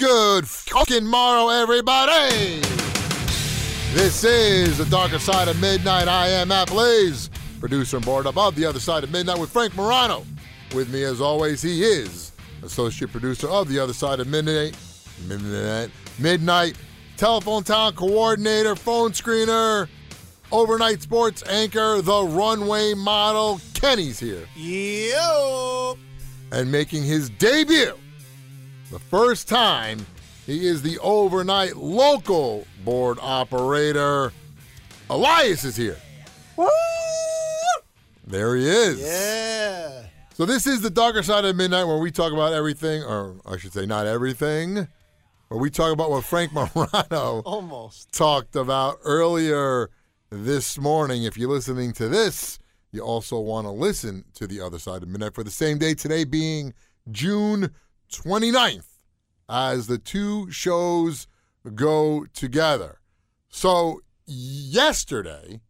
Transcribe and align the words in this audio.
Good 0.00 0.48
fucking 0.48 1.04
morrow, 1.04 1.50
everybody! 1.50 2.60
This 3.92 4.24
is 4.24 4.78
The 4.78 4.86
Darker 4.86 5.18
Side 5.18 5.48
of 5.48 5.60
Midnight. 5.60 6.08
I 6.08 6.28
am 6.28 6.48
Matt 6.48 6.68
Blaze, 6.70 7.28
producer 7.60 7.98
and 7.98 8.06
board 8.06 8.26
op 8.26 8.38
of 8.38 8.56
The 8.56 8.64
Other 8.64 8.80
Side 8.80 9.04
of 9.04 9.12
Midnight 9.12 9.38
with 9.38 9.50
Frank 9.50 9.76
Morano. 9.76 10.24
With 10.74 10.90
me, 10.90 11.02
as 11.02 11.20
always, 11.20 11.60
he 11.60 11.82
is 11.84 12.32
associate 12.62 13.12
producer 13.12 13.46
of 13.48 13.68
The 13.68 13.78
Other 13.78 13.92
Side 13.92 14.20
of 14.20 14.26
Midnight. 14.26 14.74
Midnight. 15.28 15.90
Midnight. 16.18 16.78
Telephone 17.18 17.62
Town 17.62 17.92
coordinator, 17.92 18.76
phone 18.76 19.10
screener, 19.10 19.86
overnight 20.50 21.02
sports 21.02 21.42
anchor, 21.46 22.00
the 22.00 22.22
runway 22.22 22.94
model. 22.94 23.60
Kenny's 23.74 24.18
here. 24.18 24.46
Yo! 24.56 25.98
And 26.52 26.72
making 26.72 27.02
his 27.02 27.28
debut 27.28 27.92
the 28.90 28.98
first 28.98 29.48
time 29.48 30.04
he 30.46 30.66
is 30.66 30.82
the 30.82 30.98
overnight 30.98 31.76
local 31.76 32.66
board 32.84 33.18
operator. 33.20 34.32
Elias 35.08 35.64
is 35.64 35.76
here. 35.76 35.96
Woo! 36.56 36.66
There 38.26 38.56
he 38.56 38.66
is. 38.68 39.00
Yeah. 39.00 40.06
So 40.34 40.46
this 40.46 40.66
is 40.66 40.80
the 40.80 40.90
darker 40.90 41.22
side 41.22 41.44
of 41.44 41.54
midnight 41.56 41.84
where 41.84 41.98
we 41.98 42.10
talk 42.10 42.32
about 42.32 42.52
everything, 42.52 43.02
or 43.02 43.36
I 43.44 43.58
should 43.58 43.72
say 43.72 43.86
not 43.86 44.06
everything, 44.06 44.88
where 45.48 45.60
we 45.60 45.70
talk 45.70 45.92
about 45.92 46.10
what 46.10 46.24
Frank 46.24 46.52
Morano 46.74 47.42
Almost. 47.44 48.12
talked 48.12 48.56
about 48.56 48.98
earlier 49.04 49.90
this 50.30 50.78
morning. 50.78 51.24
If 51.24 51.36
you're 51.36 51.50
listening 51.50 51.92
to 51.94 52.08
this, 52.08 52.58
you 52.92 53.02
also 53.02 53.38
want 53.38 53.66
to 53.66 53.70
listen 53.70 54.24
to 54.34 54.46
the 54.46 54.60
other 54.60 54.78
side 54.78 55.02
of 55.02 55.08
midnight 55.08 55.34
for 55.34 55.44
the 55.44 55.50
same 55.50 55.78
day 55.78 55.94
today 55.94 56.24
being 56.24 56.72
June 57.10 57.70
29th 58.10 58.86
as 59.48 59.86
the 59.86 59.98
two 59.98 60.50
shows 60.50 61.26
go 61.74 62.26
together. 62.32 63.00
So, 63.48 64.00
yesterday 64.26 65.60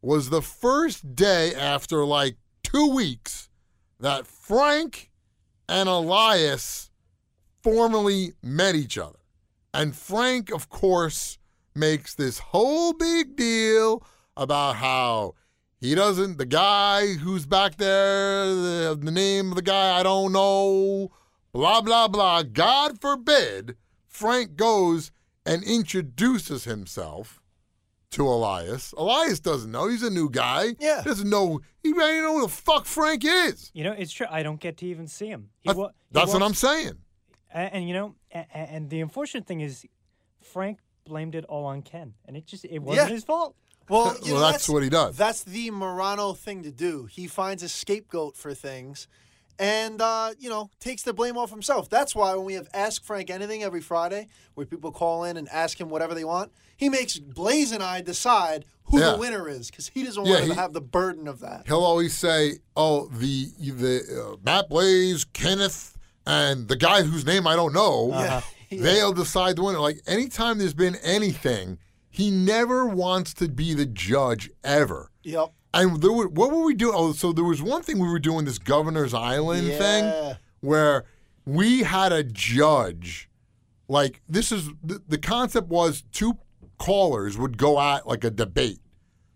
was 0.00 0.30
the 0.30 0.42
first 0.42 1.14
day 1.14 1.54
after 1.54 2.04
like 2.04 2.36
two 2.62 2.90
weeks 2.94 3.48
that 4.00 4.26
Frank 4.26 5.10
and 5.68 5.88
Elias 5.88 6.90
formally 7.62 8.32
met 8.42 8.74
each 8.74 8.96
other. 8.96 9.18
And 9.74 9.94
Frank, 9.94 10.50
of 10.50 10.68
course, 10.68 11.38
makes 11.74 12.14
this 12.14 12.38
whole 12.38 12.92
big 12.92 13.36
deal 13.36 14.02
about 14.36 14.76
how 14.76 15.34
he 15.80 15.94
doesn't, 15.94 16.38
the 16.38 16.46
guy 16.46 17.14
who's 17.14 17.44
back 17.44 17.76
there, 17.76 18.46
the, 18.46 18.98
the 19.00 19.10
name 19.10 19.50
of 19.50 19.56
the 19.56 19.62
guy 19.62 19.98
I 19.98 20.02
don't 20.02 20.32
know, 20.32 21.10
blah, 21.56 21.80
blah, 21.80 22.08
blah. 22.08 22.42
God 22.42 23.00
forbid 23.00 23.76
Frank 24.06 24.56
goes 24.56 25.10
and 25.44 25.62
introduces 25.64 26.64
himself 26.64 27.40
to 28.10 28.26
Elias. 28.26 28.92
Elias 28.96 29.40
doesn't 29.40 29.70
know. 29.70 29.88
He's 29.88 30.02
a 30.02 30.10
new 30.10 30.30
guy. 30.30 30.74
Yeah. 30.78 31.02
Doesn't 31.04 31.28
know. 31.28 31.60
He 31.82 31.92
doesn't 31.92 32.22
know 32.22 32.34
who 32.38 32.42
the 32.42 32.48
fuck 32.48 32.86
Frank 32.86 33.24
is. 33.24 33.70
You 33.74 33.84
know, 33.84 33.92
it's 33.92 34.12
true. 34.12 34.26
I 34.30 34.42
don't 34.42 34.60
get 34.60 34.76
to 34.78 34.86
even 34.86 35.06
see 35.06 35.26
him. 35.26 35.50
He 35.60 35.68
That's, 35.68 35.78
wa- 35.78 35.88
he 35.88 35.94
that's 36.12 36.32
what 36.32 36.42
I'm 36.42 36.54
saying. 36.54 36.92
And, 37.52 37.72
and 37.74 37.88
you 37.88 37.94
know, 37.94 38.14
and, 38.30 38.46
and 38.52 38.90
the 38.90 39.00
unfortunate 39.00 39.46
thing 39.46 39.60
is, 39.60 39.84
Frank 40.42 40.78
blamed 41.04 41.34
it 41.34 41.44
all 41.46 41.64
on 41.66 41.82
Ken, 41.82 42.14
and 42.26 42.36
it 42.36 42.46
just 42.46 42.64
it 42.64 42.80
wasn't 42.80 43.08
Yeah. 43.08 43.14
his 43.14 43.24
fault. 43.24 43.54
Well, 43.88 44.16
Well, 44.22 44.34
know, 44.34 44.40
that's 44.40 44.68
what 44.68 44.82
he 44.82 44.88
does. 44.88 45.16
That's 45.16 45.44
the 45.44 45.70
Morano 45.70 46.32
thing 46.32 46.62
to 46.64 46.70
do. 46.72 47.06
He 47.06 47.26
finds 47.28 47.62
a 47.62 47.68
scapegoat 47.68 48.36
for 48.36 48.52
things 48.54 49.06
and, 49.58 50.00
uh, 50.02 50.32
you 50.38 50.48
know, 50.50 50.70
takes 50.80 51.02
the 51.02 51.12
blame 51.12 51.36
off 51.36 51.50
himself. 51.50 51.88
That's 51.88 52.14
why 52.14 52.34
when 52.34 52.44
we 52.44 52.54
have 52.54 52.68
Ask 52.74 53.04
Frank 53.04 53.30
Anything 53.30 53.62
every 53.62 53.80
Friday, 53.80 54.28
where 54.54 54.66
people 54.66 54.92
call 54.92 55.24
in 55.24 55.36
and 55.36 55.48
ask 55.50 55.80
him 55.80 55.88
whatever 55.88 56.14
they 56.14 56.24
want, 56.24 56.52
he 56.76 56.88
makes 56.88 57.18
Blaze 57.18 57.72
and 57.72 57.82
I 57.82 58.00
decide 58.02 58.64
who 58.84 59.00
Yeah. 59.00 59.12
the 59.12 59.18
winner 59.18 59.48
is 59.48 59.70
because 59.70 59.88
he 59.88 60.02
doesn't 60.04 60.24
Yeah, 60.26 60.32
want 60.32 60.44
he- 60.44 60.50
to 60.50 60.54
have 60.56 60.72
the 60.72 60.80
burden 60.80 61.26
of 61.26 61.40
that. 61.40 61.64
He'll 61.66 61.82
always 61.84 62.16
say, 62.16 62.58
"Oh, 62.76 63.06
the 63.08 63.46
the 63.58 64.30
uh, 64.32 64.36
Matt 64.44 64.68
Blaze, 64.68 65.24
Kenneth, 65.24 65.96
and 66.26 66.68
the 66.68 66.76
guy 66.76 67.02
whose 67.02 67.24
name 67.26 67.46
I 67.46 67.56
don't 67.56 67.72
know, 67.72 68.10
Yeah. 68.10 68.42
they'll 68.70 69.12
decide 69.12 69.56
the 69.56 69.62
winner." 69.64 69.80
Like 69.80 70.00
anytime 70.06 70.58
there's 70.58 70.74
been 70.74 70.96
anything, 70.96 71.78
he 72.10 72.30
never 72.30 72.86
wants 72.86 73.34
to 73.34 73.48
be 73.48 73.74
the 73.74 73.86
judge 73.86 74.50
ever. 74.62 75.10
Yep. 75.24 75.52
And 75.82 76.00
there 76.02 76.12
were, 76.12 76.28
what 76.28 76.50
were 76.50 76.64
we 76.64 76.74
doing? 76.74 76.94
Oh, 76.96 77.12
so 77.12 77.32
there 77.32 77.44
was 77.44 77.62
one 77.62 77.82
thing 77.82 77.98
we 77.98 78.08
were 78.08 78.18
doing 78.18 78.44
this 78.44 78.58
Governor's 78.58 79.14
Island 79.14 79.66
Yeah. 79.68 79.78
thing 79.78 80.36
where 80.60 81.04
we 81.44 81.82
had 81.82 82.12
a 82.12 82.22
judge. 82.24 83.28
Like 83.88 84.20
this 84.28 84.50
is 84.50 84.68
the, 84.82 85.00
the 85.06 85.18
concept 85.18 85.68
was 85.68 86.02
two 86.12 86.38
callers 86.78 87.38
would 87.38 87.56
go 87.58 87.80
at 87.80 88.06
like 88.06 88.24
a 88.24 88.30
debate. 88.30 88.80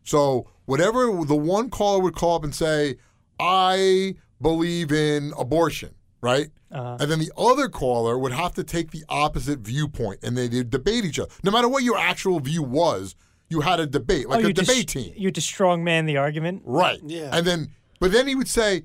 So 0.03 0.49
whatever 0.65 1.07
the 1.25 1.37
one 1.37 1.71
caller 1.71 2.01
would 2.01 2.15
call 2.17 2.37
up 2.37 2.45
and 2.45 2.55
say, 2.55 2.97
"I 3.39 4.17
believe 4.43 4.91
in 4.93 5.33
abortion," 5.39 5.95
right? 6.21 6.51
Uh-huh. 6.73 6.97
And 7.01 7.11
then 7.11 7.19
the 7.21 7.31
other 7.37 7.69
caller 7.69 8.19
would 8.19 8.33
have 8.33 8.55
to 8.55 8.65
take 8.65 8.91
the 8.91 9.05
opposite 9.09 9.61
viewpoint, 9.61 10.21
and 10.23 10.37
they'd 10.37 10.71
debate 10.71 11.05
each 11.05 11.19
other. 11.21 11.31
No 11.45 11.51
matter 11.51 11.69
what 11.69 11.83
your 11.85 11.99
actual 11.99 12.41
view 12.41 12.63
was, 12.63 13.15
you 13.51 13.61
had 13.61 13.81
a 13.81 13.87
debate, 13.87 14.29
like 14.29 14.39
oh, 14.41 14.45
a 14.45 14.49
you 14.49 14.55
debate 14.55 14.87
just, 14.87 15.07
team. 15.07 15.13
You 15.17 15.31
just 15.31 15.53
strongman 15.53 16.07
the 16.07 16.17
argument. 16.17 16.63
Right. 16.65 17.01
Yeah. 17.05 17.31
And 17.33 17.47
then, 17.47 17.73
but 17.99 18.13
then 18.13 18.27
he 18.29 18.35
would 18.35 18.49
say, 18.49 18.85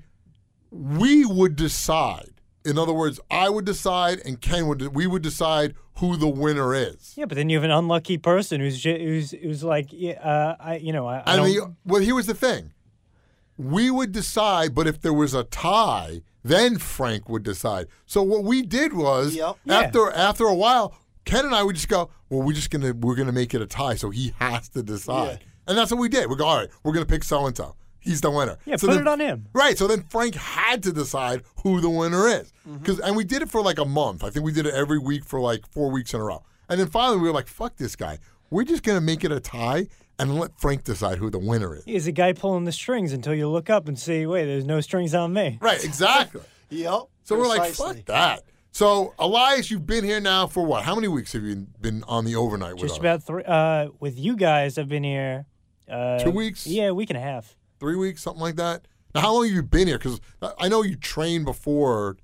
we 0.70 1.24
would 1.24 1.56
decide. 1.56 2.32
In 2.64 2.76
other 2.76 2.92
words, 2.92 3.20
I 3.30 3.48
would 3.48 3.64
decide, 3.64 4.20
and 4.24 4.40
Ken 4.40 4.66
would. 4.66 4.94
We 4.94 5.06
would 5.06 5.22
decide 5.22 5.74
who 5.98 6.16
the 6.16 6.26
winner 6.26 6.74
is. 6.74 7.14
Yeah, 7.16 7.26
but 7.26 7.36
then 7.36 7.48
you 7.48 7.56
have 7.56 7.64
an 7.64 7.70
unlucky 7.70 8.18
person 8.18 8.60
who's 8.60 8.80
ju- 8.80 8.98
who's 8.98 9.30
who's 9.30 9.62
like, 9.62 9.90
uh, 9.94 10.56
I 10.58 10.76
you 10.82 10.92
know 10.92 11.06
I, 11.06 11.18
I 11.18 11.34
And 11.36 11.54
don't. 11.54 11.54
the, 11.54 11.74
well, 11.84 12.02
here 12.02 12.16
was 12.16 12.26
the 12.26 12.34
thing: 12.34 12.72
we 13.56 13.88
would 13.88 14.10
decide, 14.10 14.74
but 14.74 14.88
if 14.88 15.00
there 15.00 15.12
was 15.12 15.32
a 15.32 15.44
tie, 15.44 16.22
then 16.42 16.76
Frank 16.78 17.28
would 17.28 17.44
decide. 17.44 17.86
So 18.04 18.20
what 18.20 18.42
we 18.42 18.62
did 18.62 18.92
was, 18.92 19.36
Yep. 19.36 19.58
Yeah. 19.64 19.78
after 19.78 20.10
after 20.10 20.44
a 20.46 20.54
while, 20.54 20.92
Ken 21.26 21.44
and 21.44 21.54
I 21.54 21.62
would 21.62 21.74
just 21.76 21.88
go, 21.88 22.08
well, 22.30 22.40
we're 22.42 22.54
just 22.54 22.70
gonna 22.70 22.94
we're 22.94 23.14
gonna 23.16 23.32
make 23.32 23.52
it 23.52 23.60
a 23.60 23.66
tie, 23.66 23.96
so 23.96 24.08
he 24.08 24.32
has 24.38 24.70
to 24.70 24.82
decide, 24.82 25.40
and 25.66 25.76
that's 25.76 25.90
what 25.90 26.00
we 26.00 26.08
did. 26.08 26.30
We 26.30 26.36
go, 26.36 26.46
all 26.46 26.56
right, 26.56 26.68
we're 26.82 26.92
gonna 26.94 27.04
pick 27.04 27.22
so 27.24 27.44
and 27.46 27.54
so. 27.54 27.76
He's 27.98 28.20
the 28.20 28.30
winner. 28.30 28.56
Yeah, 28.64 28.76
so 28.76 28.86
put 28.86 28.94
then- 28.94 29.02
it 29.02 29.08
on 29.08 29.18
him. 29.20 29.48
Right. 29.52 29.76
So 29.76 29.88
then 29.88 30.04
Frank 30.08 30.36
had 30.36 30.84
to 30.84 30.92
decide 30.92 31.42
who 31.64 31.80
the 31.80 31.90
winner 31.90 32.28
is. 32.28 32.52
Mm-hmm. 32.66 32.76
Because 32.78 33.00
and 33.00 33.16
we 33.16 33.24
did 33.24 33.42
it 33.42 33.50
for 33.50 33.60
like 33.60 33.78
a 33.78 33.84
month. 33.84 34.22
I 34.22 34.30
think 34.30 34.44
we 34.46 34.52
did 34.52 34.64
it 34.64 34.74
every 34.74 34.98
week 34.98 35.24
for 35.24 35.40
like 35.40 35.66
four 35.66 35.90
weeks 35.90 36.14
in 36.14 36.20
a 36.20 36.22
row. 36.24 36.44
And 36.68 36.78
then 36.80 36.86
finally 36.86 37.18
we 37.18 37.24
were 37.26 37.34
like, 37.34 37.48
fuck 37.48 37.74
this 37.76 37.96
guy. 37.96 38.18
We're 38.48 38.62
just 38.62 38.84
gonna 38.84 39.00
make 39.00 39.24
it 39.24 39.32
a 39.32 39.40
tie 39.40 39.88
and 40.20 40.38
let 40.38 40.56
Frank 40.60 40.84
decide 40.84 41.18
who 41.18 41.30
the 41.30 41.40
winner 41.40 41.74
is. 41.74 41.82
He's 41.84 42.06
a 42.06 42.12
guy 42.12 42.32
pulling 42.32 42.62
the 42.64 42.70
strings 42.70 43.12
until 43.12 43.34
you 43.34 43.48
look 43.48 43.68
up 43.70 43.88
and 43.88 43.98
see, 43.98 44.24
wait, 44.24 44.44
there's 44.44 44.64
no 44.64 44.80
strings 44.80 45.12
on 45.12 45.32
me. 45.32 45.58
Right, 45.60 45.82
exactly. 45.84 46.42
Yep. 46.68 47.02
So 47.24 47.38
we're 47.38 47.46
like, 47.46 47.72
fuck 47.72 48.04
that. 48.06 48.42
So 48.76 49.14
Elias, 49.18 49.70
you've 49.70 49.86
been 49.86 50.04
here 50.04 50.20
now 50.20 50.46
for 50.46 50.62
what? 50.62 50.84
How 50.84 50.94
many 50.94 51.08
weeks 51.08 51.32
have 51.32 51.42
you 51.42 51.66
been 51.80 52.04
on 52.06 52.26
the 52.26 52.36
overnight 52.36 52.74
with 52.74 52.82
Just 52.82 52.96
us? 52.96 52.98
about 52.98 53.22
three. 53.22 53.42
Uh, 53.42 53.88
with 54.00 54.18
you 54.18 54.36
guys, 54.36 54.76
I've 54.76 54.90
been 54.90 55.02
here. 55.02 55.46
Uh, 55.90 56.18
Two 56.18 56.30
weeks? 56.30 56.66
Yeah, 56.66 56.88
a 56.88 56.94
week 56.94 57.08
and 57.08 57.16
a 57.16 57.22
half. 57.22 57.56
Three 57.80 57.96
weeks, 57.96 58.20
something 58.20 58.42
like 58.42 58.56
that. 58.56 58.86
Now, 59.14 59.22
how 59.22 59.32
long 59.32 59.46
have 59.46 59.54
you 59.54 59.62
been 59.62 59.88
here? 59.88 59.96
Because 59.96 60.20
I 60.58 60.68
know 60.68 60.82
you 60.82 60.94
trained 60.94 61.46
before 61.46 62.18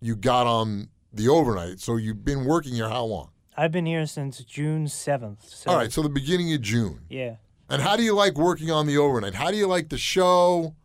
you 0.00 0.14
got 0.14 0.46
on 0.46 0.90
the 1.12 1.28
overnight. 1.28 1.80
So 1.80 1.96
you've 1.96 2.24
been 2.24 2.44
working 2.44 2.74
here 2.74 2.88
how 2.88 3.02
long? 3.02 3.30
I've 3.56 3.72
been 3.72 3.86
here 3.86 4.06
since 4.06 4.38
June 4.44 4.86
seventh. 4.86 5.48
So, 5.48 5.72
All 5.72 5.76
right, 5.76 5.90
so 5.90 6.02
the 6.02 6.08
beginning 6.08 6.52
of 6.54 6.60
June. 6.60 7.00
Yeah. 7.10 7.38
And 7.68 7.82
how 7.82 7.96
do 7.96 8.04
you 8.04 8.14
like 8.14 8.38
working 8.38 8.70
on 8.70 8.86
the 8.86 8.96
overnight? 8.96 9.34
How 9.34 9.50
do 9.50 9.56
you 9.56 9.66
like 9.66 9.88
the 9.88 9.98
show? 9.98 10.76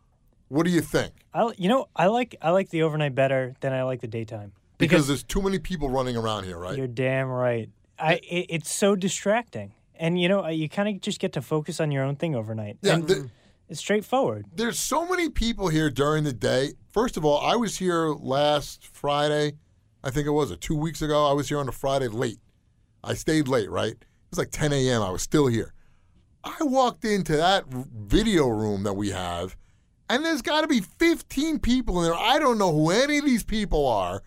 What 0.47 0.65
do 0.65 0.71
you 0.71 0.81
think? 0.81 1.13
I, 1.31 1.51
you 1.59 1.69
know, 1.69 1.89
I 1.95 2.07
like 2.07 2.37
I 2.41 2.49
like 2.49 2.71
the 2.71 2.81
overnight 2.81 3.13
better 3.13 3.53
than 3.59 3.71
I 3.71 3.83
like 3.83 4.01
the 4.01 4.07
daytime 4.07 4.53
Because 4.81 5.07
there's 5.07 5.23
too 5.23 5.41
many 5.41 5.59
people 5.59 5.89
running 5.89 6.17
around 6.17 6.43
here, 6.43 6.57
right? 6.57 6.77
You're 6.77 6.87
damn 6.87 7.27
right. 7.29 7.69
I 7.97 8.13
it, 8.15 8.47
it's 8.49 8.71
so 8.71 8.95
distracting, 8.95 9.73
and 9.95 10.19
you 10.19 10.27
know 10.27 10.43
uh, 10.43 10.49
you 10.49 10.67
kind 10.67 10.89
of 10.89 11.01
just 11.01 11.19
get 11.19 11.33
to 11.33 11.41
focus 11.41 11.79
on 11.79 11.91
your 11.91 12.03
own 12.03 12.15
thing 12.15 12.35
overnight. 12.35 12.77
Yeah, 12.81 12.95
and 12.95 13.07
the- 13.07 13.29
it's 13.69 13.79
straightforward. 13.79 14.47
There's 14.53 14.77
so 14.79 15.07
many 15.07 15.29
people 15.29 15.69
here 15.69 15.89
during 15.89 16.25
the 16.25 16.33
day. 16.33 16.73
First 16.89 17.15
of 17.15 17.23
all, 17.23 17.39
I 17.39 17.55
was 17.55 17.77
here 17.77 18.07
last 18.09 18.85
Friday, 18.85 19.53
I 20.03 20.09
think 20.09 20.27
it 20.27 20.31
was, 20.31 20.51
or 20.51 20.57
two 20.57 20.75
weeks 20.75 21.01
ago. 21.01 21.25
I 21.25 21.31
was 21.31 21.47
here 21.47 21.57
on 21.59 21.69
a 21.69 21.71
Friday 21.71 22.09
late. 22.09 22.39
I 23.01 23.13
stayed 23.13 23.47
late, 23.47 23.69
right? 23.69 23.93
It 23.93 24.05
was 24.29 24.39
like 24.39 24.51
10 24.51 24.73
a.m. 24.73 25.01
I 25.01 25.09
was 25.09 25.21
still 25.21 25.47
here. 25.47 25.73
I 26.43 26.57
walked 26.61 27.05
into 27.05 27.37
that 27.37 27.65
video 27.67 28.47
room 28.49 28.83
that 28.83 28.93
we 28.93 29.11
have, 29.11 29.55
and 30.09 30.25
there's 30.25 30.41
got 30.41 30.61
to 30.61 30.67
be 30.67 30.81
15 30.81 31.59
people 31.59 31.99
in 32.03 32.09
there. 32.09 32.19
I 32.19 32.39
don't 32.39 32.57
know 32.57 32.73
who 32.73 32.89
any 32.89 33.19
of 33.19 33.25
these 33.25 33.43
people 33.45 33.87
are, 33.87 34.21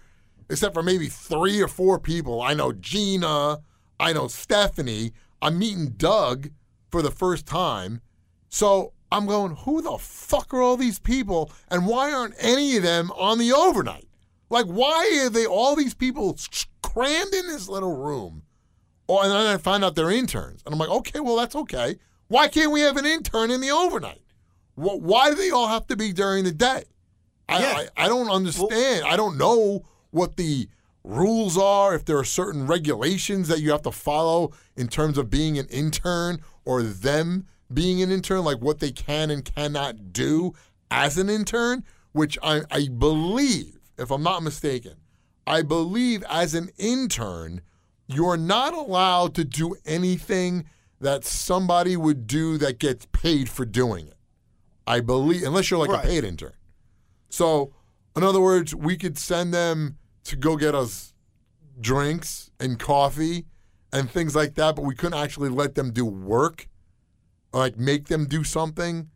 except 0.48 0.74
for 0.74 0.82
maybe 0.82 1.06
three 1.08 1.60
or 1.60 1.68
four 1.68 1.98
people. 1.98 2.42
I 2.42 2.54
know 2.54 2.72
Gina. 2.72 3.60
I 3.98 4.12
know 4.12 4.28
Stephanie. 4.28 5.12
I'm 5.40 5.58
meeting 5.58 5.90
Doug 5.96 6.50
for 6.90 7.02
the 7.02 7.10
first 7.10 7.46
time. 7.46 8.00
So 8.48 8.92
I'm 9.10 9.26
going, 9.26 9.56
who 9.56 9.82
the 9.82 9.98
fuck 9.98 10.52
are 10.54 10.60
all 10.60 10.76
these 10.76 10.98
people, 10.98 11.52
and 11.68 11.86
why 11.86 12.12
aren't 12.12 12.34
any 12.38 12.76
of 12.76 12.82
them 12.82 13.10
on 13.12 13.38
the 13.38 13.52
overnight? 13.52 14.08
Like, 14.50 14.66
why 14.66 15.22
are 15.24 15.30
they 15.30 15.46
all 15.46 15.76
these 15.76 15.94
people 15.94 16.36
crammed 16.82 17.32
in 17.34 17.46
this 17.46 17.68
little 17.68 17.96
room? 17.96 18.42
Oh, 19.08 19.20
and 19.20 19.30
then 19.30 19.46
I 19.46 19.56
find 19.58 19.84
out 19.84 19.94
they're 19.94 20.10
interns, 20.10 20.62
and 20.64 20.72
I'm 20.72 20.78
like, 20.78 20.88
okay, 20.88 21.20
well 21.20 21.36
that's 21.36 21.54
okay. 21.54 21.96
Why 22.28 22.48
can't 22.48 22.72
we 22.72 22.80
have 22.80 22.96
an 22.96 23.06
intern 23.06 23.50
in 23.50 23.60
the 23.60 23.70
overnight? 23.70 24.22
Why 24.76 25.30
do 25.30 25.36
they 25.36 25.50
all 25.50 25.68
have 25.68 25.86
to 25.88 25.96
be 25.96 26.12
during 26.12 26.44
the 26.44 26.52
day? 26.52 26.84
I, 27.48 27.60
Yeah. 27.60 27.86
I, 27.96 28.04
I 28.04 28.08
don't 28.08 28.30
understand. 28.30 29.04
I 29.04 29.16
don't 29.16 29.36
know 29.38 29.84
what 30.14 30.36
the 30.36 30.68
rules 31.02 31.58
are, 31.58 31.94
if 31.94 32.04
there 32.04 32.16
are 32.18 32.24
certain 32.24 32.66
regulations 32.66 33.48
that 33.48 33.60
you 33.60 33.70
have 33.72 33.82
to 33.82 33.90
follow 33.90 34.52
in 34.76 34.88
terms 34.88 35.18
of 35.18 35.28
being 35.28 35.58
an 35.58 35.66
intern 35.66 36.40
or 36.64 36.82
them 36.82 37.46
being 37.72 38.00
an 38.02 38.10
intern, 38.10 38.44
like 38.44 38.58
what 38.60 38.78
they 38.78 38.90
can 38.90 39.30
and 39.30 39.44
cannot 39.44 40.12
do 40.12 40.54
as 40.90 41.18
an 41.18 41.28
intern, 41.28 41.84
which 42.12 42.38
I, 42.42 42.62
I 42.70 42.88
believe, 42.88 43.78
if 43.98 44.10
I'm 44.10 44.22
not 44.22 44.42
mistaken, 44.42 44.94
I 45.46 45.62
believe 45.62 46.22
as 46.30 46.54
an 46.54 46.70
intern, 46.78 47.60
you're 48.06 48.36
not 48.36 48.72
allowed 48.72 49.34
to 49.34 49.44
do 49.44 49.76
anything 49.84 50.64
that 51.00 51.24
somebody 51.24 51.96
would 51.96 52.26
do 52.26 52.56
that 52.58 52.78
gets 52.78 53.06
paid 53.12 53.48
for 53.50 53.64
doing 53.66 54.06
it. 54.06 54.14
I 54.86 55.00
believe, 55.00 55.42
unless 55.42 55.70
you're 55.70 55.80
like 55.80 55.90
Right. 55.90 56.04
a 56.04 56.08
paid 56.08 56.24
intern. 56.24 56.52
So, 57.28 57.72
in 58.16 58.22
other 58.22 58.40
words, 58.40 58.74
we 58.74 58.96
could 58.96 59.18
send 59.18 59.52
them 59.52 59.96
to 60.24 60.36
go 60.36 60.56
get 60.56 60.74
us 60.74 61.12
drinks 61.80 62.50
and 62.60 62.78
coffee 62.78 63.46
and 63.92 64.10
things 64.10 64.34
like 64.34 64.54
that, 64.54 64.76
but 64.76 64.82
we 64.82 64.94
couldn't 64.94 65.18
actually 65.18 65.48
let 65.48 65.74
them 65.74 65.92
do 65.92 66.04
work, 66.04 66.68
like 67.52 67.76
make 67.78 68.08
them 68.08 68.26
do 68.26 68.44
something 68.44 69.10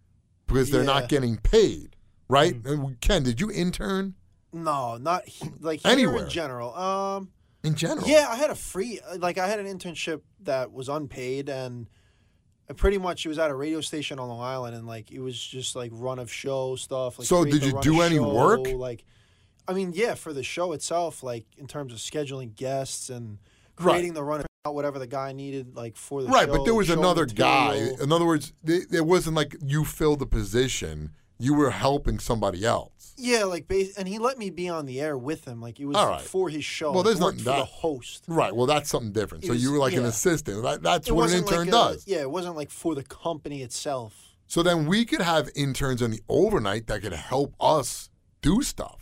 because 0.47 0.71
they're 0.71 0.83
Yeah. 0.83 0.87
not 1.01 1.09
getting 1.09 1.37
paid, 1.39 1.97
right? 2.29 2.55
And 2.65 3.01
Ken, 3.01 3.23
did 3.23 3.41
you 3.41 3.51
intern 3.51 4.15
No, 4.53 4.97
not 4.97 5.27
he- 5.27 5.51
like 5.61 5.81
here 5.83 5.93
Anywhere. 5.93 6.25
in 6.25 6.31
general. 6.31 6.75
Um, 6.75 7.31
in 7.65 7.75
general? 7.75 8.07
yeah, 8.09 8.27
I 8.31 8.37
had 8.37 8.51
a 8.51 8.55
free 8.55 9.01
like 9.19 9.37
I 9.39 9.47
had 9.49 9.59
an 9.61 9.67
internship 9.67 10.23
that 10.41 10.73
was 10.73 10.89
unpaid 10.89 11.49
and. 11.49 11.89
I 12.71 12.75
pretty 12.75 12.99
much 12.99 13.25
it 13.25 13.31
was 13.31 13.39
at 13.39 13.51
a 13.51 13.55
radio 13.55 13.81
station 13.81 14.19
on 14.19 14.29
Long 14.29 14.43
Island 14.43 14.77
and 14.77 14.87
like 14.87 15.11
it 15.11 15.21
was 15.21 15.41
just 15.41 15.75
like 15.75 15.91
run 15.95 16.19
of 16.19 16.31
show 16.31 16.77
stuff. 16.77 17.19
Like 17.19 17.27
So 17.27 17.43
did 17.43 17.65
you 17.65 17.81
do 17.81 18.03
any 18.03 18.17
show, 18.17 18.35
work? 18.35 18.67
Like, 18.75 19.07
I 19.69 19.75
mean, 19.75 19.93
yeah, 19.94 20.15
for 20.15 20.32
the 20.32 20.43
show 20.43 20.73
itself, 20.73 21.23
like 21.23 21.44
in 21.59 21.67
terms 21.67 21.93
of 21.93 21.99
scheduling 21.99 22.55
guests 22.55 23.11
and 23.11 23.38
Right. 23.79 23.93
creating 23.93 24.15
the 24.15 24.25
run 24.25 24.41
of 24.65 24.75
whatever 24.75 24.99
the 24.99 25.06
guy 25.06 25.32
needed, 25.32 25.76
like 25.76 25.97
for 25.97 26.23
the 26.23 26.29
Right, 26.29 26.47
show, 26.49 26.56
but 26.56 26.65
there 26.65 26.75
was 26.75 26.91
another 26.91 27.26
guy. 27.26 27.76
In 28.00 28.11
other 28.11 28.25
words, 28.26 28.53
it 28.65 29.06
wasn't 29.06 29.37
like 29.37 29.55
you 29.65 29.85
filled 29.85 30.19
the 30.19 30.26
position. 30.26 31.12
You 31.38 31.55
were 31.55 31.70
helping 31.70 32.19
somebody 32.19 32.65
else. 32.65 33.15
Yeah, 33.17 33.44
like 33.44 33.69
base, 33.69 33.97
and 33.97 34.09
he 34.09 34.19
let 34.19 34.38
me 34.38 34.50
be 34.50 34.69
on 34.69 34.87
the 34.87 35.00
air 35.00 35.17
with 35.17 35.44
him. 35.44 35.61
Like 35.61 35.79
it 35.79 35.85
was 35.85 35.97
right. 35.97 36.21
for 36.21 36.49
his 36.49 36.64
show. 36.64 36.91
Well, 36.93 37.05
there's 37.05 37.21
nothing 37.21 37.38
for 37.38 37.44
the 37.44 37.64
host. 37.64 38.25
Right. 38.26 38.55
Well, 38.55 38.67
that's 38.67 38.91
something 38.91 39.12
different. 39.12 39.44
It 39.44 39.49
So 39.49 39.53
was- 39.53 39.62
you 39.62 39.71
were 39.73 39.79
like 39.79 39.93
an 39.94 40.05
assistant. 40.05 40.62
That, 40.64 40.82
that's 40.82 41.09
It 41.09 41.12
what 41.14 41.31
an 41.31 41.37
intern 41.38 41.59
like 41.59 41.69
a- 41.69 41.71
does. 41.71 42.05
Yeah, 42.09 42.23
it 42.23 42.31
wasn't 42.31 42.56
like 42.56 42.71
for 42.71 42.94
the 42.97 43.05
company 43.05 43.62
itself. 43.62 44.14
So 44.49 44.62
then 44.64 44.87
we 44.87 45.05
could 45.05 45.21
have 45.23 45.50
interns 45.55 46.00
in 46.03 46.11
the 46.11 46.23
overnight 46.29 46.87
that 46.88 47.03
could 47.03 47.12
help 47.12 47.55
us 47.61 48.11
do 48.43 48.62
stuff. 48.62 48.98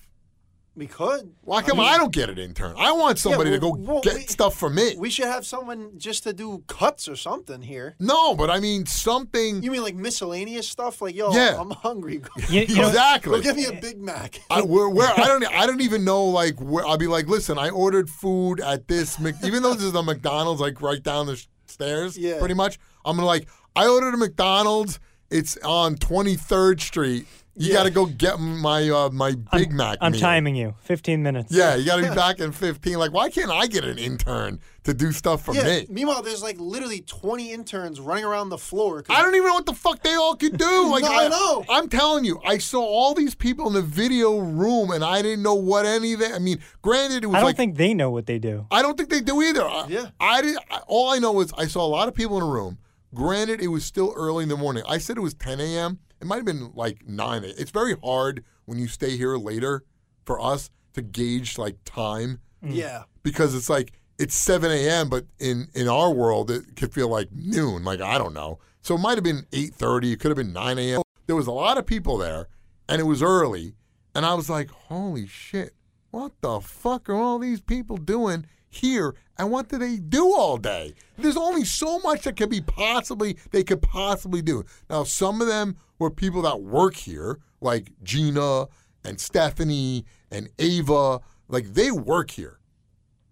We 0.77 0.87
could. 0.87 1.33
Why 1.41 1.63
come 1.63 1.79
mean, 1.79 1.89
I, 1.89 1.97
don't 1.97 2.13
get 2.13 2.29
an 2.29 2.37
intern? 2.37 2.75
I 2.79 2.93
want 2.93 3.19
somebody 3.19 3.51
to 3.51 3.59
go 3.59 3.71
well, 3.71 3.95
well, 3.95 4.01
get 4.03 4.15
we- 4.15 4.27
stuff 4.27 4.55
for 4.59 4.69
me. 4.69 4.95
We 4.99 5.09
should 5.09 5.25
have 5.25 5.47
someone 5.47 5.93
just 5.97 6.25
to 6.25 6.35
do 6.35 6.63
cuts 6.67 7.09
or 7.09 7.17
something 7.17 7.63
here. 7.63 7.97
no, 7.99 8.35
but 8.35 8.51
I 8.51 8.61
mean 8.61 8.85
something. 8.85 9.63
You 9.63 9.71
mean 9.71 9.83
like 9.83 9.95
miscellaneous 9.95 10.69
stuff? 10.69 11.01
Like, 11.01 11.15
yo, 11.15 11.33
Yeah. 11.33 11.57
I'm 11.59 11.71
hungry. 11.71 12.21
You, 12.51 12.61
you 12.63 12.77
know, 12.77 12.89
exactly. 12.89 13.39
Go 13.39 13.43
give 13.43 13.57
me 13.57 13.65
a 13.65 13.73
Big 13.81 13.99
Mac. 13.99 14.39
I, 14.51 14.61
where, 14.63 14.89
where 14.89 15.09
I 15.09 15.27
don't 15.27 15.45
I 15.47 15.67
don't 15.67 15.81
even 15.81 16.05
know 16.05 16.25
like 16.27 16.61
where 16.61 16.87
I'll 16.87 16.99
be 16.99 17.07
like 17.07 17.27
listen 17.27 17.59
I 17.59 17.71
ordered 17.71 18.11
food 18.11 18.61
at 18.61 18.87
this 18.87 19.19
even 19.43 19.63
though 19.63 19.73
this 19.75 19.83
is 19.85 19.95
a 19.95 20.03
McDonald's 20.03 20.61
like 20.61 20.83
right 20.83 21.03
down 21.03 21.27
the 21.27 21.43
stairs 21.65 22.19
Yeah. 22.19 22.39
pretty 22.39 22.55
much 22.55 22.79
I'm 23.05 23.17
gonna 23.17 23.27
like 23.27 23.49
I 23.75 23.89
ordered 23.89 24.13
a 24.15 24.17
McDonald's 24.19 25.01
it's 25.31 25.57
on 25.65 25.97
23rd 25.97 26.81
Street 26.81 27.27
you 27.59 27.69
Yeah. 27.69 27.75
got 27.75 27.83
to 27.85 27.91
go 27.91 28.07
get 28.07 28.39
my 28.39 28.89
uh, 28.91 29.11
my 29.11 29.35
Big 29.53 29.73
Mac 29.73 29.99
I'm 30.01 30.13
meal. 30.13 30.21
timing 30.21 30.57
you. 30.57 30.75
15 30.83 31.23
minutes. 31.23 31.53
yeah 31.53 31.75
you 31.75 31.87
got 31.87 31.97
to 31.97 32.09
be 32.09 32.15
back 32.15 32.39
in 32.41 32.53
15 32.53 32.99
like 32.99 33.13
why 33.13 33.31
can't 33.31 33.51
I 33.51 33.67
get 33.67 33.85
an 33.85 33.99
intern 33.99 34.61
to 34.85 34.95
do 34.95 35.11
stuff 35.13 35.45
for 35.45 35.55
yeah. 35.55 35.65
me 35.65 35.87
Meanwhile, 35.89 36.23
there's 36.23 36.43
like 36.43 36.59
literally 36.61 37.01
20 37.01 37.53
interns 37.53 37.99
running 38.01 38.25
around 38.25 38.51
the 38.51 38.59
floor. 38.59 39.03
I 39.09 39.21
don't 39.23 39.35
even 39.35 39.49
know 39.49 39.55
what 39.55 39.67
the 39.67 39.75
fuck 39.75 40.01
they 40.03 40.15
all 40.15 40.37
could 40.37 40.57
do. 40.59 40.89
Like 40.91 41.03
No, 41.03 41.09
I 41.13 41.29
know. 41.29 41.65
I'm 41.69 41.89
telling 41.89 42.25
you, 42.25 42.41
I 42.45 42.59
saw 42.59 42.81
all 42.85 43.13
these 43.15 43.35
people 43.35 43.67
in 43.67 43.73
the 43.73 43.83
video 43.83 44.39
room, 44.39 44.93
and 44.93 45.03
I 45.03 45.23
didn't 45.23 45.43
know 45.43 45.55
what 45.55 45.87
any 45.87 46.13
of 46.13 46.21
that. 46.21 46.35
I 46.35 46.39
mean, 46.39 46.61
granted, 46.83 47.25
it 47.25 47.27
was 47.27 47.35
I 47.37 47.39
don't 47.41 47.47
like 47.49 47.57
think 47.57 47.77
they 47.77 47.95
know 47.95 48.11
what 48.11 48.27
they 48.27 48.39
do. 48.39 48.67
I 48.71 48.83
don't 48.83 48.97
think 48.97 49.09
they 49.11 49.21
do 49.21 49.43
either. 49.43 49.65
I- 49.65 49.87
Yeah. 49.89 50.07
I 50.21 50.41
did. 50.43 50.57
I- 50.71 50.83
All 50.87 51.09
I 51.11 51.19
know 51.19 51.41
is 51.41 51.53
I 51.59 51.67
saw 51.67 51.85
a 51.85 51.89
lot 51.89 52.07
of 52.07 52.15
people 52.15 52.37
in 52.37 52.45
a 52.45 52.47
room. 52.49 52.79
Granted, 53.15 53.61
it 53.61 53.69
was 53.69 53.85
still 53.85 54.13
early 54.17 54.45
in 54.45 54.49
the 54.49 54.57
morning. 54.57 54.85
I 54.89 54.99
said 54.99 55.17
it 55.17 55.21
was 55.21 55.35
10 55.35 55.59
a.m. 55.61 55.99
It 56.21 56.27
might 56.27 56.37
have 56.37 56.45
been 56.45 56.73
like 56.75 57.07
9. 57.07 57.45
It's 57.45 57.71
very 57.71 57.95
hard 58.03 58.45
when 58.65 58.79
you 58.79 58.89
stay 58.89 59.17
here 59.17 59.37
later 59.37 59.85
for 60.25 60.41
us 60.41 60.71
to 60.95 61.03
gauge 61.03 61.59
like 61.59 61.77
time 61.85 62.41
mm. 62.65 62.75
Yeah. 62.75 63.05
because 63.23 63.55
it's 63.55 63.69
like 63.69 63.93
it's 64.19 64.35
7 64.35 64.71
a.m. 64.71 65.09
but 65.09 65.27
in 65.39 65.69
in 65.75 65.89
our 65.89 66.11
world 66.11 66.51
it 66.51 66.77
could 66.77 66.93
feel 66.93 67.09
like 67.09 67.29
noon. 67.33 67.85
Like 67.85 68.01
I 68.01 68.19
don't 68.19 68.35
know. 68.35 68.59
So 68.83 68.95
it 68.95 68.99
might 68.99 69.17
have 69.17 69.25
been 69.25 69.47
8:30. 69.53 70.13
It 70.13 70.21
could 70.21 70.31
have 70.31 70.37
been 70.37 70.53
9 70.53 70.79
a.m. 70.79 71.03
There 71.27 71.37
was 71.37 71.49
a 71.49 71.53
lot 71.53 71.77
of 71.77 71.87
people 71.87 72.19
there, 72.19 72.47
and 72.89 73.01
it 73.01 73.05
was 73.05 73.21
early, 73.23 73.75
and 74.15 74.25
I 74.25 74.35
was 74.35 74.49
like, 74.49 74.71
holy 74.71 75.27
shit, 75.27 75.75
what 76.11 76.33
the 76.41 76.61
fuck 76.61 77.09
are 77.09 77.17
all 77.17 77.39
these 77.39 77.61
people 77.61 77.97
doing 77.97 78.47
here? 78.69 79.15
And 79.39 79.51
what 79.51 79.69
do 79.69 79.77
they 79.77 79.97
do 79.97 80.33
all 80.35 80.57
day? 80.57 80.95
There's 81.19 81.37
only 81.37 81.65
so 81.65 81.99
much 81.99 82.23
that 82.23 82.37
could 82.37 82.49
be 82.49 82.61
possibly 82.61 83.37
they 83.51 83.65
could 83.65 83.83
possibly 83.83 84.41
do. 84.41 84.65
Now 84.89 85.05
some 85.05 85.41
of 85.41 85.47
them 85.47 85.77
were 85.99 86.11
people 86.11 86.43
that 86.43 86.61
work 86.61 86.95
here, 86.95 87.39
like 87.61 87.93
Gina 88.03 88.67
and 89.05 89.21
Stephanie 89.21 90.05
and 90.31 90.49
Ava. 90.59 91.21
Like 91.49 91.75
they 91.75 91.91
work 91.91 92.31
here 92.31 92.61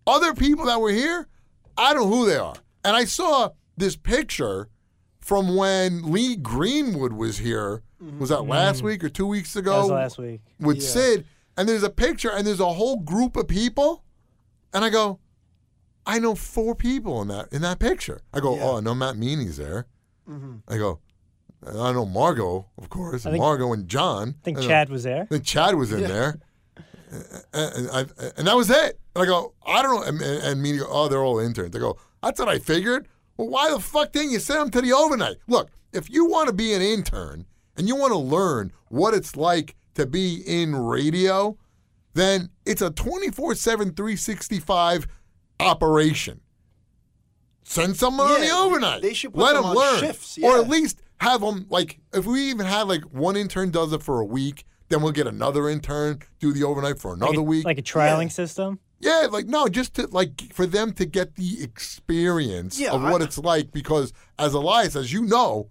other 0.06 0.34
people 0.34 0.66
that 0.66 0.80
were 0.80 0.90
here, 0.90 1.28
I 1.76 1.94
don't 1.94 2.10
know 2.10 2.16
who 2.16 2.26
they 2.26 2.36
are. 2.36 2.54
And 2.84 2.96
I 2.96 3.04
saw 3.04 3.50
this 3.76 3.96
picture 3.96 4.68
from 5.20 5.56
when 5.56 6.10
Lee 6.10 6.36
Greenwood 6.36 7.12
was 7.12 7.38
here. 7.38 7.82
Was 8.18 8.28
that 8.28 8.42
last 8.42 8.78
mm-hmm. 8.78 8.86
week 8.86 9.04
or 9.04 9.08
two 9.08 9.26
weeks 9.26 9.56
ago? 9.56 9.72
That 9.72 9.80
was 9.80 9.90
last 9.90 10.18
week. 10.18 10.42
With 10.60 10.76
Yeah. 10.76 10.88
Sid. 10.88 11.26
And 11.56 11.68
there's 11.68 11.82
a 11.82 11.90
picture 11.90 12.30
and 12.30 12.46
there's 12.46 12.60
a 12.60 12.72
whole 12.74 12.96
group 12.96 13.36
of 13.36 13.48
people. 13.48 14.04
And 14.74 14.84
I 14.84 14.90
go, 14.90 15.20
I 16.04 16.18
know 16.18 16.34
four 16.34 16.74
people 16.74 17.22
in 17.22 17.28
that 17.28 17.50
in 17.50 17.62
that 17.62 17.78
picture. 17.78 18.20
I 18.32 18.40
go, 18.40 18.56
Yeah. 18.56 18.64
oh, 18.64 18.76
I 18.76 18.80
know 18.80 18.94
Matt 18.94 19.16
Meany's 19.16 19.56
there. 19.56 19.86
Mm-hmm. 20.28 20.56
I 20.68 20.76
go, 20.76 21.00
I 21.66 21.92
know 21.92 22.04
Margot, 22.04 22.66
of 22.78 22.88
course, 22.90 23.24
I 23.26 23.30
think- 23.30 23.40
Margot 23.42 23.72
and 23.72 23.88
John. 23.88 24.36
I 24.40 24.44
think 24.44 24.58
And, 24.58 24.66
uh, 24.66 24.68
Chad 24.68 24.88
was 24.90 25.02
there. 25.04 25.22
I 25.22 25.26
think 25.26 25.44
Chad 25.44 25.74
was 25.76 25.92
in 25.92 26.02
there, 26.02 26.40
and, 27.10 27.24
and, 27.52 27.90
I, 27.90 28.00
and 28.36 28.46
that 28.46 28.56
was 28.56 28.70
it. 28.70 28.98
And 29.14 29.22
I 29.22 29.26
go, 29.26 29.54
I 29.66 29.82
don't 29.82 29.94
know. 29.94 30.02
And, 30.02 30.20
and, 30.20 30.42
and 30.44 30.62
me 30.62 30.76
go, 30.78 30.86
oh, 30.88 31.08
they're 31.08 31.22
all 31.22 31.38
interns. 31.38 31.74
I 31.74 31.78
go, 31.78 31.96
that's 32.22 32.38
what 32.38 32.48
I 32.48 32.58
figured. 32.58 33.08
Well, 33.36 33.48
why 33.48 33.70
the 33.70 33.80
fuck 33.80 34.12
didn't 34.12 34.30
you 34.32 34.38
send 34.40 34.60
them 34.60 34.70
to 34.72 34.80
the 34.82 34.92
overnight? 34.92 35.36
Look, 35.48 35.70
if 35.92 36.10
you 36.10 36.26
want 36.26 36.48
to 36.48 36.52
be 36.54 36.72
an 36.74 36.82
intern 36.82 37.46
and 37.76 37.88
you 37.88 37.96
want 37.96 38.12
to 38.12 38.18
learn 38.18 38.72
what 38.88 39.14
it's 39.14 39.36
like 39.36 39.74
to 39.94 40.06
be 40.06 40.42
in 40.46 40.74
radio, 40.76 41.56
then 42.14 42.50
it's 42.66 42.82
a 42.82 42.90
24 42.90 43.54
7, 43.54 43.94
365 43.94 45.06
operation. 45.60 46.40
Send 47.64 47.96
someone 47.96 48.30
on 48.30 48.40
the 48.40 48.50
overnight. 48.50 49.02
they 49.02 49.14
should 49.14 49.32
put 49.32 49.40
Let 49.42 49.52
them 49.54 49.62
them 49.62 49.70
on 49.70 49.76
learn. 49.76 50.00
shifts, 50.00 50.38
Or 50.42 50.58
at 50.58 50.68
least 50.68 51.00
have 51.20 51.40
them 51.40 51.66
like 51.68 51.98
if 52.12 52.26
we 52.26 52.50
even 52.50 52.66
had 52.66 52.82
like 52.88 53.02
one 53.04 53.36
intern 53.36 53.70
does 53.70 53.92
it 53.92 54.02
for 54.02 54.20
a 54.20 54.24
week, 54.24 54.64
then 54.88 55.02
we'll 55.02 55.12
get 55.12 55.26
another 55.26 55.68
intern 55.68 56.18
do 56.40 56.52
the 56.52 56.64
overnight 56.64 56.98
for 56.98 57.14
another 57.14 57.30
like 57.32 57.38
a, 57.38 57.42
week. 57.42 57.64
like 57.64 57.78
a 57.78 57.82
trialing 57.82 58.30
system. 58.30 58.78
Yeah, 59.00 59.26
like 59.30 59.46
no, 59.46 59.68
just 59.68 59.94
to 59.94 60.06
like 60.08 60.52
for 60.52 60.66
them 60.66 60.92
to 60.94 61.04
get 61.04 61.36
the 61.36 61.62
experience 61.62 62.78
Yeah, 62.80 62.92
of 62.92 63.02
what 63.02 63.20
I- 63.22 63.24
it's 63.24 63.38
like 63.38 63.72
because 63.72 64.12
as 64.38 64.54
Elias, 64.54 64.96
as 64.96 65.12
you 65.12 65.22
know, 65.22 65.68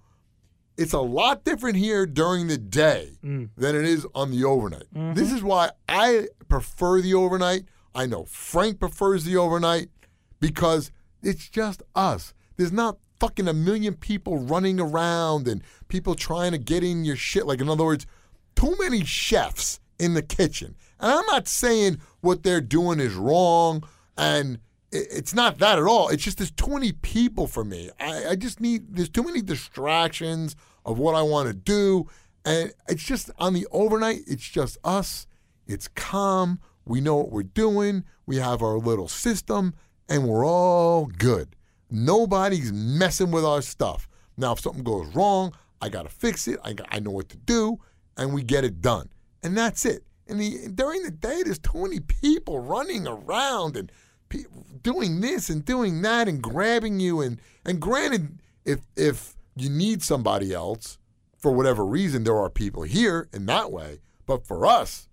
it's 0.77 0.93
a 0.93 0.99
lot 0.99 1.43
different 1.43 1.77
here 1.77 2.05
during 2.05 2.47
the 2.47 2.57
day 2.57 3.17
Mm. 3.23 3.49
than 3.55 3.75
it 3.75 3.85
is 3.85 4.07
on 4.15 4.31
the 4.31 4.43
overnight. 4.43 4.91
Mm-hmm. 4.93 5.13
This 5.13 5.31
is 5.31 5.43
why 5.43 5.71
I 5.87 6.27
prefer 6.49 7.01
the 7.01 7.13
overnight. 7.13 7.65
I 7.95 8.05
know 8.07 8.25
Frank 8.25 8.79
prefers 8.79 9.23
the 9.23 9.37
overnight 9.37 9.89
because 10.39 10.91
it's 11.21 11.47
just 11.49 11.83
us. 11.95 12.33
There's 12.57 12.71
not 12.71 12.97
fucking 13.23 13.47
a 13.47 13.53
million 13.53 13.93
people 13.93 14.37
running 14.37 14.81
around 14.81 15.47
and 15.47 15.63
people 15.87 16.13
trying 16.13 16.51
to 16.51 16.57
get 16.57 16.83
in 16.83 17.05
your 17.05 17.15
shit. 17.15 17.47
Like 17.47 17.61
in 17.61 17.69
other 17.69 17.85
words, 17.85 18.05
too 18.53 18.75
many 18.81 19.05
chefs 19.05 19.79
in 19.97 20.13
the 20.13 20.21
kitchen. 20.21 20.75
And 20.99 21.09
I'm 21.09 21.25
not 21.27 21.47
saying 21.47 21.99
what 22.19 22.43
they're 22.43 22.59
doing 22.59 22.99
is 22.99 23.13
wrong, 23.13 23.87
and 24.17 24.59
it's 24.91 25.33
not 25.33 25.59
that 25.59 25.79
at 25.79 25.85
all. 25.85 26.09
It's 26.09 26.21
just 26.21 26.37
there's 26.37 26.51
too 26.51 26.71
many 26.71 26.91
people 26.91 27.47
for 27.47 27.63
me. 27.63 27.89
I, 27.97 28.31
I 28.31 28.35
just 28.35 28.59
need 28.59 28.93
there's 28.93 29.07
too 29.07 29.23
many 29.23 29.41
distractions 29.41 30.57
of 30.85 30.99
what 30.99 31.15
I 31.15 31.21
want 31.21 31.47
to 31.47 31.53
do, 31.53 32.09
and 32.43 32.73
it's 32.89 33.03
just 33.03 33.31
on 33.39 33.53
the 33.53 33.65
overnight. 33.71 34.19
It's 34.27 34.49
just 34.49 34.77
us. 34.83 35.27
It's 35.65 35.87
calm. 35.87 36.59
We 36.83 36.99
know 36.99 37.15
what 37.15 37.31
we're 37.31 37.43
doing. 37.43 38.03
We 38.25 38.35
have 38.39 38.61
our 38.61 38.77
little 38.77 39.07
system, 39.07 39.75
and 40.09 40.27
we're 40.27 40.45
all 40.45 41.05
good. 41.05 41.55
Nobody's 41.95 42.73
messing 42.73 43.29
with 43.29 43.45
our 43.45 43.61
stuff. 43.61 44.07
Now, 44.35 44.53
if 44.53 44.61
something 44.61 44.83
goes 44.83 45.05
wrong, 45.15 45.53
I 45.79 45.89
got 45.89 46.03
to 46.03 46.09
fix 46.09 46.47
it. 46.47 46.59
I, 46.65 46.73
I 46.89 46.99
know 46.99 47.11
what 47.11 47.29
to 47.29 47.37
do, 47.37 47.79
and 48.17 48.33
we 48.33 48.41
get 48.41 48.63
it 48.63 48.81
done. 48.81 49.09
And 49.43 49.55
that's 49.55 49.85
it. 49.85 50.03
And 50.27 50.39
the, 50.39 50.69
during 50.73 51.03
the 51.03 51.11
day, 51.11 51.43
there's 51.43 51.59
too 51.59 51.83
many 51.83 51.99
people 51.99 52.57
running 52.57 53.07
around 53.07 53.77
and 53.77 53.91
pe- 54.29 54.45
doing 54.81 55.21
this 55.21 55.51
and 55.51 55.63
doing 55.63 56.01
that 56.01 56.27
and 56.27 56.41
grabbing 56.41 56.99
you. 56.99 57.21
And, 57.21 57.39
and 57.63 57.79
granted, 57.79 58.39
if, 58.65 58.79
if 58.95 59.35
you 59.55 59.69
need 59.69 60.01
somebody 60.01 60.51
else, 60.51 60.97
for 61.37 61.51
whatever 61.51 61.85
reason, 61.85 62.23
there 62.23 62.39
are 62.39 62.49
people 62.49 62.81
here 62.81 63.27
in 63.31 63.45
that 63.45 63.71
way. 63.71 63.99
But 64.25 64.47
for 64.47 64.65
us, 64.65 65.09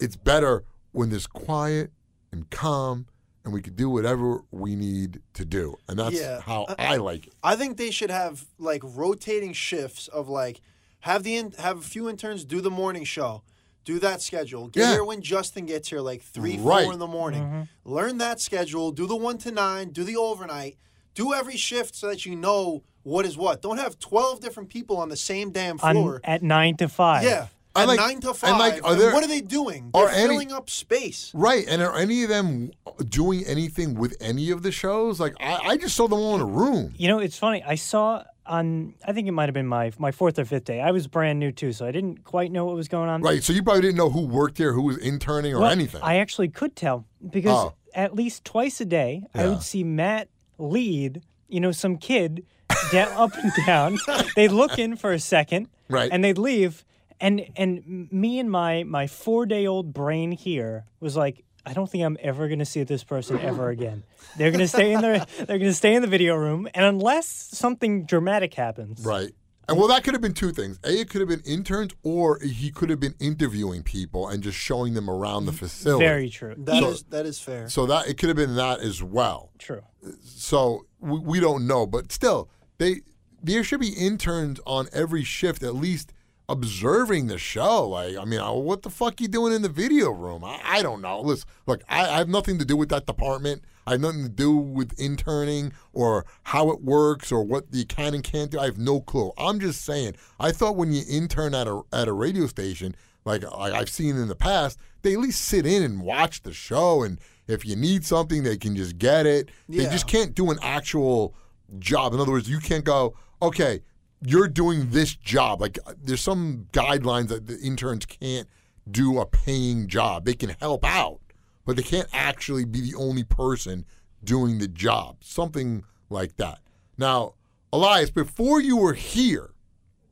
it's 0.00 0.16
better 0.16 0.64
when 0.92 1.10
there's 1.10 1.26
quiet 1.26 1.90
and 2.32 2.48
calm 2.48 3.06
and 3.46 3.54
we 3.54 3.62
can 3.62 3.74
do 3.74 3.88
whatever 3.88 4.42
we 4.50 4.74
need 4.74 5.20
to 5.34 5.44
do. 5.44 5.76
And 5.88 5.98
that's 6.00 6.16
Yeah. 6.20 6.40
how 6.40 6.66
I 6.78 6.96
like 6.96 7.28
it. 7.28 7.32
I 7.44 7.54
think 7.54 7.76
they 7.76 7.92
should 7.92 8.10
have 8.10 8.44
like 8.58 8.82
rotating 8.84 9.52
shifts 9.52 10.08
of 10.08 10.28
like 10.28 10.60
have 11.00 11.22
the 11.22 11.36
in, 11.36 11.52
have 11.52 11.78
a 11.78 11.82
few 11.82 12.08
interns 12.10 12.44
do 12.44 12.60
the 12.60 12.70
morning 12.72 13.04
show, 13.04 13.42
do 13.84 14.00
that 14.00 14.20
schedule. 14.20 14.66
Get 14.66 14.80
Yeah. 14.80 14.92
here 14.94 15.04
when 15.04 15.22
Justin 15.22 15.64
gets 15.64 15.88
here, 15.88 16.00
like 16.00 16.22
three, 16.22 16.58
Right. 16.58 16.84
four 16.84 16.92
in 16.92 16.98
the 16.98 17.06
morning. 17.06 17.44
Mm-hmm. 17.44 17.62
Learn 17.94 18.18
that 18.18 18.40
schedule. 18.40 18.90
Do 18.90 19.06
the 19.06 19.14
one 19.16 19.38
to 19.38 19.52
nine. 19.52 19.90
Do 19.90 20.02
the 20.02 20.16
overnight. 20.16 20.76
Do 21.14 21.32
every 21.32 21.56
shift 21.56 21.94
so 21.94 22.08
that 22.08 22.26
you 22.26 22.34
know 22.34 22.82
what 23.04 23.24
is 23.24 23.38
what. 23.38 23.62
Don't 23.62 23.78
have 23.78 23.96
twelve 24.00 24.40
different 24.40 24.70
people 24.70 24.96
on 24.96 25.08
the 25.08 25.16
same 25.16 25.52
damn 25.52 25.78
On, 25.84 25.94
floor. 25.94 26.20
at 26.24 26.42
nine 26.42 26.76
to 26.78 26.88
five. 26.88 27.22
yeah. 27.22 27.46
I 27.76 27.84
like- 27.84 27.98
nine 27.98 28.20
to 28.20 28.28
and, 28.28 28.36
five. 28.36 28.58
like, 28.58 28.84
are 28.84 28.92
And 28.92 29.00
there- 29.00 29.12
what 29.12 29.22
are 29.24 29.28
they 29.28 29.40
doing? 29.40 29.90
are 29.94 30.06
They're 30.06 30.14
any- 30.16 30.28
filling 30.34 30.52
up 30.52 30.68
space. 30.70 31.30
Right. 31.34 31.64
And 31.68 31.82
are 31.82 31.96
any 31.96 32.22
of 32.22 32.28
them 32.28 32.70
doing 33.08 33.44
anything 33.46 33.94
with 33.94 34.16
any 34.20 34.50
of 34.50 34.62
the 34.62 34.72
shows? 34.72 35.18
Like, 35.20 35.34
I, 35.40 35.58
I 35.64 35.76
just 35.76 35.94
saw 35.96 36.08
them 36.08 36.18
all 36.18 36.34
in 36.34 36.40
a 36.40 36.46
room. 36.46 36.94
You 36.96 37.08
know, 37.08 37.18
it's 37.18 37.38
funny. 37.38 37.62
I 37.64 37.74
saw 37.76 38.22
on. 38.46 38.94
I 39.04 39.12
think 39.12 39.26
it 39.26 39.32
might 39.32 39.48
have 39.48 39.54
been 39.54 39.66
my 39.66 39.90
my 39.98 40.12
fourth 40.12 40.38
or 40.38 40.44
fifth 40.44 40.64
day. 40.64 40.80
I 40.80 40.92
was 40.92 41.06
brand 41.08 41.40
new 41.40 41.50
too, 41.50 41.72
so 41.72 41.84
I 41.84 41.90
didn't 41.90 42.22
quite 42.24 42.52
know 42.52 42.64
what 42.64 42.76
was 42.76 42.86
going 42.88 43.08
on. 43.08 43.20
Right. 43.22 43.42
So 43.42 43.52
you 43.52 43.62
probably 43.62 43.82
didn't 43.82 43.96
know 43.96 44.10
who 44.10 44.20
worked 44.26 44.56
here, 44.58 44.72
who 44.72 44.82
was 44.82 44.98
interning, 44.98 45.52
or 45.54 45.60
Well, 45.60 45.70
anything. 45.70 46.00
I 46.02 46.18
actually 46.18 46.48
could 46.48 46.76
tell 46.76 47.06
because 47.28 47.50
Oh. 47.70 47.74
at 47.94 48.14
least 48.14 48.44
twice 48.44 48.80
a 48.80 48.84
day 48.84 49.24
I 49.34 49.48
would 49.48 49.62
see 49.62 49.82
Matt 49.82 50.28
lead, 50.58 51.22
you 51.48 51.58
know, 51.60 51.72
some 51.72 51.96
kid 51.96 52.44
down 52.92 53.08
up 53.14 53.32
and 53.36 53.52
down. 53.66 53.98
They'd 54.36 54.52
look 54.52 54.78
in 54.78 54.94
for 54.96 55.12
a 55.12 55.18
second, 55.18 55.68
Right. 55.88 56.08
and 56.12 56.22
they'd 56.22 56.38
leave. 56.38 56.84
And 57.20 57.46
and 57.56 58.08
me 58.12 58.38
and 58.38 58.50
my 58.50 58.84
my 58.84 59.06
four 59.06 59.46
day 59.46 59.66
old 59.66 59.92
brain 59.94 60.32
here 60.32 60.84
was 61.00 61.16
like, 61.16 61.44
I 61.64 61.72
don't 61.72 61.90
think 61.90 62.04
I'm 62.04 62.16
ever 62.20 62.48
gonna 62.48 62.64
see 62.66 62.82
this 62.84 63.04
person 63.04 63.38
ever 63.40 63.68
again. 63.76 64.04
They're 64.36 64.50
gonna 64.50 64.68
stay 64.68 64.92
in 64.92 65.00
their 65.00 65.24
they're 65.46 65.58
gonna 65.58 65.72
stay 65.72 65.94
in 65.94 66.02
the 66.02 66.08
video 66.08 66.34
room, 66.36 66.68
and 66.74 66.84
unless 66.84 67.26
something 67.26 68.04
dramatic 68.04 68.54
happens, 68.54 69.04
right. 69.04 69.32
And 69.68 69.76
well, 69.76 69.88
that 69.88 70.04
could 70.04 70.14
have 70.14 70.20
been 70.22 70.32
two 70.34 70.52
things. 70.52 70.78
A, 70.84 71.00
it 71.00 71.10
could 71.10 71.20
have 71.20 71.28
been 71.28 71.42
interns, 71.44 71.92
or 72.04 72.38
he 72.38 72.70
could 72.70 72.88
have 72.88 73.00
been 73.00 73.16
interviewing 73.18 73.82
people 73.82 74.28
and 74.28 74.40
just 74.40 74.56
showing 74.56 74.94
them 74.94 75.10
around 75.10 75.46
the 75.46 75.50
mm, 75.52 75.58
facility. 75.58 76.04
very 76.04 76.28
true, 76.30 76.54
That 76.56 76.82
So- 76.84 76.90
is 76.90 77.02
that 77.10 77.26
is 77.26 77.40
fair. 77.40 77.68
So 77.68 77.84
that 77.86 78.06
it 78.06 78.16
could 78.16 78.28
have 78.28 78.36
been 78.36 78.54
that 78.54 78.78
as 78.78 79.02
well. 79.02 79.50
true. 79.58 79.82
So 80.22 80.86
we, 81.00 81.18
we 81.18 81.40
don't 81.40 81.66
know, 81.66 81.84
but 81.86 82.12
still, 82.12 82.48
they 82.78 83.00
there 83.42 83.64
should 83.64 83.80
be 83.80 83.88
interns 83.90 84.60
on 84.66 84.86
every 84.92 85.24
shift 85.24 85.62
at 85.64 85.74
least 85.74 86.12
observing 86.48 87.26
the 87.26 87.38
show. 87.38 87.88
Like, 87.88 88.16
I 88.16 88.24
mean, 88.24 88.40
what 88.40 88.82
the 88.82 88.90
fuck 88.90 89.20
you 89.20 89.28
doing 89.28 89.52
in 89.52 89.62
the 89.62 89.68
video 89.68 90.10
room? 90.10 90.44
I, 90.44 90.60
I 90.64 90.82
don't 90.82 91.00
know. 91.00 91.20
Listen, 91.20 91.48
look, 91.66 91.82
I, 91.88 92.08
I 92.08 92.18
have 92.18 92.28
nothing 92.28 92.58
to 92.58 92.64
do 92.64 92.76
with 92.76 92.88
that 92.90 93.06
department. 93.06 93.62
I 93.86 93.92
have 93.92 94.00
nothing 94.00 94.24
to 94.24 94.28
do 94.28 94.56
with 94.56 94.98
interning 94.98 95.72
or 95.92 96.26
how 96.44 96.70
it 96.70 96.82
works 96.82 97.30
or 97.30 97.44
what 97.44 97.70
the 97.70 97.84
can 97.84 98.14
and 98.14 98.24
can't 98.24 98.50
do. 98.50 98.58
I 98.58 98.64
have 98.64 98.78
no 98.78 99.00
clue. 99.00 99.32
I'm 99.38 99.60
just 99.60 99.84
saying. 99.84 100.16
I 100.40 100.50
thought 100.50 100.76
when 100.76 100.92
you 100.92 101.02
intern 101.08 101.54
at 101.54 101.68
a 101.68 101.82
at 101.92 102.08
a 102.08 102.12
radio 102.12 102.46
station, 102.46 102.96
like 103.24 103.42
like 103.42 103.72
I've 103.72 103.90
seen 103.90 104.16
in 104.16 104.26
the 104.26 104.34
past, 104.34 104.78
they 105.02 105.12
at 105.12 105.20
least 105.20 105.42
sit 105.42 105.66
in 105.66 105.84
and 105.84 106.02
watch 106.02 106.42
the 106.42 106.52
show, 106.52 107.04
and 107.04 107.20
if 107.46 107.64
you 107.64 107.76
need 107.76 108.04
something, 108.04 108.42
they 108.42 108.56
can 108.56 108.74
just 108.74 108.98
get 108.98 109.24
it. 109.24 109.50
They 109.68 109.84
just 109.84 110.08
can't 110.08 110.34
do 110.34 110.50
an 110.50 110.58
actual 110.62 111.36
job. 111.78 112.12
In 112.12 112.18
other 112.18 112.32
words, 112.32 112.50
you 112.50 112.58
can't 112.58 112.84
go, 112.84 113.14
okay, 113.40 113.82
you're 114.24 114.48
doing 114.48 114.90
this 114.90 115.14
job. 115.14 115.60
Like 115.60 115.78
uh, 115.86 115.94
there's 116.02 116.20
some 116.20 116.66
guidelines 116.72 117.28
that 117.28 117.46
the 117.46 117.58
interns 117.60 118.06
can't 118.06 118.48
do 118.90 119.18
a 119.18 119.26
paying 119.26 119.88
job. 119.88 120.24
They 120.24 120.34
can 120.34 120.50
help 120.60 120.84
out, 120.84 121.20
but 121.64 121.76
they 121.76 121.82
can't 121.82 122.08
actually 122.12 122.64
be 122.64 122.80
the 122.80 122.94
only 122.96 123.24
person 123.24 123.84
doing 124.22 124.58
the 124.58 124.68
job. 124.68 125.18
Something 125.20 125.84
like 126.08 126.36
that. 126.36 126.60
Now, 126.98 127.34
Elias, 127.72 128.10
before 128.10 128.60
you 128.60 128.76
were 128.76 128.94
here, 128.94 129.50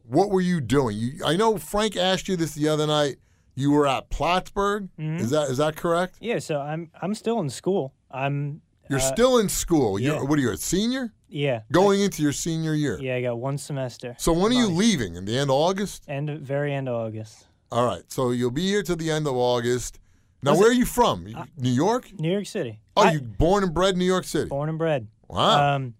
what 0.06 0.30
were 0.30 0.40
you 0.40 0.60
doing? 0.60 0.96
You, 0.96 1.24
I 1.24 1.36
know 1.36 1.56
Frank 1.56 1.96
asked 1.96 2.28
you 2.28 2.36
this 2.36 2.54
the 2.54 2.68
other 2.68 2.86
night. 2.86 3.16
You 3.54 3.70
were 3.70 3.86
at 3.86 4.10
Plattsburgh. 4.10 4.88
Is 4.98 5.30
that 5.30 5.48
is 5.48 5.58
that 5.58 5.76
correct? 5.76 6.16
Yeah, 6.20 6.40
so 6.40 6.60
I'm 6.60 6.90
I'm 7.00 7.14
still 7.14 7.38
in 7.40 7.48
school. 7.48 7.94
I'm 8.10 8.60
You're 8.88 8.98
uh, 8.98 9.02
still 9.14 9.38
in 9.38 9.48
school. 9.48 9.98
You're. 9.98 10.24
What 10.24 10.38
are 10.38 10.42
you, 10.42 10.50
a 10.50 10.56
senior? 10.56 11.12
yeah 11.28 11.62
Going 11.72 12.00
into 12.00 12.22
your 12.22 12.32
senior 12.32 12.74
year. 12.74 12.96
yeah 13.00 13.16
I 13.16 13.22
got 13.22 13.38
one 13.38 13.58
semester. 13.58 14.14
So 14.18 14.32
when 14.32 14.52
are 14.52 14.54
you 14.54 14.68
leaving? 14.68 15.16
In 15.16 15.24
the 15.24 15.36
end 15.36 15.50
of 15.50 15.56
August? 15.56 16.04
End 16.08 16.30
of, 16.30 16.40
very 16.42 16.72
end 16.72 16.88
of 16.88 16.94
August. 16.94 17.46
All 17.72 17.84
right. 17.84 18.02
So 18.08 18.30
you'll 18.30 18.52
be 18.52 18.66
here 18.68 18.82
till 18.84 18.96
the 18.96 19.10
end 19.10 19.26
of 19.26 19.34
August. 19.34 19.98
Now, 20.42 20.52
Was 20.52 20.60
where 20.60 20.70
are 20.70 20.74
you 20.74 20.84
from? 20.84 21.26
You- 21.26 21.42
New 21.56 21.70
York? 21.70 22.12
New 22.20 22.30
York 22.30 22.46
City. 22.46 22.78
Oh, 22.96 23.02
I- 23.02 23.12
you 23.12 23.20
born 23.20 23.64
and 23.64 23.74
bred 23.74 23.94
in 23.94 23.98
New 23.98 24.04
York 24.04 24.24
City. 24.24 24.48
born 24.48 24.68
and 24.68 24.78
bred. 24.78 25.08
Wow. 25.28 25.74
Um, 25.74 25.94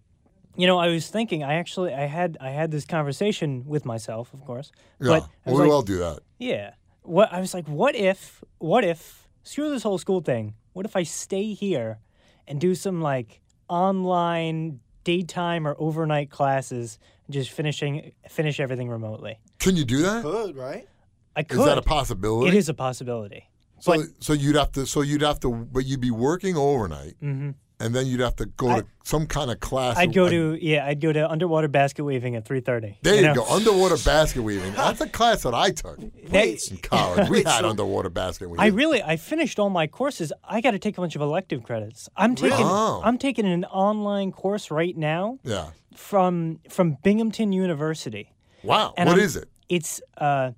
you 0.55 0.67
know, 0.67 0.77
I 0.77 0.87
was 0.87 1.09
thinking. 1.09 1.43
I 1.43 1.55
actually, 1.55 1.93
I 1.93 2.05
had, 2.05 2.37
I 2.39 2.51
had 2.51 2.71
this 2.71 2.85
conversation 2.85 3.65
with 3.65 3.83
myself, 3.85 4.33
of 4.33 4.45
course. 4.45 4.71
yeah. 5.01 5.07
But 5.07 5.23
I 5.23 5.51
well, 5.51 5.53
was 5.53 5.53
we 5.55 5.61
like, 5.63 5.71
all 5.73 5.81
do 5.81 5.97
that. 5.97 6.19
yeah. 6.39 6.75
What 7.01 7.33
I 7.33 7.39
was 7.41 7.53
like, 7.53 7.67
what 7.67 7.93
if, 7.95 8.41
what 8.59 8.83
if, 8.85 9.27
screw 9.43 9.69
this 9.69 9.83
whole 9.83 9.97
school 9.97 10.21
thing. 10.21 10.53
What 10.73 10.85
if 10.85 10.95
I 10.95 11.03
stay 11.03 11.53
here 11.53 11.99
and 12.47 12.59
do 12.59 12.75
some 12.75 13.01
like 13.01 13.41
online 13.69 14.79
daytime 15.03 15.67
or 15.67 15.75
overnight 15.77 16.29
classes, 16.29 16.99
just 17.29 17.51
finishing, 17.51 18.11
finish 18.29 18.59
everything 18.59 18.89
remotely. 18.89 19.39
Can 19.59 19.75
you 19.75 19.85
do 19.85 20.01
that? 20.03 20.23
Could 20.23 20.55
right? 20.55 20.87
I 21.35 21.43
could. 21.43 21.59
Is 21.59 21.65
that 21.65 21.77
a 21.77 21.81
possibility? 21.81 22.49
It 22.49 22.53
is 22.55 22.69
a 22.69 22.73
possibility. 22.73 23.49
So, 23.79 23.95
but- 23.97 24.05
so 24.19 24.33
you'd 24.33 24.55
have 24.55 24.71
to. 24.73 24.85
So 24.85 25.01
you'd 25.01 25.21
have 25.21 25.39
to. 25.41 25.51
But 25.53 25.85
you'd 25.85 26.01
be 26.01 26.11
working 26.11 26.55
overnight, 26.55 27.15
hmm 27.19 27.51
and 27.79 27.93
then 27.93 28.07
you'd 28.07 28.21
have 28.21 28.35
to 28.37 28.45
go 28.45 28.69
I- 28.69 28.79
to 28.81 28.85
some 29.03 29.27
kind 29.27 29.51
of 29.51 29.59
class. 29.59 29.97
I'd 29.97 30.13
go 30.13 30.23
like- 30.23 30.31
to 30.31 30.57
yeah, 30.61 30.85
I'd 30.85 30.99
go 31.01 31.11
to 31.13 31.29
underwater 31.29 31.67
basket 31.67 32.03
weaving 32.03 32.35
at 32.35 32.45
three 32.45 32.59
thirty. 32.61 32.97
There 33.01 33.15
you, 33.15 33.33
go. 33.35 33.45
Underwater 33.45 33.97
basket 33.97 34.41
weaving. 34.41 34.73
That's 34.75 35.01
a 35.01 35.09
class 35.09 35.43
that 35.43 35.53
I 35.53 35.71
took 35.71 35.97
That- 36.29 36.71
in 36.71 36.77
college. 36.77 37.29
We 37.35 37.43
had 37.43 37.59
so- 37.61 37.69
underwater 37.69 38.09
basket 38.09 38.49
weaving. 38.49 38.63
I 38.63 38.67
really 38.67 39.03
I 39.03 39.17
finished 39.17 39.59
all 39.59 39.69
my 39.69 39.87
courses. 39.87 40.31
I 40.43 40.61
got 40.61 40.71
to 40.71 40.79
take 40.79 40.97
a 40.97 41.01
bunch 41.01 41.15
of 41.15 41.21
elective 41.21 41.63
credits. 41.63 42.09
I'm 42.15 42.35
taking 42.35 42.65
Oh. 42.65 43.01
I'm 43.03 43.17
taking 43.17 43.45
an 43.45 43.65
online 43.65 44.31
course 44.31 44.71
right 44.71 44.95
now 44.97 45.39
yeah. 45.43 45.69
from 45.95 46.59
from 46.69 46.97
Binghamton 47.03 47.51
University. 47.51 48.31
Wow. 48.63 48.93
And 48.97 49.07
What 49.09 49.17
I'm- 49.19 49.25
is 49.25 49.35
it? 49.35 49.49
It's 49.69 50.01
uh 50.17 50.51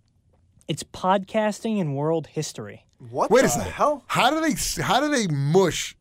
it's 0.67 0.83
podcasting 0.83 1.79
and 1.81 1.95
world 1.95 2.27
history. 2.27 2.85
What 3.09 3.29
Wait 3.31 3.41
the 3.41 3.47
a 3.47 3.49
second. 3.49 3.71
hell? 3.73 4.03
How 4.07 4.29
do 4.31 4.41
they? 4.41 4.81
How 4.81 4.99
do 4.99 5.07
they 5.09 5.27
mush 5.27 5.95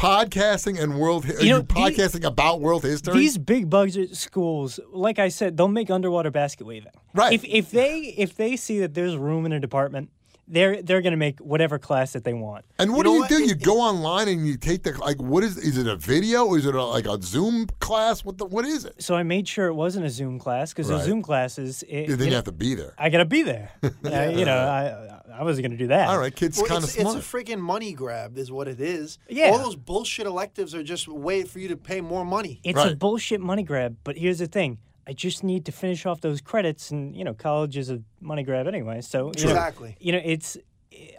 podcasting 0.00 0.80
and 0.80 0.98
world. 0.98 1.26
Hi- 1.26 1.34
Are 1.34 1.40
You 1.40 1.46
you, 1.46 1.52
know, 1.52 1.58
the- 1.60 1.74
podcasting 1.74 2.24
about 2.24 2.60
world 2.60 2.82
history? 2.84 3.12
These 3.14 3.36
big 3.38 3.68
budget 3.68 4.16
schools, 4.16 4.80
like 4.92 5.18
I 5.18 5.28
said, 5.28 5.56
they'll 5.56 5.68
make 5.68 5.90
underwater 5.90 6.30
basket 6.30 6.66
weaving. 6.66 6.92
Right. 7.14 7.32
If 7.34 7.44
if 7.44 7.70
they 7.70 8.14
if 8.16 8.34
they 8.36 8.56
see 8.56 8.80
that 8.80 8.94
there's 8.94 9.16
room 9.16 9.44
in 9.46 9.52
a 9.52 9.60
department, 9.60 10.10
they're 10.50 10.82
they're 10.82 11.00
gonna 11.00 11.16
make 11.16 11.38
whatever 11.38 11.78
class 11.78 12.12
that 12.12 12.24
they 12.24 12.34
want. 12.34 12.64
and 12.78 12.92
what 12.92 13.06
You 13.06 13.12
do 13.12 13.14
you 13.14 13.20
what? 13.20 13.28
do? 13.30 13.36
It- 13.38 13.48
You 13.48 13.54
go 13.54 13.80
online 13.80 14.28
and 14.28 14.46
you 14.46 14.56
take 14.56 14.82
the 14.82 14.92
like. 14.98 15.20
What 15.22 15.42
is? 15.44 15.56
Is 15.56 15.78
it 15.78 15.86
a 15.86 15.96
video? 15.96 16.54
Is 16.54 16.66
it 16.66 16.74
a, 16.74 16.82
like 16.84 17.06
a 17.06 17.20
Zoom 17.22 17.66
class? 17.78 18.24
What 18.24 18.38
the? 18.38 18.46
What 18.46 18.64
is 18.64 18.84
it? 18.84 19.02
So 19.02 19.14
I 19.14 19.22
made 19.22 19.46
sure 19.48 19.66
it 19.68 19.74
wasn't 19.74 20.06
a 20.06 20.10
Zoom 20.10 20.38
class 20.38 20.72
because 20.72 20.90
Right. 20.90 20.98
the 20.98 21.04
Zoom 21.04 21.22
classes, 21.22 21.82
it, 21.88 22.08
then 22.08 22.18
you 22.18 22.24
you 22.26 22.34
have 22.34 22.44
to 22.44 22.52
be 22.52 22.74
there. 22.74 22.94
I 22.98 23.08
gotta 23.10 23.24
be 23.24 23.42
there. 23.42 23.70
Uh, 24.04 24.32
you 24.34 24.44
know, 24.44 24.56
I 24.56 25.20
I 25.40 25.44
wasn't 25.44 25.64
gonna 25.66 25.76
do 25.76 25.86
that. 25.88 26.08
All 26.08 26.18
right, 26.18 26.34
kids, 26.34 26.56
Well, 26.58 26.66
kind 26.66 26.82
of 26.84 26.90
it's, 26.90 26.96
it's 26.98 27.14
a 27.14 27.18
freaking 27.18 27.60
money 27.60 27.92
grab, 27.92 28.36
is 28.36 28.50
what 28.50 28.66
it 28.66 28.80
is. 28.80 29.18
Yeah. 29.28 29.50
All 29.50 29.58
those 29.58 29.76
bullshit 29.76 30.26
electives 30.26 30.74
are 30.74 30.82
just 30.82 31.06
a 31.06 31.14
way 31.14 31.44
for 31.44 31.60
you 31.60 31.68
to 31.68 31.76
pay 31.76 32.00
more 32.00 32.24
money. 32.24 32.60
It's 32.64 32.82
a 32.84 32.96
bullshit 32.96 33.40
money 33.40 33.62
grab. 33.62 33.96
But 34.04 34.16
here's 34.16 34.38
the 34.40 34.46
thing: 34.48 34.78
I 35.10 35.12
just 35.12 35.42
need 35.42 35.64
to 35.66 35.72
finish 35.72 36.06
off 36.06 36.20
those 36.20 36.40
credits, 36.40 36.92
and 36.92 37.16
you 37.16 37.24
know, 37.24 37.34
college 37.34 37.76
is 37.76 37.90
a 37.90 38.00
money 38.20 38.44
grab 38.44 38.68
anyway. 38.68 39.00
So 39.00 39.32
you 39.36 39.44
know, 39.46 39.50
Exactly. 39.50 39.96
you 39.98 40.12
know, 40.12 40.20
it's 40.24 40.56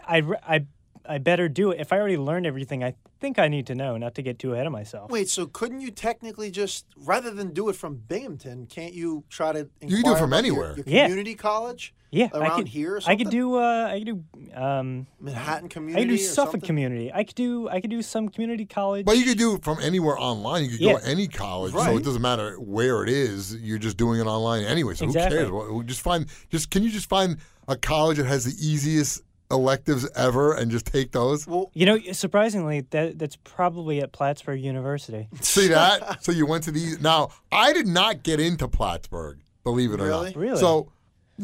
I 0.08 0.22
I 0.48 0.66
I 1.04 1.18
better 1.18 1.46
do 1.50 1.72
it. 1.72 1.78
If 1.80 1.92
I 1.92 1.98
already 1.98 2.16
learned 2.16 2.46
everything, 2.46 2.82
I 2.82 2.94
think 3.20 3.38
I 3.38 3.48
need 3.48 3.66
to 3.66 3.74
know, 3.74 3.98
not 3.98 4.14
to 4.14 4.22
get 4.22 4.38
too 4.38 4.54
ahead 4.54 4.66
of 4.66 4.72
myself. 4.72 5.10
Wait, 5.10 5.28
so 5.28 5.44
couldn't 5.44 5.80
you 5.82 5.90
technically 5.90 6.50
just, 6.50 6.86
rather 6.96 7.30
than 7.30 7.52
do 7.52 7.68
it 7.68 7.76
from 7.76 7.96
Binghamton, 7.96 8.64
can't 8.66 8.94
you 8.94 9.24
try 9.28 9.52
to? 9.52 9.68
can 9.80 9.88
do 9.90 9.96
it 9.96 10.02
from 10.04 10.14
about 10.14 10.28
your- 10.28 10.38
anywhere. 10.38 10.74
Your, 10.76 10.84
Yeah. 10.86 11.02
community 11.08 11.34
college. 11.34 11.92
Yeah, 12.12 12.28
around 12.34 12.52
I 12.52 12.56
could, 12.56 12.68
here 12.68 12.96
or 12.96 13.00
I 13.06 13.16
could 13.16 13.30
do. 13.30 13.56
Uh, 13.56 13.88
I 13.90 13.98
could 13.98 14.06
do. 14.06 14.24
Um, 14.54 15.06
Manhattan 15.18 15.68
community. 15.70 15.98
I 16.02 16.04
could 16.06 16.10
do 16.10 16.18
Suffolk 16.18 16.52
something? 16.52 16.66
community. 16.66 17.10
I 17.12 17.24
could 17.24 17.34
do. 17.34 17.68
I 17.70 17.80
could 17.80 17.90
do 17.90 18.02
some 18.02 18.28
community 18.28 18.66
college. 18.66 19.06
But 19.06 19.16
you 19.16 19.24
could 19.24 19.38
do 19.38 19.54
it 19.54 19.64
from 19.64 19.78
anywhere 19.80 20.18
online. 20.18 20.64
You 20.64 20.70
could 20.70 20.80
Yeah. 20.80 20.92
go 20.92 20.98
to 20.98 21.06
any 21.08 21.26
college, 21.26 21.72
so 21.72 21.96
it 21.96 22.04
doesn't 22.04 22.22
matter 22.22 22.56
where 22.60 23.02
it 23.02 23.08
is. 23.08 23.56
You're 23.56 23.78
just 23.78 23.96
doing 23.96 24.20
it 24.20 24.26
online 24.26 24.62
anyway. 24.64 24.94
So 24.94 25.06
Exactly. 25.06 25.38
who 25.38 25.44
cares? 25.44 25.70
Well, 25.72 25.82
just 25.82 26.02
find. 26.02 26.26
Just 26.50 26.70
can 26.70 26.82
you 26.82 26.90
just 26.90 27.08
find 27.08 27.38
a 27.66 27.76
college 27.76 28.18
that 28.18 28.26
has 28.26 28.44
the 28.44 28.54
easiest 28.64 29.22
electives 29.50 30.08
ever 30.14 30.54
and 30.54 30.70
just 30.70 30.84
take 30.86 31.12
those? 31.12 31.46
Well, 31.46 31.70
you 31.74 31.86
know, 31.86 31.98
surprisingly, 32.12 32.82
that 32.90 33.18
that's 33.18 33.36
probably 33.44 34.00
at 34.02 34.12
Plattsburgh 34.12 34.60
University. 34.62 35.28
See 35.40 35.68
that? 35.68 36.22
so 36.24 36.30
you 36.32 36.44
went 36.44 36.64
to 36.64 36.70
these. 36.72 37.00
Now 37.00 37.30
I 37.50 37.72
did 37.72 37.86
not 37.86 38.22
get 38.22 38.38
into 38.38 38.68
Plattsburgh. 38.68 39.38
Believe 39.64 39.92
it 39.92 40.00
or 40.00 40.04
Really? 40.06 40.26
not. 40.32 40.36
Really? 40.36 40.58
So, 40.58 40.90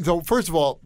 so 0.01 0.21
first 0.21 0.49
of 0.49 0.55
all, 0.55 0.81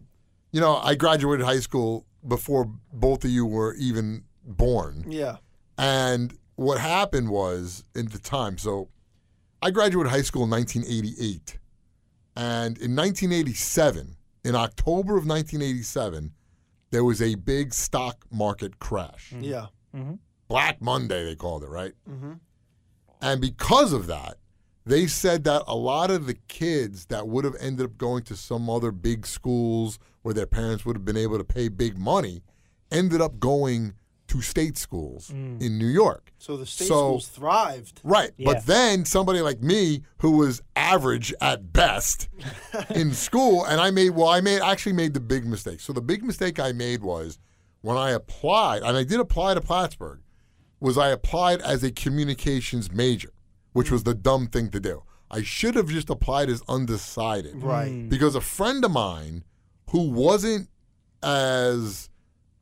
you 0.52 0.60
know, 0.60 0.76
I 0.76 0.94
graduated 0.94 1.44
high 1.44 1.60
school 1.60 2.06
before 2.26 2.70
both 2.92 3.24
of 3.24 3.30
you 3.30 3.44
were 3.46 3.74
even 3.74 4.24
born. 4.44 5.04
yeah. 5.08 5.36
And 5.76 6.38
what 6.56 6.78
happened 6.78 7.30
was 7.30 7.82
in 7.96 8.06
the 8.06 8.18
time, 8.18 8.58
so 8.58 8.88
I 9.60 9.70
graduated 9.72 10.12
high 10.12 10.22
school 10.22 10.44
in 10.44 10.50
1988. 10.50 11.58
And 12.36 12.78
in 12.78 12.94
1987, 12.94 14.16
in 14.44 14.54
October 14.54 15.16
of 15.16 15.26
1987, 15.26 16.32
there 16.90 17.02
was 17.02 17.20
a 17.20 17.34
big 17.34 17.74
stock 17.74 18.24
market 18.30 18.78
crash. 18.78 19.32
Yeah. 19.40 19.66
Black 20.48 20.80
Monday, 20.80 21.24
they 21.24 21.34
called 21.34 21.64
it, 21.64 21.70
right? 21.70 21.92
Mm-hmm. 22.08 22.34
And 23.20 23.40
because 23.40 23.92
of 23.92 24.06
that, 24.06 24.36
they 24.86 25.06
said 25.06 25.44
that 25.44 25.62
a 25.66 25.74
lot 25.74 26.10
of 26.10 26.26
the 26.26 26.34
kids 26.48 27.06
that 27.06 27.26
would 27.26 27.44
have 27.44 27.56
ended 27.58 27.86
up 27.86 27.96
going 27.96 28.22
to 28.24 28.36
some 28.36 28.68
other 28.68 28.92
big 28.92 29.26
schools 29.26 29.98
where 30.22 30.34
their 30.34 30.46
parents 30.46 30.84
would 30.84 30.96
have 30.96 31.04
been 31.04 31.16
able 31.16 31.38
to 31.38 31.44
pay 31.44 31.68
big 31.68 31.98
money 31.98 32.42
ended 32.90 33.20
up 33.20 33.38
going 33.40 33.94
to 34.26 34.40
state 34.40 34.76
schools 34.76 35.30
mm. 35.34 35.60
in 35.60 35.78
New 35.78 35.86
York. 35.86 36.32
So 36.38 36.56
the 36.56 36.66
state 36.66 36.88
So- 36.88 36.94
schools 36.94 37.28
thrived. 37.28 38.00
Right. 38.02 38.32
Yeah. 38.36 38.52
But 38.52 38.66
then 38.66 39.04
somebody 39.04 39.40
like 39.40 39.62
me 39.62 40.02
who 40.18 40.38
was 40.38 40.62
average 40.76 41.32
at 41.40 41.72
best 41.72 42.28
in 42.94 43.12
school 43.12 43.64
and 43.64 43.80
I 43.80 43.90
made 43.90 44.10
well 44.10 44.28
I 44.28 44.40
made 44.40 44.60
actually 44.60 44.94
made 44.94 45.14
the 45.14 45.20
big 45.20 45.46
mistake. 45.46 45.80
So 45.80 45.92
the 45.92 46.02
big 46.02 46.24
mistake 46.24 46.58
I 46.58 46.72
made 46.72 47.02
was 47.02 47.38
when 47.82 47.96
I 47.96 48.10
applied 48.10 48.82
and 48.82 48.96
I 48.96 49.04
did 49.04 49.20
apply 49.20 49.54
to 49.54 49.60
Plattsburgh 49.60 50.20
was 50.80 50.98
I 50.98 51.08
applied 51.08 51.60
as 51.60 51.82
a 51.82 51.90
communications 51.90 52.92
major, 52.92 53.30
which 53.74 53.90
was 53.90 54.04
the 54.04 54.14
dumb 54.14 54.46
thing 54.46 54.70
to 54.70 54.80
do. 54.80 55.02
I 55.30 55.42
should 55.42 55.74
have 55.74 55.88
just 55.88 56.08
applied 56.08 56.48
as 56.48 56.62
undecided. 56.68 57.62
Right. 57.62 58.08
Because 58.08 58.34
a 58.34 58.40
friend 58.40 58.82
of 58.84 58.90
mine 58.92 59.44
who 59.90 60.08
wasn't 60.10 60.68
as 61.22 62.08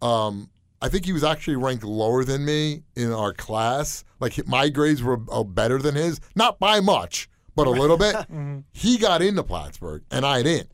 um 0.01 0.51
I 0.81 0.89
think 0.89 1.05
he 1.05 1.13
was 1.13 1.23
actually 1.23 1.57
ranked 1.57 1.85
lower 1.85 2.25
than 2.25 2.45
me 2.45 2.83
in 2.97 3.13
our 3.13 3.33
class. 3.33 4.03
Like 4.19 4.45
my 4.49 4.69
grades 4.69 5.01
were 5.03 5.21
uh, 5.31 5.45
better 5.45 5.79
than 5.79 5.95
his, 5.95 6.19
not 6.35 6.59
by 6.59 6.81
much, 6.81 7.29
but 7.55 7.69
a 7.69 7.71
little 7.71 7.97
bit. 7.99 8.17
He 8.73 8.99
got 8.99 9.23
into 9.23 9.45
Plattsburgh 9.45 10.03
and 10.11 10.27
I 10.27 10.43
didn't. 10.43 10.71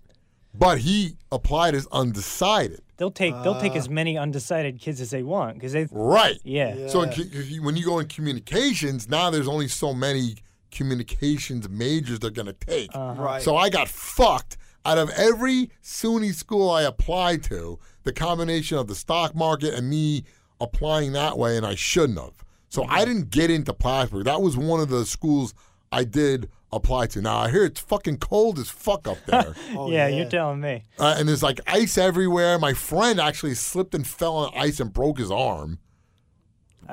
But 0.59 0.79
he 0.79 1.17
applied 1.31 1.75
as 1.75 1.87
undecided. 1.93 2.81
They'll 2.97 3.13
take 3.13 3.33
they'll 3.45 3.61
take 3.61 3.73
ah. 3.73 3.77
as 3.77 3.89
many 3.89 4.19
undecided 4.19 4.81
kids 4.81 5.01
as 5.01 5.11
they 5.11 5.23
want 5.23 5.55
because 5.55 5.73
they 5.73 5.87
Right. 5.93 6.39
yeah. 6.43 6.89
So 6.89 7.03
in 7.03 7.11
co- 7.11 7.23
if 7.23 7.51
you- 7.51 7.63
when 7.63 7.77
you 7.77 7.85
go 7.85 8.01
in 8.01 8.09
communications, 8.09 9.09
now 9.09 9.31
there's 9.31 9.47
only 9.47 9.69
so 9.69 9.95
many 9.95 10.37
communications 10.73 11.69
majors 11.69 12.19
they're 12.19 12.31
going 12.31 12.47
to 12.47 12.53
take. 12.53 12.91
Uh-huh. 12.93 13.23
Right. 13.23 13.43
So 13.43 13.57
I 13.57 13.69
got 13.71 13.89
fucked 13.89 14.57
out 14.85 14.99
of 14.99 15.11
every 15.11 15.71
SUNY 15.83 16.35
school 16.35 16.71
I 16.71 16.83
applied 16.83 17.45
to. 17.45 17.79
The 18.03 18.13
combination 18.13 18.79
of 18.79 18.89
the 18.89 18.95
stock 18.95 19.35
market 19.35 19.75
and 19.75 19.89
me 19.89 20.25
applying 20.61 21.13
that 21.13 21.39
way, 21.39 21.57
and 21.57 21.65
I 21.65 21.75
shouldn't 21.75 22.19
have. 22.19 22.45
So 22.69 22.83
I 22.83 22.87
mm-hmm. 22.87 23.05
didn't 23.05 23.31
get 23.31 23.51
into 23.51 23.73
Plattsburgh. 23.73 24.25
That 24.25 24.43
was 24.43 24.57
one 24.57 24.81
of 24.81 24.89
the 24.89 25.07
schools 25.07 25.55
I 25.93 26.05
did 26.05 26.51
apply 26.73 27.07
to. 27.07 27.23
Now 27.23 27.39
I 27.39 27.51
hear 27.51 27.65
it's 27.65 27.81
fucking 27.81 28.19
cold 28.19 28.59
as 28.59 28.69
fuck 28.69 29.07
up 29.09 29.19
there. 29.27 29.55
Oh, 29.75 29.91
yeah, 29.91 30.09
you're 30.09 30.29
telling 30.29 30.61
me. 30.61 30.85
Uh, 30.99 31.15
and 31.19 31.29
there's 31.29 31.43
like 31.43 31.61
ice 31.67 31.97
everywhere. 31.99 32.59
My 32.59 32.75
friend 32.75 33.19
actually 33.21 33.55
slipped 33.55 33.95
and 33.95 34.07
fell 34.07 34.37
on 34.37 34.53
ice 34.57 34.79
and 34.81 34.93
broke 34.93 35.19
his 35.19 35.31
arm. 35.31 35.79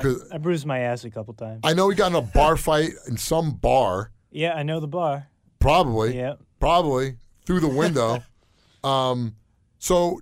'Cause 0.01 0.27
I 0.31 0.38
bruised 0.39 0.65
my 0.65 0.79
ass 0.79 1.05
a 1.05 1.09
couple 1.09 1.33
times. 1.33 1.61
I 1.63 1.73
know 1.73 1.88
he 1.89 1.95
got 1.95 2.07
in 2.11 2.15
a 2.15 2.21
bar 2.21 2.57
fight 2.57 2.91
in 3.07 3.15
some 3.17 3.51
bar, 3.51 4.11
yeah, 4.29 4.53
I 4.53 4.63
know 4.63 4.81
the 4.81 4.88
bar. 4.89 5.27
probably, 5.59 6.17
Yeah. 6.17 6.33
probably 6.59 7.15
through 7.45 7.61
the 7.61 7.69
window. 7.69 8.21
um, 8.83 9.35
so 9.79 10.19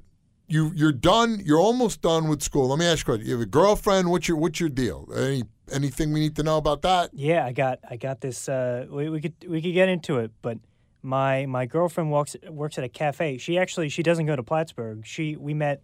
you 0.48 0.72
you're 0.76 0.92
done. 0.92 1.42
You're 1.44 1.60
almost 1.60 2.02
done 2.04 2.28
with 2.28 2.44
school. 2.44 2.68
Let 2.68 2.78
me 2.78 2.86
ask 2.86 3.08
you 3.08 3.14
a 3.14 3.18
question. 3.18 3.28
You 3.28 3.34
have 3.34 3.42
a 3.42 3.46
girlfriend. 3.50 4.12
What's 4.12 4.28
your 4.28 4.38
what's 4.38 4.60
your 4.60 4.70
deal? 4.70 5.08
Any 5.16 5.44
anything 5.72 6.14
we 6.14 6.20
need 6.20 6.36
to 6.36 6.44
know 6.44 6.58
about 6.58 6.82
that? 6.84 7.12
Yeah, 7.14 7.46
I 7.46 7.52
got 7.52 7.80
I 7.90 7.98
got 7.98 8.22
this. 8.22 8.50
Uh, 8.50 8.86
we, 8.90 9.10
we 9.10 9.22
could 9.22 9.34
we 9.48 9.62
could 9.62 9.74
get 9.74 9.90
into 9.90 10.18
it, 10.20 10.32
but 10.42 10.58
my 11.02 11.46
my 11.46 11.66
girlfriend 11.66 12.12
works 12.12 12.36
works 12.50 12.78
at 12.78 12.84
a 12.84 12.90
cafe. 12.90 13.38
She 13.38 13.58
actually 13.58 13.90
she 13.90 14.04
doesn't 14.04 14.26
go 14.26 14.36
to 14.36 14.44
Plattsburgh. 14.44 15.06
She 15.06 15.36
we 15.36 15.54
met 15.54 15.82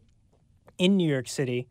in 0.78 0.98
New 0.98 1.10
York 1.10 1.28
City 1.28 1.68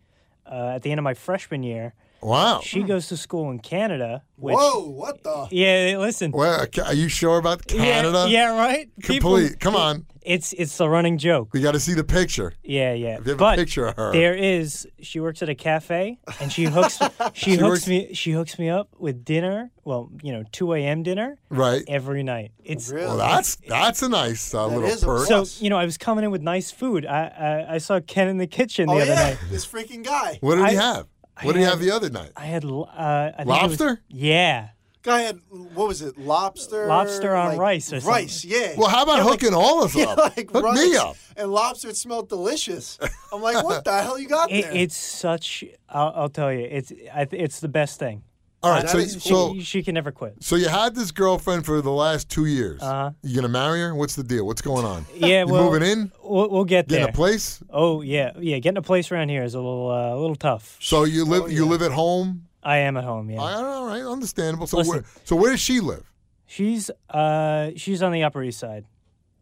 uh, 0.47 0.73
at 0.75 0.83
the 0.83 0.91
end 0.91 0.99
of 0.99 1.05
my 1.05 1.15
freshman 1.15 1.63
year. 1.63 1.95
Wow. 2.21 2.61
She 2.65 2.83
goes 2.83 3.09
to 3.09 3.17
school 3.17 3.51
in 3.51 3.59
Canada. 3.61 4.23
Which, 4.37 4.55
Whoa, 4.57 4.89
what 4.91 5.23
the? 5.23 5.49
Yeah, 5.51 5.97
listen. 5.99 6.31
Well, 6.33 6.67
are 6.85 6.95
you 6.95 7.09
sure 7.09 7.39
about 7.39 7.67
Canada? 7.67 8.27
Yeah, 8.29 8.57
right. 8.57 8.89
People- 9.01 9.37
Complete. 9.37 9.61
Come 9.61 9.77
on. 9.77 10.07
It's 10.23 10.53
it's 10.53 10.77
the 10.77 10.89
running 10.91 11.17
joke. 11.17 11.49
We 11.55 11.63
got 11.63 11.73
to 11.73 11.81
see 11.81 11.95
the 11.95 12.05
picture. 12.05 12.53
Yeah, 12.63 12.93
yeah. 12.93 13.17
If 13.19 13.25
you 13.25 13.31
have 13.31 13.39
but 13.39 13.55
a 13.59 13.63
picture 13.63 13.87
of 13.87 13.97
her. 13.97 14.13
there 14.13 14.35
is. 14.35 14.87
She 15.01 15.21
works 15.21 15.41
at 15.43 15.49
a 15.49 15.55
cafe, 15.55 16.19
and 16.39 16.53
she 16.53 16.65
hooks 16.65 16.99
she, 17.33 17.53
She 17.53 17.57
hooks 17.57 17.63
works- 17.63 17.89
me 17.89 18.13
she 18.13 18.33
hooks 18.33 18.59
me 18.59 18.69
up 18.69 18.91
with 18.99 19.25
dinner. 19.25 19.71
Well, 19.85 20.11
you 20.23 20.33
know, 20.33 20.45
two 20.53 20.75
a.m. 20.75 21.03
dinner 21.03 21.39
Right. 21.49 21.83
every 21.89 22.23
night. 22.25 22.53
It's 22.63 22.91
Really? 22.91 23.07
Well, 23.07 23.17
that's 23.17 23.57
that's 23.69 24.03
a 24.03 24.09
nice 24.11 24.53
uh, 24.53 24.69
That 24.69 24.79
little 24.79 25.01
perk. 25.19 25.27
so 25.29 25.45
you 25.65 25.71
know 25.71 25.79
I 25.79 25.87
was 25.87 25.97
coming 25.97 26.25
in 26.25 26.31
with 26.31 26.43
nice 26.43 26.71
food. 26.71 27.07
I 27.07 27.65
I, 27.69 27.75
I 27.77 27.79
saw 27.79 27.99
Ken 28.01 28.29
in 28.29 28.37
the 28.37 28.47
kitchen 28.47 28.87
the 28.89 28.93
Oh 28.93 28.99
other 28.99 29.07
yeah, 29.13 29.31
night. 29.31 29.39
this 29.51 29.67
freaking 29.67 30.05
guy. 30.05 30.37
what 30.43 30.57
did 30.57 30.69
he 30.69 30.75
have? 30.75 31.07
I 31.41 31.45
What 31.47 31.53
did 31.53 31.59
he 31.61 31.65
had- 31.65 31.71
have 31.71 31.81
the 31.81 31.91
other 31.93 32.11
night? 32.11 32.33
I 32.37 32.47
had 32.47 32.65
l- 32.65 32.91
uh, 32.93 33.01
I 33.01 33.33
think 33.37 33.41
it 33.41 33.47
was- 33.47 33.61
Lobster? 33.81 34.03
yeah, 34.09 34.69
Guy 35.03 35.21
had 35.21 35.39
what 35.75 35.87
was 35.89 36.03
it? 36.03 36.19
Lobster. 36.19 36.87
Lobster 36.87 37.35
on 37.35 37.51
like, 37.51 37.59
rice 37.59 37.93
or 37.93 38.01
Rice, 38.01 38.45
yeah. 38.45 38.75
Well, 38.77 38.89
how 38.89 39.05
about 39.05 39.19
Yeah, 39.19 39.25
like- 39.25 39.41
hooking 39.41 39.55
all 39.55 39.83
of 39.85 39.91
us 39.91 39.97
yeah, 40.03 40.07
up? 40.07 40.37
like 40.37 40.51
Hook 40.51 40.65
rice 40.65 40.77
me 40.79 40.97
up. 40.97 41.17
And 41.37 41.53
lobster, 41.53 41.89
it 41.89 41.97
smelled 41.97 42.29
delicious. 42.29 42.99
I'm 43.33 43.41
like, 43.41 43.63
what 43.65 43.85
the 43.85 44.03
hell 44.03 44.19
you 44.19 44.29
got 44.29 44.51
it, 44.51 44.65
there? 44.65 44.73
it's 44.75 44.97
such. 44.97 45.65
I'll, 45.89 46.13
I'll 46.17 46.29
tell 46.29 46.53
you, 46.53 46.67
it's 46.69 46.93
I, 47.15 47.25
th- 47.25 47.41
it's 47.43 47.61
the 47.61 47.69
best 47.69 47.99
thing. 48.01 48.25
All 48.61 48.73
right, 48.73 48.89
so 48.89 48.99
is 48.99 49.23
so 49.23 49.55
she, 49.55 49.61
she 49.63 49.83
can 49.85 49.95
never 49.95 50.11
quit. 50.11 50.35
so 50.41 50.57
you 50.57 50.69
had 50.69 50.95
this 50.97 51.13
girlfriend 51.13 51.65
for 51.65 51.81
the 51.81 51.93
last 51.93 52.29
two 52.29 52.47
years. 52.47 52.83
Uh-huh. 52.83 53.13
You 53.23 53.37
gonna 53.37 53.49
marry 53.49 53.81
her? 53.81 53.95
What's 53.95 54.17
the 54.17 54.25
deal? 54.25 54.45
What's 54.47 54.63
going 54.63 54.85
on? 54.85 55.07
Yeah, 55.15 55.45
You 55.45 55.53
well, 55.53 55.71
moving 55.71 55.89
in? 55.89 56.11
We'll, 56.25 56.49
we'll 56.51 56.65
get 56.65 56.89
there. 56.89 56.99
Getting 56.99 57.05
there. 57.07 57.11
a 57.13 57.15
place? 57.15 57.63
Oh 57.71 58.01
yeah, 58.03 58.33
yeah. 58.41 58.59
Getting 58.59 58.79
a 58.79 58.83
place 58.83 59.13
around 59.13 59.29
here 59.29 59.45
is 59.45 59.55
a 59.55 59.59
little 59.61 59.91
uh, 59.91 60.15
a 60.15 60.19
little 60.19 60.35
tough. 60.37 60.77
So 60.81 61.05
you 61.05 61.25
live 61.25 61.45
Oh, 61.45 61.47
you 61.47 61.67
live 61.67 61.83
at 61.83 61.93
home? 61.93 62.47
I 62.63 62.79
am 62.79 62.97
at 62.97 63.05
home. 63.05 63.31
Yeah, 63.31 63.41
I, 63.41 63.53
all 63.55 63.87
right, 63.87 64.03
understandable. 64.03 64.67
So 64.67 64.79
Listen. 64.79 64.93
where 64.93 65.05
so 65.25 65.37
where 65.37 65.51
does 65.53 65.61
she 65.61 65.79
live? 65.81 66.05
she's 66.47 66.91
uh 67.11 67.71
she's 67.77 68.03
on 68.03 68.11
the 68.11 68.25
Upper 68.25 68.43
East 68.43 68.59
Side. 68.59 68.85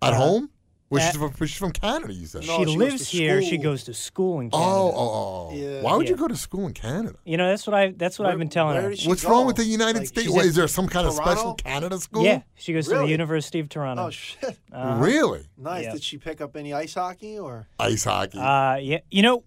At 0.02 0.12
Uh, 0.12 0.16
home? 0.16 0.50
Well, 0.96 1.08
Uh, 1.08 1.10
she's 1.12 1.16
from, 1.38 1.46
she's 1.46 1.56
from 1.58 1.72
Canada, 1.72 2.12
you 2.12 2.26
said. 2.26 2.46
No, 2.46 2.58
she 2.64 2.70
she 2.72 2.76
lives 2.76 3.10
to 3.10 3.16
here. 3.16 3.42
She 3.42 3.58
goes 3.58 3.84
to 3.84 3.94
school 3.94 4.40
in 4.40 4.50
Canada. 4.50 4.68
Oh, 4.70 4.92
oh, 4.94 5.50
oh. 5.52 5.54
Yeah. 5.54 5.82
Why 5.82 5.96
would 5.96 6.08
you 6.08 6.16
go 6.16 6.28
to 6.28 6.36
school 6.36 6.66
in 6.66 6.72
Canada? 6.74 7.16
You 7.24 7.36
know, 7.36 7.48
that's 7.48 7.66
what 7.66 7.74
I 7.74 7.92
that's 7.96 8.18
what 8.18 8.28
I've 8.28 8.38
been 8.38 8.48
telling 8.48 8.76
her. 8.76 8.90
What's 9.04 9.24
go? 9.24 9.30
wrong 9.30 9.46
with 9.46 9.56
the 9.56 9.64
United 9.64 9.98
Like, 10.00 10.08
States? 10.08 10.26
she's 10.32 10.44
is 10.44 10.54
there 10.56 10.68
some 10.68 10.88
kind 10.88 11.06
of 11.06 11.14
special 11.14 11.54
Canada 11.54 11.98
school? 11.98 12.24
Yeah, 12.24 12.42
she 12.54 12.72
goes 12.72 12.88
to 12.88 12.96
the 12.98 13.06
University 13.06 13.60
of 13.60 13.68
Toronto. 13.68 14.06
Oh 14.06 14.10
shit! 14.10 14.58
Really? 14.72 15.46
Nice. 15.56 15.84
Yeah. 15.84 15.92
Did 15.92 16.02
she 16.02 16.18
pick 16.18 16.40
up 16.40 16.56
any 16.56 16.72
ice 16.72 16.94
hockey 16.94 17.38
or? 17.38 17.66
Ice 17.78 18.04
hockey. 18.04 18.38
Uh, 18.38 18.76
yeah. 18.76 18.98
You 19.10 19.22
know, 19.22 19.44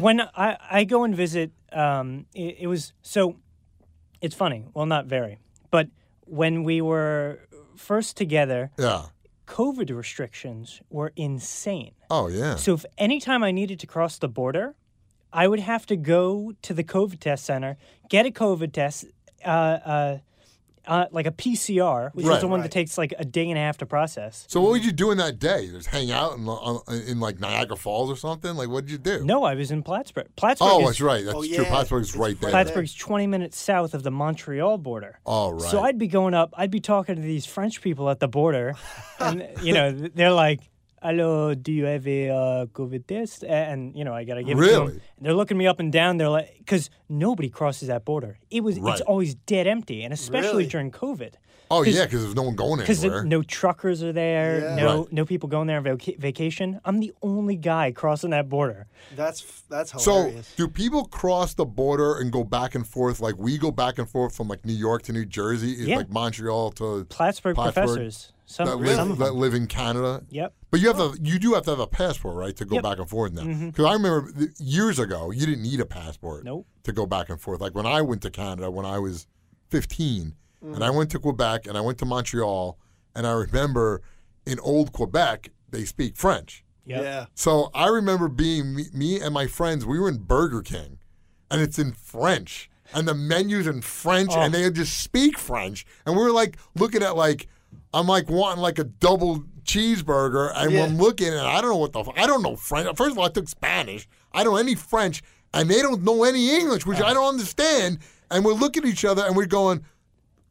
when 0.00 0.20
I, 0.20 0.56
I 0.70 0.84
go 0.84 1.04
and 1.04 1.14
visit, 1.14 1.52
um, 1.72 2.26
it, 2.34 2.56
it 2.60 2.66
was 2.66 2.92
so. 3.02 3.36
It's 4.20 4.34
funny. 4.34 4.64
Well, 4.74 4.86
not 4.86 5.06
very, 5.06 5.38
but 5.70 5.88
when 6.26 6.64
we 6.64 6.80
were 6.80 7.40
first 7.76 8.16
together, 8.16 8.70
yeah. 8.78 9.06
COVID 9.46 9.94
restrictions 9.94 10.80
were 10.90 11.12
insane. 11.16 11.92
Oh, 12.10 12.28
yeah. 12.28 12.56
So 12.56 12.74
if 12.74 12.84
anytime 12.98 13.42
I 13.42 13.50
needed 13.50 13.78
to 13.80 13.86
cross 13.86 14.18
the 14.18 14.28
border, 14.28 14.74
I 15.32 15.48
would 15.48 15.60
have 15.60 15.84
to 15.86 15.96
go 15.96 16.54
to 16.62 16.74
the 16.74 16.84
COVID 16.84 17.20
test 17.20 17.44
center, 17.44 17.76
get 18.08 18.24
a 18.24 18.30
COVID 18.30 18.72
test, 18.72 19.06
uh, 19.44 19.48
uh, 19.48 20.18
uh, 20.86 21.06
like 21.10 21.26
a 21.26 21.30
PCR, 21.30 22.10
which 22.14 22.26
Right. 22.26 22.34
is 22.36 22.40
the 22.42 22.48
one 22.48 22.60
Right. 22.60 22.64
that 22.64 22.72
takes 22.72 22.96
like 22.98 23.14
a 23.18 23.24
day 23.24 23.48
and 23.48 23.58
a 23.58 23.60
half 23.60 23.78
to 23.78 23.86
process. 23.86 24.44
So 24.48 24.60
what 24.60 24.70
would 24.72 24.84
you 24.84 24.92
do 24.92 25.10
in 25.10 25.18
that 25.18 25.38
day? 25.38 25.68
Just 25.68 25.88
hang 25.88 26.10
out 26.10 26.36
in, 26.36 27.02
in 27.08 27.20
like 27.20 27.40
Niagara 27.40 27.76
Falls 27.76 28.10
or 28.10 28.16
something? 28.16 28.54
Like, 28.56 28.68
what 28.68 28.84
did 28.86 28.92
you 28.92 28.98
do? 28.98 29.24
No, 29.24 29.44
I 29.44 29.54
was 29.54 29.70
in 29.70 29.82
Plattsburgh. 29.82 30.28
Plattsburgh 30.36 30.68
Oh, 30.70 30.80
is, 30.80 30.86
that's 30.86 31.00
right. 31.00 31.24
That's 31.24 31.36
Oh, 31.36 31.42
true. 31.42 31.50
yeah. 31.50 31.68
Plattsburgh's 31.68 32.08
It's 32.08 32.16
right 32.16 32.24
right 32.28 32.40
there. 32.40 32.50
there. 32.50 32.62
Plattsburgh's 32.64 32.94
20 32.94 33.26
minutes 33.26 33.58
south 33.58 33.94
of 33.94 34.02
the 34.02 34.10
Montreal 34.10 34.78
border. 34.78 35.18
Oh, 35.26 35.52
right. 35.52 35.62
So 35.70 35.80
I'd 35.82 35.98
be 35.98 36.08
going 36.08 36.34
up, 36.34 36.52
I'd 36.56 36.70
be 36.70 36.80
talking 36.80 37.16
to 37.16 37.22
these 37.22 37.46
French 37.46 37.80
people 37.80 38.10
at 38.10 38.20
the 38.20 38.28
border, 38.28 38.74
and 39.18 39.46
you 39.62 39.72
know 39.72 39.90
they're 39.92 40.32
like, 40.32 40.60
"Hello, 41.04 41.54
do 41.54 41.70
you 41.72 41.84
have 41.84 42.06
a 42.08 42.30
uh, 42.30 42.66
COVID 42.66 43.06
test?" 43.06 43.44
And 43.44 43.94
you 43.96 44.04
know 44.04 44.14
I 44.14 44.24
gotta 44.24 44.42
give 44.42 44.58
it 44.58 44.60
to 44.62 44.66
Really? 44.66 44.86
them. 44.92 45.00
And 45.18 45.26
they're 45.26 45.34
looking 45.34 45.58
me 45.58 45.66
up 45.66 45.78
and 45.78 45.92
down. 45.92 46.16
They're 46.16 46.28
like, 46.28 46.54
because 46.58 46.90
nobody 47.08 47.48
crosses 47.50 47.88
that 47.88 48.04
border. 48.04 48.38
It 48.50 48.62
was, 48.64 48.78
Right. 48.80 48.92
it's 48.92 49.00
always 49.02 49.34
dead 49.34 49.66
empty, 49.66 50.02
and 50.02 50.12
especially 50.12 50.48
Really? 50.64 50.66
during 50.66 50.90
COVID. 50.90 51.34
oh, 51.70 51.82
yeah, 51.82 52.04
because 52.04 52.22
there's 52.22 52.34
no 52.36 52.42
one 52.42 52.54
going 52.54 52.78
anywhere. 52.80 52.86
Because 52.86 53.24
no 53.24 53.42
truckers 53.42 54.00
are 54.02 54.12
there, 54.12 54.60
Yeah. 54.60 54.74
no 54.76 54.98
Right. 55.00 55.12
no 55.12 55.24
people 55.24 55.48
going 55.48 55.66
there 55.66 55.78
on 55.78 55.82
vaca- 55.84 56.18
vacation. 56.18 56.78
I'm 56.84 57.00
the 57.00 57.12
only 57.22 57.56
guy 57.56 57.90
crossing 57.90 58.30
that 58.30 58.48
border. 58.48 58.86
That's 59.16 59.62
that's 59.70 59.90
hilarious. 59.92 60.46
So, 60.46 60.54
do 60.56 60.68
people 60.68 61.06
cross 61.06 61.54
the 61.54 61.64
border 61.64 62.18
and 62.20 62.30
go 62.30 62.44
back 62.44 62.74
and 62.76 62.86
forth 62.86 63.18
like 63.18 63.36
we 63.38 63.58
go 63.58 63.72
back 63.72 63.98
and 63.98 64.08
forth 64.08 64.36
from 64.36 64.46
like 64.46 64.64
New 64.64 64.74
York 64.74 65.02
to 65.04 65.12
New 65.12 65.24
Jersey, 65.24 65.74
Yeah. 65.78 65.96
like 65.96 66.10
Montreal 66.12 66.70
to 66.72 67.06
Plattsburgh, 67.08 67.56
Plattsburgh 67.56 67.56
professors, 67.86 68.32
some, 68.46 68.66
that 68.66 68.72
some 68.72 68.82
live 68.82 69.10
of 69.10 69.18
that 69.18 69.34
live 69.34 69.54
in 69.54 69.66
Canada? 69.66 70.22
Yep. 70.30 70.54
But 70.70 70.80
you 70.80 70.88
have 70.88 70.96
to, 70.96 71.18
you 71.22 71.38
do 71.38 71.54
have 71.54 71.64
to 71.64 71.70
have 71.70 71.78
a 71.80 71.86
passport, 71.86 72.36
right, 72.36 72.56
to 72.56 72.64
go 72.64 72.76
Yep. 72.76 72.82
back 72.82 72.98
and 72.98 73.08
forth 73.08 73.32
now. 73.32 73.42
Mm-hmm. 73.42 73.68
Because 73.68 73.84
I 73.86 73.92
remember 73.92 74.30
years 74.58 74.98
ago, 74.98 75.30
you 75.30 75.46
didn't 75.46 75.62
need 75.62 75.80
a 75.80 75.86
passport 75.86 76.44
Nope. 76.44 76.66
to 76.82 76.92
go 76.92 77.06
back 77.06 77.30
and 77.30 77.40
forth. 77.40 77.60
Like 77.60 77.74
when 77.74 77.86
I 77.86 78.02
went 78.02 78.22
to 78.22 78.30
Canada 78.30 78.70
when 78.70 78.84
I 78.86 78.98
was 78.98 79.26
15, 79.70 80.34
and 80.62 80.76
mm. 80.76 80.82
I 80.82 80.90
went 80.90 81.10
to 81.10 81.18
Quebec 81.18 81.66
and 81.66 81.76
I 81.76 81.80
went 81.80 81.98
to 81.98 82.06
Montreal, 82.06 82.78
and 83.14 83.26
I 83.26 83.32
remember 83.32 84.02
in 84.46 84.58
old 84.60 84.92
Quebec 84.92 85.50
they 85.70 85.84
speak 85.84 86.16
French. 86.16 86.64
Yep. 86.86 87.02
Yeah. 87.02 87.26
So 87.34 87.70
I 87.74 87.88
remember 87.88 88.28
being 88.28 88.74
me, 88.74 88.84
me 88.92 89.20
and 89.20 89.32
my 89.32 89.46
friends. 89.46 89.86
We 89.86 89.98
were 89.98 90.08
in 90.08 90.18
Burger 90.18 90.62
King, 90.62 90.98
and 91.50 91.60
it's 91.60 91.78
in 91.78 91.92
French, 91.92 92.68
and 92.92 93.06
the 93.08 93.14
menu's 93.14 93.66
in 93.66 93.80
French, 93.80 94.30
Oh. 94.32 94.40
and 94.42 94.52
they 94.52 94.68
just 94.70 94.98
speak 94.98 95.38
French, 95.38 95.86
and 96.04 96.16
we 96.16 96.22
were 96.22 96.32
like 96.32 96.56
looking 96.74 97.02
at 97.02 97.16
like 97.16 97.48
I'm 97.94 98.06
like 98.06 98.28
wanting 98.28 98.60
like 98.62 98.78
a 98.78 98.84
double 98.84 99.44
cheeseburger, 99.64 100.52
and 100.54 100.72
Yeah. 100.72 100.84
I'm 100.84 100.98
looking, 100.98 101.28
and 101.28 101.40
I 101.40 101.60
don't 101.60 101.70
know 101.70 101.76
what 101.76 101.92
the 101.92 102.04
I 102.16 102.26
don't 102.26 102.42
know 102.42 102.56
French. 102.56 102.96
First 102.96 103.12
of 103.12 103.18
all, 103.18 103.24
I 103.24 103.28
took 103.28 103.48
Spanish. 103.48 104.06
I 104.32 104.42
don't 104.44 104.54
know 104.54 104.58
any 104.58 104.74
French, 104.74 105.22
and 105.52 105.70
they 105.70 105.80
don't 105.80 106.02
know 106.02 106.24
any 106.24 106.54
English, 106.56 106.84
which 106.86 107.00
I 107.00 107.14
don't 107.14 107.28
understand. 107.28 107.98
And 108.30 108.44
we're 108.44 108.52
looking 108.54 108.82
at 108.84 108.88
each 108.88 109.04
other, 109.04 109.24
and 109.24 109.36
we're 109.36 109.46
going 109.46 109.84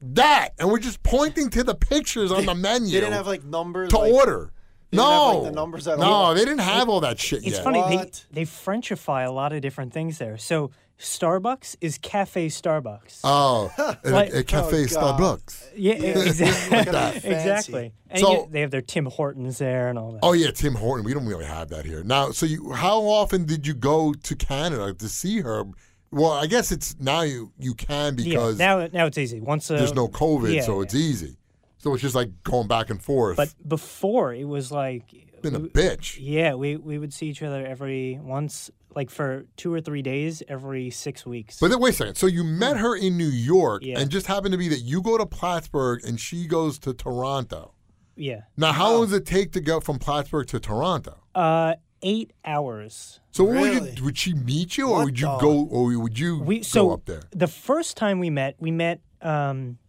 that, 0.02 0.50
and 0.60 0.70
we're 0.70 0.80
just 0.80 1.02
pointing 1.04 1.50
to 1.52 1.64
the 1.64 1.76
pictures 1.76 2.32
on 2.32 2.46
the 2.52 2.56
menu 2.56 2.88
They 2.92 3.00
didn't 3.00 3.14
have 3.14 3.28
like 3.28 3.44
numbers 3.44 3.90
to 3.90 3.98
like, 3.98 4.14
order. 4.14 4.52
They 4.92 4.98
didn't 4.98 5.10
have, 5.12 5.20
No, 5.22 5.38
like, 5.40 5.44
the 5.52 5.56
numbers 5.56 5.88
at 5.88 5.98
no, 6.00 6.06
all? 6.06 6.34
they 6.36 6.46
didn't 6.46 6.60
have 6.60 6.88
all 6.88 7.00
that 7.02 7.20
shit 7.20 7.40
It's 7.46 7.56
yet. 7.56 7.64
funny 7.64 7.82
they, 7.82 8.12
they 8.32 8.44
Frenchify 8.46 9.26
a 9.26 9.32
lot 9.32 9.52
of 9.54 9.62
different 9.62 9.92
things 9.94 10.18
there. 10.20 10.38
So 10.38 10.72
Starbucks 11.04 11.76
is 11.82 11.98
Cafe 11.98 12.48
Starbucks. 12.48 13.20
Oh, 13.24 13.72
Like- 14.04 14.34
a, 14.34 14.40
a 14.40 14.44
cafe 14.44 14.84
Oh, 14.84 14.86
Starbucks. 14.88 15.70
yeah, 15.76 15.94
Yeah, 15.96 16.08
exactly. 16.26 16.78
look 16.78 16.88
at 16.88 16.92
that. 16.94 17.14
Fancy. 17.14 17.28
exactly. 17.30 17.94
And 18.10 18.20
So- 18.20 18.32
you- 18.32 18.48
they 18.52 18.62
have 18.62 18.72
their 18.72 18.82
Tim 18.82 19.06
Hortons 19.06 19.58
there 19.58 19.90
and 19.90 20.00
all 20.00 20.14
that. 20.14 20.20
Oh 20.24 20.34
yeah, 20.34 20.52
Tim 20.52 20.76
Horton. 20.76 21.06
We 21.06 21.14
don't 21.14 21.26
really 21.26 21.46
have 21.46 21.70
that 21.70 21.86
here 21.86 22.04
now. 22.04 22.32
So, 22.32 22.46
you, 22.46 22.72
how 22.72 23.02
often 23.02 23.46
did 23.46 23.68
you 23.68 23.74
go 23.74 24.14
to 24.14 24.36
Canada 24.36 24.94
to 24.94 25.10
see 25.10 25.42
her? 25.42 25.66
Well, 26.12 26.32
I 26.32 26.46
guess 26.48 26.72
it's 26.72 26.96
now 27.00 27.22
you 27.24 27.52
you 27.58 27.74
can 27.74 28.16
because 28.16 28.60
yeah, 28.60 28.76
now 28.76 28.88
now 28.94 29.06
it's 29.08 29.18
easy. 29.18 29.40
Once 29.42 29.70
a, 29.72 29.78
there's 29.78 29.96
no 29.96 30.08
COVID, 30.08 30.54
yeah, 30.54 30.62
so 30.62 30.78
yeah. 30.78 30.84
it's 30.84 30.96
easy. 30.96 31.38
So 31.80 31.92
it's 31.94 32.02
just 32.04 32.16
like 32.16 32.30
going 32.44 32.68
back 32.68 32.90
and 32.92 33.02
forth. 33.02 33.36
But 33.36 33.54
before 33.68 34.34
it 34.34 34.46
was 34.48 34.72
like 34.72 35.04
been 35.44 35.56
a 35.56 35.60
bitch. 35.60 36.18
Yeah, 36.20 36.56
we 36.56 36.78
we 36.78 36.98
would 36.98 37.14
see 37.14 37.28
each 37.28 37.44
other 37.44 37.64
every 37.66 38.20
once 38.22 38.72
like 38.96 39.10
for 39.10 39.46
two 39.58 39.74
or 39.74 39.82
three 39.82 40.02
days 40.02 40.42
every 40.48 40.90
six 40.90 41.26
weeks. 41.26 41.60
But 41.60 41.70
then 41.70 41.80
wait 41.80 41.94
a 41.94 41.98
second. 41.98 42.16
So 42.16 42.28
you 42.28 42.44
met 42.44 42.78
her 42.78 42.96
in 42.96 43.18
New 43.18 43.28
York, 43.28 43.84
Yeah. 43.84 44.00
and 44.00 44.10
just 44.10 44.28
happened 44.28 44.52
to 44.54 44.58
be 44.58 44.68
that 44.70 44.82
you 44.82 45.02
go 45.02 45.18
to 45.18 45.26
Plattsburgh 45.26 46.02
and 46.06 46.20
she 46.20 46.48
goes 46.48 46.78
to 46.80 46.94
Toronto. 46.94 47.74
yeah, 48.16 48.42
Now, 48.58 48.72
how 48.72 48.92
long 48.94 49.02
does 49.06 49.14
it 49.14 49.26
take 49.26 49.52
to 49.54 49.62
go 49.62 49.80
from 49.80 49.98
Plattsburgh 50.00 50.48
to 50.48 50.60
Toronto? 50.60 51.18
uh, 51.36 51.74
eight 52.04 52.34
hours. 52.46 53.20
So 53.32 53.44
what 53.46 53.54
would 53.62 53.74
Really? 53.74 53.94
you 53.98 54.04
would 54.04 54.18
she 54.18 54.34
meet 54.36 54.78
you, 54.78 54.90
or 54.90 54.98
What 54.98 55.06
would 55.06 55.20
you 55.20 55.26
the- 55.28 55.38
go, 55.38 55.64
or 55.72 55.98
would 56.00 56.20
you 56.20 56.40
We 56.40 56.58
go 56.58 56.64
so 56.64 56.92
up 56.92 57.06
there? 57.06 57.24
the 57.32 57.48
first 57.48 57.98
time 57.98 58.20
we 58.20 58.30
met, 58.30 58.56
we 58.60 58.70
met 58.72 59.00
um, 59.22 59.80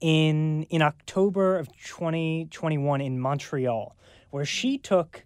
in 0.00 0.62
in 0.64 0.82
October 0.82 1.58
of 1.58 1.68
2021 1.78 3.00
in 3.00 3.18
Montreal, 3.18 3.96
where 4.30 4.44
she 4.44 4.78
took 4.78 5.24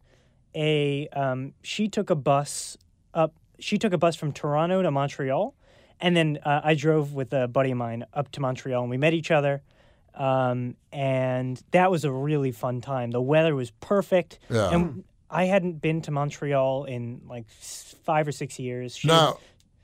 a 0.54 1.08
um, 1.08 1.52
she 1.62 1.88
took 1.88 2.10
a 2.10 2.14
bus 2.14 2.76
up. 3.12 3.34
She 3.58 3.78
took 3.78 3.92
a 3.92 3.98
bus 3.98 4.16
from 4.16 4.32
Toronto 4.32 4.82
to 4.82 4.90
Montreal, 4.90 5.54
and 6.00 6.16
then 6.16 6.38
uh, 6.44 6.60
I 6.64 6.74
drove 6.74 7.14
with 7.14 7.32
a 7.32 7.48
buddy 7.48 7.70
of 7.70 7.76
mine 7.78 8.04
up 8.12 8.30
to 8.32 8.40
Montreal, 8.40 8.82
and 8.82 8.90
we 8.90 8.96
met 8.96 9.14
each 9.14 9.30
other. 9.30 9.62
Um, 10.14 10.76
and 10.92 11.60
that 11.72 11.90
was 11.90 12.04
a 12.04 12.12
really 12.12 12.52
fun 12.52 12.80
time. 12.80 13.10
The 13.10 13.20
weather 13.20 13.54
was 13.56 13.72
perfect, 13.80 14.38
Yeah. 14.48 14.70
and 14.70 15.02
I 15.28 15.46
hadn't 15.46 15.80
been 15.80 16.02
to 16.02 16.12
Montreal 16.12 16.84
in 16.84 17.22
like 17.26 17.48
five 17.50 18.28
or 18.28 18.32
six 18.32 18.60
years. 18.60 18.96
She 18.96 19.08
Now, 19.08 19.38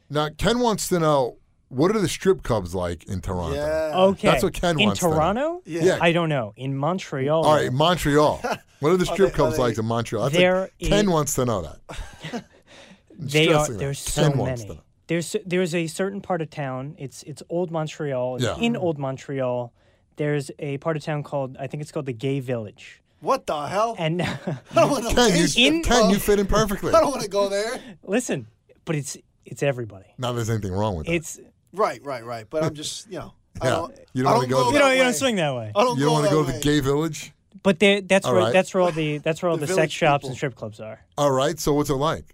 now 0.08 0.28
Ken 0.38 0.60
wants 0.60 0.86
to 0.90 1.00
know 1.00 1.38
what 1.70 1.94
are 1.96 1.98
the 2.00 2.08
strip 2.08 2.42
clubs 2.42 2.74
like 2.74 3.04
in 3.08 3.20
Toronto? 3.22 3.54
Yeah. 3.56 3.92
Okay. 4.10 4.28
That's 4.28 4.42
what 4.42 4.52
Ken 4.52 4.78
in 4.78 4.86
wants 4.88 5.00
to 5.00 5.06
know. 5.06 5.12
In 5.12 5.16
Toronto? 5.18 5.62
Yeah. 5.64 5.82
Yeah. 5.84 5.98
I 6.00 6.12
don't 6.12 6.28
know. 6.28 6.52
In 6.56 6.76
Montreal. 6.76 7.42
All 7.44 7.54
right, 7.54 7.72
Montreal. 7.72 8.42
What 8.80 8.92
are 8.92 8.96
the 8.96 9.04
strip 9.04 9.28
they- 9.30 9.34
clubs 9.36 9.56
they- 9.56 9.62
like 9.62 9.76
in 9.78 9.84
Montreal? 9.84 10.24
That's 10.24 10.36
There 10.36 10.60
like, 10.60 10.72
Ken 10.80 11.10
wants 11.10 11.34
to 11.34 11.44
know 11.44 11.60
that. 11.62 12.44
they 13.18 13.48
are 13.52 13.66
that. 13.66 13.78
there's 13.78 13.98
so 13.98 14.22
Ken 14.28 14.38
wants 14.38 14.62
many. 14.62 14.80
There's 15.06 15.36
there's 15.44 15.74
a 15.74 15.86
certain 15.86 16.20
part 16.20 16.40
of 16.40 16.50
town. 16.50 16.94
It's 16.98 17.22
it's 17.24 17.42
Old 17.50 17.70
Montreal. 17.70 18.36
and 18.36 18.44
Yeah. 18.44 18.56
In 18.56 18.76
Old 18.76 18.98
Montreal, 18.98 19.72
there's 20.16 20.50
a 20.58 20.78
part 20.78 20.96
of 20.96 21.02
town 21.02 21.22
called 21.22 21.56
I 21.58 21.66
think 21.66 21.82
it's 21.82 21.92
called 21.92 22.06
the 22.06 22.12
Gay 22.14 22.40
Village. 22.40 23.02
What 23.20 23.46
the 23.46 23.66
hell? 23.66 23.96
And 23.98 24.22
I 24.22 24.38
don't 24.74 24.90
want 24.90 25.08
to 25.10 25.14
Ken, 25.14 25.36
you, 25.36 25.66
In- 25.66 25.82
Ken, 25.82 26.08
you 26.10 26.16
fit 26.18 26.38
in 26.38 26.46
perfectly. 26.46 26.94
I 26.94 27.00
don't 27.00 27.10
want 27.10 27.22
to 27.22 27.28
go 27.28 27.48
there. 27.50 27.78
listen, 28.02 28.46
but 28.86 28.96
it's 28.96 29.16
it's 29.44 29.62
everybody. 29.62 30.06
Not 30.16 30.32
there's 30.32 30.48
anything 30.48 30.72
wrong 30.72 30.96
with 30.96 31.06
that. 31.06 31.12
It's 31.12 31.38
Right, 31.72 32.02
right, 32.04 32.24
right. 32.24 32.46
But 32.48 32.64
I'm 32.64 32.74
just, 32.74 33.06
you 33.10 33.18
know, 33.18 33.32
I 33.60 33.66
Yeah. 33.66 33.70
don't, 33.76 33.94
You 34.12 34.22
don't 34.24 34.32
I 34.32 34.34
wanna 34.36 34.48
go 34.48 34.56
go 34.64 34.66
you 34.68 34.72
that 34.74 34.78
don't 34.80 34.92
you 34.92 34.98
way. 34.98 35.04
don't 35.04 35.14
swing 35.14 35.36
that 35.36 35.54
way. 35.54 35.72
I 35.74 35.84
don't 35.84 35.98
you 35.98 36.04
don't 36.04 36.12
want 36.14 36.24
to 36.26 36.30
go 36.32 36.44
to 36.44 36.52
the 36.52 36.58
gay 36.60 36.80
village? 36.80 37.32
But 37.62 37.78
they, 37.78 38.00
that's 38.00 38.26
All 38.26 38.32
where 38.32 38.42
right. 38.44 38.52
that's 38.52 38.72
where 38.72 38.82
all 38.82 38.92
the 38.92 39.18
that's 39.18 39.42
where 39.42 39.50
all 39.50 39.56
The 39.56 39.62
the, 39.66 39.66
sex 39.68 39.76
village 39.76 39.92
shops 39.92 40.22
people. 40.22 40.30
and 40.30 40.36
strip 40.36 40.54
clubs 40.54 40.80
are. 40.80 41.00
All 41.18 41.30
right, 41.30 41.58
so 41.58 41.74
what's 41.74 41.90
it 41.90 41.94
like? 41.94 42.24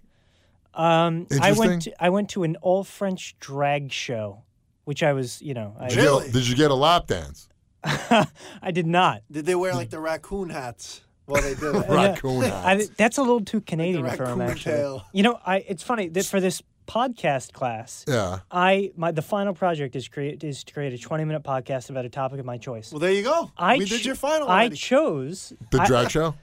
Um, 0.73 1.27
I 1.31 1.35
Interesting. 1.49 1.57
went 1.69 1.81
to, 1.83 2.03
I 2.03 2.09
went 2.09 2.29
to 2.29 2.43
an 2.43 2.55
all 2.61 2.83
French 2.83 3.35
drag 3.39 3.91
show, 3.91 4.43
which 4.85 5.01
I 5.03 5.13
was 5.13 5.41
you 5.41 5.53
know 5.53 5.75
I, 5.79 5.89
Did 5.89 5.95
you, 5.97 6.01
get 6.03 6.07
a, 6.07 6.11
Really? 6.11 6.31
did 6.31 6.47
you 6.47 6.55
get 6.55 6.71
a 6.71 6.75
lap 6.75 7.07
dance? 7.07 7.49
I 7.83 8.71
did 8.71 8.85
not. 8.87 9.23
Did 9.31 9.45
they 9.45 9.55
wear 9.55 9.73
like 9.73 9.89
the 9.89 9.99
raccoon 9.99 10.49
hats 10.49 11.01
while 11.25 11.41
they 11.41 11.55
did 11.55 11.75
it? 11.75 11.85
Raccoon 11.89 12.43
I, 12.45 12.75
hats. 12.75 12.89
that's 12.97 13.17
a 13.17 13.21
little 13.21 13.41
too 13.41 13.61
Canadian 13.61 14.03
for 14.15 14.25
him, 14.25 14.39
raccoon 14.39 14.41
actually. 14.41 14.75
tail. 14.75 15.05
You 15.13 15.23
know, 15.23 15.39
I 15.45 15.57
it's 15.67 15.83
funny 15.83 16.09
that 16.09 16.25
for 16.25 16.39
this 16.39 16.61
podcast 16.87 17.51
class, 17.53 18.05
Yeah. 18.07 18.39
I 18.49 18.91
my 18.95 19.11
the 19.11 19.21
final 19.21 19.53
project 19.53 19.95
is 19.95 20.07
create 20.07 20.43
is 20.43 20.63
to 20.63 20.73
create 20.73 20.93
a 20.93 20.97
twenty 20.97 21.25
minute 21.25 21.43
podcast 21.43 21.89
about 21.89 22.05
a 22.05 22.09
topic 22.09 22.39
of 22.39 22.45
my 22.45 22.57
choice. 22.57 22.91
Well, 22.91 22.99
there 22.99 23.11
you 23.11 23.23
go. 23.23 23.51
I 23.57 23.77
we 23.77 23.85
did 23.85 24.05
your 24.05 24.15
final 24.15 24.47
I 24.47 24.61
already. 24.61 24.75
chose 24.77 25.53
The 25.71 25.81
I- 25.81 25.87
drag 25.87 26.09
show? 26.11 26.35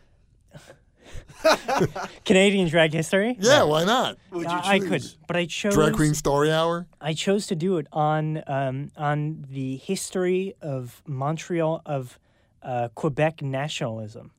Canadian 2.25 2.69
drag 2.69 2.93
history. 2.93 3.37
Yeah, 3.39 3.65
why 3.65 3.85
not? 3.85 4.17
Would 4.31 4.45
you 4.45 4.49
I, 4.49 4.75
I 4.75 4.79
could, 4.79 5.03
but 5.27 5.37
I 5.37 5.47
chose 5.47 5.75
Drag 5.75 5.93
Queen 5.95 6.15
Story 6.15 6.51
Hour? 6.51 6.87
I 7.01 7.13
chose 7.13 7.47
to 7.49 7.55
do 7.57 7.77
it 7.79 7.87
on 7.93 8.43
um, 8.47 8.91
on 8.97 9.47
the 9.51 9.77
history 9.77 10.55
of 10.63 11.03
Montreal 11.07 11.83
of 11.85 12.19
uh, 12.63 12.89
Quebec 12.95 13.43
nationalism. 13.43 14.31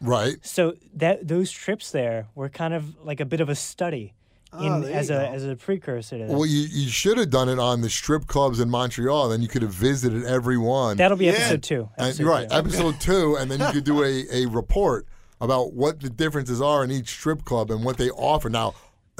Right. 0.00 0.36
So 0.42 0.74
that 0.94 1.26
those 1.26 1.50
trips 1.50 1.90
there 1.90 2.26
were 2.34 2.48
kind 2.48 2.74
of 2.74 2.96
like 3.04 3.20
a 3.20 3.24
bit 3.26 3.40
of 3.40 3.48
a 3.48 3.54
study 3.54 4.14
in, 4.58 4.72
Oh, 4.72 4.82
as 4.82 5.10
a 5.10 5.14
go. 5.14 5.20
as 5.20 5.44
a 5.46 5.54
precursor 5.56 6.18
to 6.18 6.24
this. 6.24 6.32
Well, 6.32 6.46
you, 6.46 6.62
you 6.70 6.88
should 6.88 7.18
have 7.18 7.30
done 7.30 7.48
it 7.48 7.58
on 7.58 7.82
the 7.82 7.90
strip 7.90 8.26
clubs 8.26 8.58
in 8.60 8.68
Montreal. 8.70 9.28
Then 9.28 9.42
you 9.42 9.48
could 9.48 9.62
have 9.62 9.72
visited 9.72 10.24
every 10.24 10.58
one. 10.58 10.96
That'll 10.96 11.16
be 11.16 11.26
Yeah. 11.26 11.32
episode 11.32 11.62
two. 11.62 11.88
And, 11.96 12.08
Episode 12.08 12.24
right, 12.26 12.48
two. 12.50 12.56
episode 12.56 13.00
two, 13.00 13.36
and 13.36 13.50
then 13.50 13.60
you 13.60 13.66
could 13.72 13.84
do 13.84 14.02
a, 14.02 14.24
a 14.32 14.46
report 14.46 15.06
about 15.40 15.72
what 15.72 16.00
the 16.00 16.10
differences 16.10 16.60
are 16.60 16.82
in 16.84 16.90
each 16.90 17.08
strip 17.10 17.44
club 17.44 17.70
and 17.70 17.84
what 17.84 17.96
they 17.96 18.10
offer. 18.10 18.50
Now, 18.50 18.74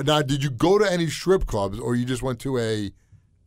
now, 0.05 0.21
did 0.23 0.43
you 0.43 0.51
go 0.51 0.79
to 0.79 0.91
any 0.91 1.09
strip 1.09 1.47
clubs, 1.47 1.79
or 1.79 1.95
you 1.95 2.05
just 2.05 2.23
went 2.23 2.39
to 2.41 2.59
a 2.59 2.91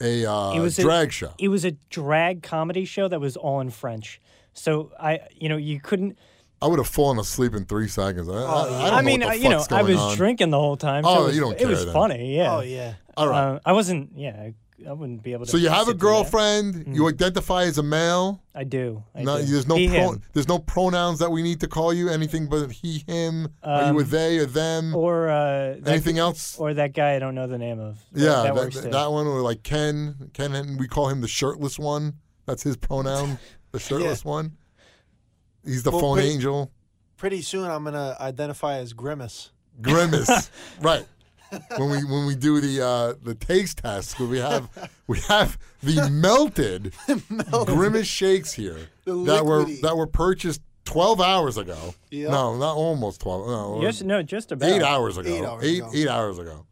a 0.02 0.26
uh, 0.26 0.54
It 0.54 0.60
was 0.60 0.78
a- 0.80 0.82
drag 0.84 1.12
show? 1.12 1.34
It 1.40 1.48
was 1.50 1.66
a 1.66 1.72
drag 1.90 2.44
comedy 2.44 2.86
show 2.86 3.08
that 3.08 3.20
was 3.20 3.36
all 3.38 3.60
in 3.60 3.70
French. 3.72 4.22
So 4.54 4.92
I, 5.00 5.20
you 5.36 5.50
know, 5.50 5.58
you 5.58 5.80
couldn't. 5.80 6.18
I 6.64 6.68
would 6.68 6.80
have 6.80 6.88
fallen 6.88 7.20
asleep 7.20 7.54
in 7.54 7.66
three 7.66 7.88
seconds. 7.88 8.30
I, 8.30 8.34
I, 8.34 8.38
I 8.38 8.42
don't 8.42 8.72
I 8.72 8.90
know 9.02 9.02
mean, 9.06 9.20
what 9.22 9.30
the 9.34 9.38
you 9.40 9.50
know, 9.50 9.66
I 9.72 9.82
was 9.84 9.98
on. 9.98 10.16
drinking 10.16 10.50
the 10.50 10.60
whole 10.60 10.78
time. 10.78 11.04
So 11.04 11.10
Oh, 11.10 11.24
it 11.24 11.26
was, 11.28 11.36
you 11.36 11.42
don't 11.42 11.60
It 11.62 11.68
was 11.68 11.86
then. 11.86 11.94
funny. 11.94 12.36
Yeah. 12.36 12.56
Oh 12.56 12.62
yeah. 12.62 12.94
All 13.18 13.28
right. 13.28 13.38
Uh, 13.56 13.60
I 13.66 13.74
wasn't. 13.74 14.12
Yeah, 14.16 14.30
I, 14.32 14.54
I 14.88 14.92
wouldn't 14.92 15.24
be 15.24 15.32
able 15.34 15.46
to. 15.46 15.52
so 15.52 15.58
you 15.58 15.70
have 15.70 15.84
a 15.84 15.86
sit 15.86 15.86
through 15.86 15.94
that. 15.94 16.00
girlfriend. 16.00 16.96
You 16.96 17.08
identify 17.08 17.64
as 17.64 17.78
a 17.78 17.84
male. 17.84 18.42
I 18.56 18.64
do. 18.64 19.04
I 19.16 19.24
No, 19.24 19.38
do. 19.38 19.44
there's 19.46 19.68
no 19.68 19.76
He, 19.76 19.88
pro, 19.88 20.12
him. 20.14 20.22
there's 20.34 20.48
no 20.48 20.60
pronouns 20.60 21.20
that 21.20 21.32
we 21.32 21.42
need 21.44 21.60
to 21.62 21.68
call 21.68 21.94
you. 21.94 22.10
Anything 22.10 22.48
but 22.48 22.72
he, 22.72 23.04
him. 23.08 23.48
Are 23.64 23.84
you 23.84 23.90
Um, 23.92 23.98
a 24.00 24.04
they 24.04 24.38
or 24.40 24.46
them? 24.46 24.96
or 24.96 25.30
uh, 25.30 25.76
that, 25.80 25.88
Anything 25.88 26.18
else? 26.18 26.58
or 26.58 26.74
that 26.74 26.94
guy 26.94 27.16
I 27.16 27.20
don't 27.20 27.36
know 27.36 27.48
the 27.48 27.58
name 27.58 27.80
of. 27.80 28.00
That- 28.12 28.22
yeah, 28.22 28.54
that, 28.54 28.56
that, 28.56 28.82
that, 28.84 28.92
that 28.92 29.12
one 29.12 29.28
or 29.28 29.42
like 29.42 29.64
Ken. 29.64 30.30
Ken, 30.34 30.54
and 30.54 30.80
we 30.80 30.88
call 30.88 31.08
him 31.10 31.22
the 31.22 31.28
shirtless 31.28 31.78
one. 31.80 32.14
That's 32.46 32.64
his 32.64 32.76
pronoun. 32.76 33.40
The 33.72 33.80
shirtless 33.88 34.26
one. 34.26 34.58
He's 35.66 35.84
the 35.84 35.92
Well, 35.92 36.00
phone 36.02 36.16
pretty- 36.18 36.30
angel. 36.34 36.72
Pretty 37.18 37.42
soon 37.42 37.70
I'm 37.70 37.84
gonna 37.86 38.18
identify 38.20 38.78
as 38.80 38.92
Grimace. 38.94 39.52
Grimace. 39.82 40.50
right. 40.82 41.06
When 41.78 41.90
we 41.92 42.04
when 42.04 42.26
we 42.26 42.36
do 42.36 42.60
the 42.60 42.82
uh, 42.86 43.14
the 43.24 43.36
taste 43.36 43.78
test, 43.78 44.20
we 44.20 44.40
have 44.40 44.68
we 45.08 45.20
have 45.30 45.58
the 45.84 46.10
melted 46.12 46.94
Grimace 47.68 48.08
shakes 48.08 48.54
here 48.54 48.78
The 49.06 49.24
that 49.26 49.46
were 49.46 49.64
that 49.84 49.96
were 49.96 50.08
purchased 50.08 50.62
twelve 50.84 51.22
hours 51.22 51.58
ago. 51.58 51.94
Yep. 52.10 52.32
No, 52.32 52.58
not 52.58 52.76
almost 52.76 53.22
twelve. 53.22 53.48
No, 53.48 53.82
Yes, 53.82 54.02
no, 54.02 54.24
just 54.24 54.52
about. 54.52 54.68
eight 54.70 54.82
hours 54.82 55.18
ago. 55.18 55.30
Eight 55.30 55.46
hours 55.46 55.64
eight, 55.64 55.78
ago. 55.80 55.92
eight 55.94 56.08
hours 56.08 56.40
ago. 56.40 56.66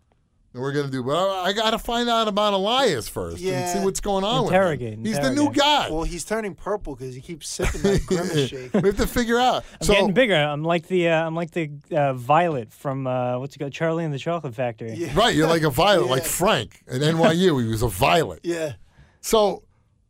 And 0.54 0.62
we're 0.62 0.74
gonna 0.74 0.90
do, 0.90 1.02
but 1.02 1.16
I, 1.16 1.46
I 1.46 1.54
got 1.54 1.72
to 1.72 1.80
find 1.80 2.10
out 2.10 2.28
about 2.28 2.52
Elias 2.52 3.08
first 3.08 3.38
and 3.38 3.46
Yeah. 3.46 3.72
see 3.74 3.80
what's 3.80 4.02
going 4.02 4.26
on 4.26 4.44
Interrogate, 4.48 4.98
with 4.98 5.00
him. 5.00 5.06
He's 5.06 5.16
the 5.16 5.30
new 5.34 5.48
interrogate. 5.48 5.56
guy. 5.56 5.90
Well, 5.90 6.04
he's 6.04 6.26
turning 6.26 6.56
purple 6.56 6.94
because 6.98 7.16
he 7.16 7.22
keeps 7.22 7.48
sipping 7.48 7.82
that 7.84 8.06
Grimace 8.06 8.50
shake. 8.50 8.74
we 8.74 8.82
have 8.82 8.98
to 8.98 9.08
figure 9.08 9.40
out. 9.40 9.64
I'm 9.80 9.88
so 9.88 9.94
getting 9.94 10.12
bigger. 10.14 10.36
I'm 10.36 10.62
like 10.64 10.88
the 10.88 11.08
uh, 11.08 11.26
I'm 11.26 11.36
like 11.36 11.52
the 11.52 11.72
uh, 11.96 12.14
Violet 12.16 12.74
from 12.74 13.08
uh, 13.08 13.40
what's 13.40 13.56
it 13.56 13.60
called, 13.60 13.72
Charlie 13.72 14.04
and 14.04 14.14
the 14.14 14.20
Chocolate 14.20 14.54
Factory. 14.54 14.94
Yeah. 14.94 15.12
right, 15.16 15.34
you're 15.34 15.48
like 15.48 15.62
a 15.62 15.70
violet, 15.70 16.10
like 16.10 16.26
Frank 16.26 16.84
at 16.86 17.00
NYU. 17.00 17.64
He 17.64 17.70
was 17.70 17.82
a 17.82 17.88
violet. 17.88 18.42
Yeah. 18.44 18.74
So 19.22 19.64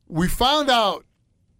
we 0.08 0.27
found 0.27 0.71
out 0.71 1.06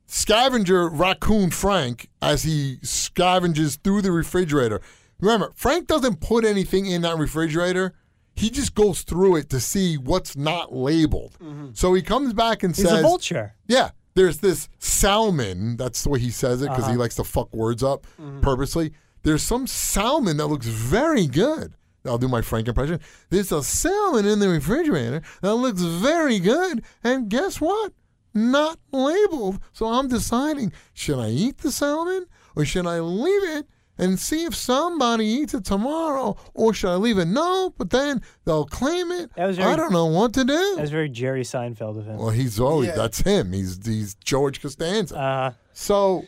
scavenger 0.08 0.90
raccoon 0.90 1.52
Frank 1.52 2.10
as 2.22 2.44
he 2.44 2.78
scavenges 2.82 3.78
through 3.84 4.02
the 4.02 4.12
refrigerator. 4.12 4.82
Remember, 5.20 5.52
Frank 5.56 5.88
doesn't 5.88 6.20
put 6.20 6.44
anything 6.46 6.88
in 6.88 7.04
that 7.04 7.18
refrigerator. 7.18 7.94
He 8.42 8.50
just 8.50 8.76
goes 8.76 9.02
through 9.04 9.38
it 9.38 9.50
to 9.52 9.60
see 9.60 9.98
what's 9.98 10.36
not 10.36 10.74
labeled. 10.74 11.38
So 11.74 11.94
he 11.94 12.02
comes 12.02 12.34
back 12.34 12.64
and 12.64 12.76
He's 12.76 12.84
says, 12.86 12.92
"He's 12.98 13.00
a 13.00 13.04
vulture. 13.04 13.54
Yeah, 13.68 13.92
there's 14.16 14.40
this 14.40 14.68
salmon. 14.80 15.78
That's 15.78 16.04
the 16.04 16.10
way 16.10 16.20
he 16.20 16.32
says 16.32 16.62
it 16.62 16.70
because 16.70 16.84
Uh-huh. 16.84 16.92
he 16.92 16.98
likes 16.98 17.16
to 17.16 17.24
fuck 17.24 17.54
words 17.54 17.84
up 17.84 18.06
purposely. 18.42 18.94
There's 19.24 19.44
some 19.44 19.68
salmon 19.68 20.38
that 20.38 20.48
looks 20.48 20.66
very 20.68 21.28
good. 21.28 21.74
I'll 22.06 22.18
do 22.18 22.28
my 22.28 22.42
Frank 22.42 22.68
impression. 22.68 23.00
There's 23.30 23.52
a 23.52 23.62
salmon 23.64 24.26
in 24.26 24.40
the 24.40 24.50
refrigerator 24.50 25.22
that 25.42 25.54
looks 25.54 25.82
very 25.84 26.40
good. 26.40 26.84
And 27.04 27.30
guess 27.30 27.62
what? 27.62 27.94
Not 28.34 28.80
labeled. 28.92 29.60
So 29.74 29.86
I'm 29.86 30.08
deciding 30.08 30.74
should 30.94 31.20
I 31.20 31.30
eat 31.30 31.60
the 31.60 31.72
salmon 31.72 32.26
or 32.56 32.66
should 32.66 32.88
I 32.88 33.00
leave 33.02 33.44
it 33.58 33.68
and 34.02 34.20
see 34.20 34.44
if 34.44 34.54
somebody 34.56 35.26
eats 35.26 35.54
it 35.54 35.64
tomorrow 35.64 36.36
or 36.54 36.74
should 36.74 36.90
I 36.90 36.96
leave 36.96 37.18
it? 37.18 37.26
No, 37.26 37.74
but 37.78 37.90
then 37.92 38.22
they'll 38.44 38.66
claim 38.66 39.12
it. 39.12 39.32
That 39.36 39.46
was 39.46 39.60
I 39.60 39.76
don't 39.78 39.94
know 39.94 40.08
what 40.08 40.34
to 40.34 40.44
do. 40.44 40.74
That's 40.76 40.90
very 40.92 41.08
Jerry 41.08 41.44
Seinfeld 41.44 41.98
of 41.98 42.06
him. 42.06 42.18
Well, 42.18 42.32
he's 42.32 42.60
always 42.60 42.90
Yeah. 42.90 42.96
that's 42.96 43.22
him. 43.22 43.54
He's 43.54 43.80
he's 43.86 44.16
George 44.16 44.62
Costanza. 44.62 45.18
Uh, 45.18 45.52
so 45.72 46.26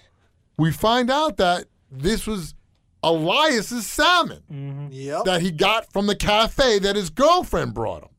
we 0.57 0.71
find 0.71 1.09
out 1.11 1.37
that 1.37 1.65
this 1.91 2.25
was 2.25 2.53
Elias's 3.03 3.85
salmon 3.85 4.89
Yep. 4.91 5.25
that 5.25 5.41
he 5.41 5.51
got 5.51 5.91
from 5.91 6.07
the 6.07 6.15
cafe 6.15 6.79
that 6.79 6.95
his 6.95 7.09
girlfriend 7.09 7.73
brought 7.73 8.03
him. 8.03 8.09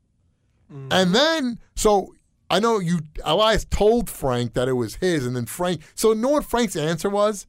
Mm-hmm. 0.71 0.87
And 0.91 1.15
then 1.15 1.59
so 1.75 2.13
I 2.49 2.59
know 2.59 2.79
you 2.79 2.99
Elias 3.23 3.65
told 3.65 4.09
Frank 4.09 4.53
that 4.53 4.67
it 4.67 4.73
was 4.73 4.95
his, 4.95 5.25
and 5.25 5.35
then 5.35 5.45
Frank. 5.47 5.81
So 5.95 6.13
know 6.13 6.29
what 6.29 6.45
Frank's 6.45 6.75
answer 6.75 7.09
was? 7.09 7.47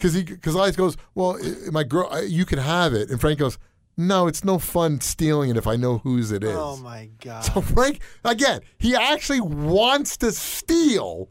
Because 0.00 0.14
he 0.14 0.22
because 0.22 0.54
Elias 0.54 0.76
goes, 0.76 0.96
well, 1.14 1.38
my 1.70 1.84
girl, 1.84 2.24
you 2.24 2.46
can 2.46 2.58
have 2.58 2.94
it, 2.94 3.10
and 3.10 3.20
Frank 3.20 3.38
goes, 3.38 3.58
no, 3.98 4.26
it's 4.26 4.42
no 4.44 4.58
fun 4.58 5.00
stealing 5.02 5.50
it 5.50 5.58
if 5.58 5.66
I 5.66 5.76
know 5.76 5.98
whose 5.98 6.32
it 6.32 6.42
is. 6.42 6.56
Oh 6.56 6.78
my 6.78 7.10
god. 7.22 7.42
So 7.44 7.60
Frank, 7.60 8.00
again, 8.24 8.60
he 8.78 8.96
actually 8.96 9.42
wants 9.42 10.16
to 10.18 10.32
steal 10.32 11.28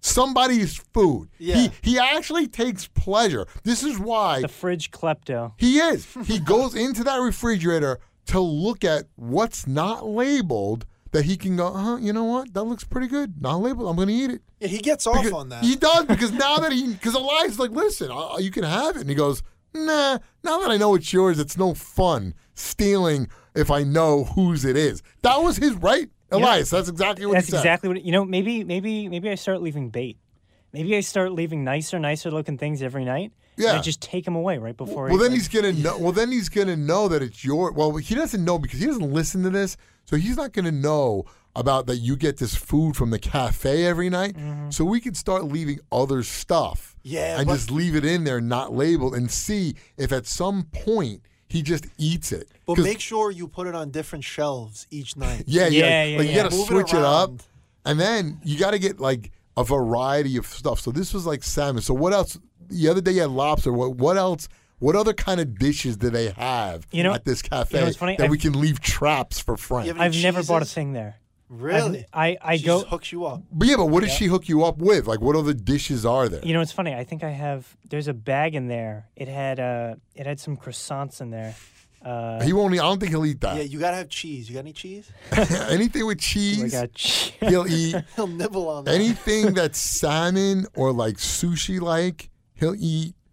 somebody's 0.00 0.76
food. 0.76 1.30
Yeah. 1.38 1.56
He 1.56 1.70
he 1.82 1.98
actually 1.98 2.46
takes 2.46 2.86
pleasure. 2.86 3.46
This 3.64 3.82
is 3.82 3.98
why 3.98 4.42
the 4.42 4.48
fridge 4.48 4.92
klepto. 4.92 5.52
he 5.56 5.78
is. 5.78 6.06
He 6.26 6.38
goes 6.38 6.76
into 6.76 7.02
that 7.04 7.16
refrigerator 7.16 7.98
to 8.26 8.38
look 8.38 8.84
at 8.84 9.06
what's 9.16 9.66
not 9.66 10.06
labeled 10.06 10.86
that 11.12 11.24
he 11.24 11.36
can 11.36 11.56
go, 11.56 11.72
huh, 11.72 11.98
you 12.00 12.12
know 12.12 12.24
what? 12.24 12.52
That 12.54 12.64
looks 12.64 12.84
pretty 12.84 13.06
good. 13.06 13.40
Not 13.40 13.60
labeled. 13.60 13.88
I'm 13.88 13.96
going 13.96 14.08
to 14.08 14.14
eat 14.14 14.30
it. 14.30 14.42
yeah, 14.60 14.68
he 14.68 14.78
gets 14.78 15.06
off 15.06 15.16
Because- 15.16 15.32
on 15.32 15.48
that. 15.50 15.62
He 15.64 15.76
does 15.76 16.06
because 16.06 16.32
now 16.32 16.58
that 16.58 16.72
he, 16.76 16.92
because 16.92 17.14
Elias 17.14 17.52
is 17.52 17.58
like, 17.58 17.70
listen, 17.70 18.10
uh, 18.10 18.36
you 18.38 18.50
can 18.50 18.64
have 18.64 18.96
it. 18.96 19.02
And 19.02 19.08
he 19.10 19.14
goes, 19.14 19.42
nah, 19.74 20.18
now 20.42 20.60
that 20.60 20.70
I 20.70 20.76
know 20.76 20.94
it's 20.94 21.12
yours, 21.12 21.38
it's 21.38 21.56
no 21.56 21.74
fun 21.74 22.34
stealing 22.54 23.28
if 23.54 23.70
I 23.70 23.82
know 23.82 24.24
whose 24.24 24.64
it 24.64 24.76
is. 24.76 25.02
That 25.22 25.36
was 25.42 25.56
his 25.58 25.74
right, 25.74 26.08
Elias. 26.30 26.70
That's 26.70 26.88
exactly 26.88 27.26
what 27.26 27.34
That's 27.34 27.46
he 27.46 27.50
said. 27.52 27.58
exactly 27.58 27.88
what 27.90 28.02
you 28.04 28.12
know. 28.12 28.24
Maybe 28.24 28.64
maybe 28.64 29.08
maybe 29.08 29.28
I 29.30 29.34
start 29.34 29.60
leaving 29.62 29.90
bait. 29.90 30.16
Maybe 30.72 30.96
I 30.96 31.00
start 31.00 31.32
leaving 31.32 31.64
nicer, 31.64 31.98
nicer 31.98 32.30
looking 32.30 32.56
things 32.56 32.82
every 32.82 33.04
night. 33.04 33.32
And 33.56 33.64
Yeah. 33.64 33.72
I 33.74 33.80
just 33.80 34.00
take 34.00 34.26
him 34.26 34.34
away 34.34 34.58
right 34.58 34.76
before. 34.76 35.04
Well, 35.04 35.12
he, 35.12 35.18
then 35.18 35.30
like, 35.32 35.38
he's 35.38 35.48
gonna 35.48 35.72
know. 35.84 35.98
Well, 35.98 36.12
then 36.12 36.30
he's 36.32 36.48
gonna 36.48 36.76
know 36.76 37.08
that 37.08 37.22
it's 37.22 37.44
your. 37.44 37.72
Well, 37.72 37.96
he 37.96 38.14
doesn't 38.14 38.44
know 38.44 38.58
because 38.58 38.80
he 38.80 38.86
doesn't 38.86 39.12
listen 39.12 39.42
to 39.42 39.50
this, 39.50 39.76
so 40.04 40.16
he's 40.16 40.36
not 40.36 40.52
gonna 40.52 40.72
know 40.72 41.24
about 41.54 41.86
that. 41.86 41.96
You 41.96 42.16
get 42.16 42.38
this 42.38 42.54
food 42.54 42.96
from 42.96 43.10
the 43.10 43.18
cafe 43.18 43.84
every 43.84 44.08
night, 44.08 44.36
mm-hmm. 44.36 44.70
so 44.70 44.84
we 44.84 45.00
can 45.00 45.14
start 45.14 45.44
leaving 45.44 45.80
other 45.90 46.22
stuff. 46.22 46.96
Yeah, 47.02 47.38
and 47.38 47.46
but- 47.46 47.54
just 47.54 47.70
leave 47.70 47.94
it 47.94 48.04
in 48.04 48.24
there, 48.24 48.40
not 48.40 48.72
labeled, 48.72 49.14
and 49.14 49.30
see 49.30 49.74
if 49.98 50.12
at 50.12 50.26
some 50.26 50.64
point 50.72 51.20
he 51.48 51.60
just 51.62 51.84
eats 51.98 52.32
it. 52.32 52.48
but 52.66 52.76
'Cause- 52.76 52.84
make 52.84 53.00
sure 53.00 53.30
you 53.30 53.46
put 53.48 53.66
it 53.66 53.74
on 53.74 53.90
different 53.90 54.24
shelves 54.24 54.86
each 54.90 55.16
night. 55.16 55.44
yeah, 55.46 55.66
yeah, 55.66 55.68
Yeah, 55.68 56.04
yeah, 56.04 56.18
like 56.18 56.26
you 56.28 56.32
yeah. 56.34 56.42
gotta 56.44 56.56
Move 56.56 56.64
it 56.64 56.68
switch 56.68 56.94
it, 56.94 57.02
up, 57.04 57.32
and 57.84 58.00
then 58.00 58.40
you 58.44 58.58
gotta 58.58 58.78
get 58.78 58.98
like 59.00 59.30
a 59.58 59.62
variety 59.64 60.38
of 60.38 60.46
stuff. 60.46 60.80
So 60.80 60.90
this 60.90 61.12
was 61.12 61.26
like 61.26 61.42
salmon. 61.44 61.82
So 61.82 61.92
what 61.92 62.14
else? 62.14 62.38
The 62.72 62.88
other 62.88 63.00
day 63.00 63.12
you 63.12 63.20
had 63.22 63.30
lobster. 63.30 63.72
What 63.72 63.96
what 63.96 64.16
else? 64.16 64.48
What 64.78 64.96
other 64.96 65.12
kind 65.12 65.40
of 65.40 65.56
dishes 65.58 65.96
do 65.96 66.10
they 66.10 66.30
have 66.30 66.86
You 66.90 67.04
know- 67.04 67.12
at 67.14 67.24
this 67.24 67.40
cafe 67.40 67.78
you 67.78 67.86
know 67.86 67.92
funny? 67.92 68.16
that 68.16 68.28
we 68.28 68.36
I've- 68.36 68.50
can 68.50 68.60
leave 68.60 68.80
traps 68.80 69.38
for 69.38 69.56
Frank? 69.56 69.86
You 69.86 69.92
have 69.92 70.00
any 70.02 70.16
I've 70.18 70.22
never 70.22 70.42
bought 70.42 70.62
a 70.62 70.64
thing 70.64 70.92
there. 70.92 71.16
Really? 71.48 72.06
I 72.12 72.36
I 72.42 72.56
she 72.56 72.64
go. 72.64 72.78
just 72.80 72.90
hooks 72.90 73.12
you 73.12 73.26
up. 73.26 73.42
But 73.52 73.68
yeah, 73.68 73.76
but 73.76 73.86
what 73.90 74.02
does 74.02 74.12
she 74.12 74.24
hook 74.24 74.48
you 74.48 74.64
up 74.64 74.78
with? 74.78 75.06
Like 75.06 75.20
what 75.20 75.36
other 75.36 75.52
dishes 75.52 76.04
are 76.06 76.28
there? 76.28 76.40
You 76.42 76.54
know, 76.54 76.62
it's 76.62 76.72
funny. 76.72 76.94
I 76.94 77.04
think 77.04 77.22
I 77.22 77.30
have. 77.30 77.76
There's 77.90 78.08
a 78.08 78.14
bag 78.14 78.54
in 78.54 78.68
there. 78.68 79.06
It 79.16 79.28
had 79.28 79.60
uh, 79.60 79.96
it 80.14 80.26
had 80.26 80.40
some 80.40 80.56
croissants 80.56 81.20
in 81.20 81.30
there. 81.30 81.54
Uh, 82.02 82.42
he 82.42 82.52
won't. 82.54 82.74
Eat, 82.74 82.80
I 82.80 82.84
don't 82.84 82.98
think 82.98 83.10
he'll 83.10 83.24
eat 83.26 83.40
that. 83.42 83.56
Yeah, 83.58 83.62
you 83.62 83.78
gotta 83.78 83.98
have 83.98 84.08
cheese. 84.08 84.48
You 84.48 84.54
got 84.54 84.60
any 84.60 84.72
cheese? 84.72 85.12
Anything 85.70 86.06
with 86.06 86.16
like 86.16 86.20
cheese, 86.20 86.74
a, 86.74 86.88
he'll 87.46 87.68
eat. 87.68 87.94
He'll 88.16 88.26
nibble 88.26 88.68
on 88.68 88.84
that. 88.84 88.94
Anything 88.94 89.52
that's 89.54 89.78
salmon 89.78 90.66
or 90.74 90.90
like 90.92 91.16
sushi 91.18 91.80
like, 91.80 92.30
he'll 92.54 92.74
eat. 92.78 93.14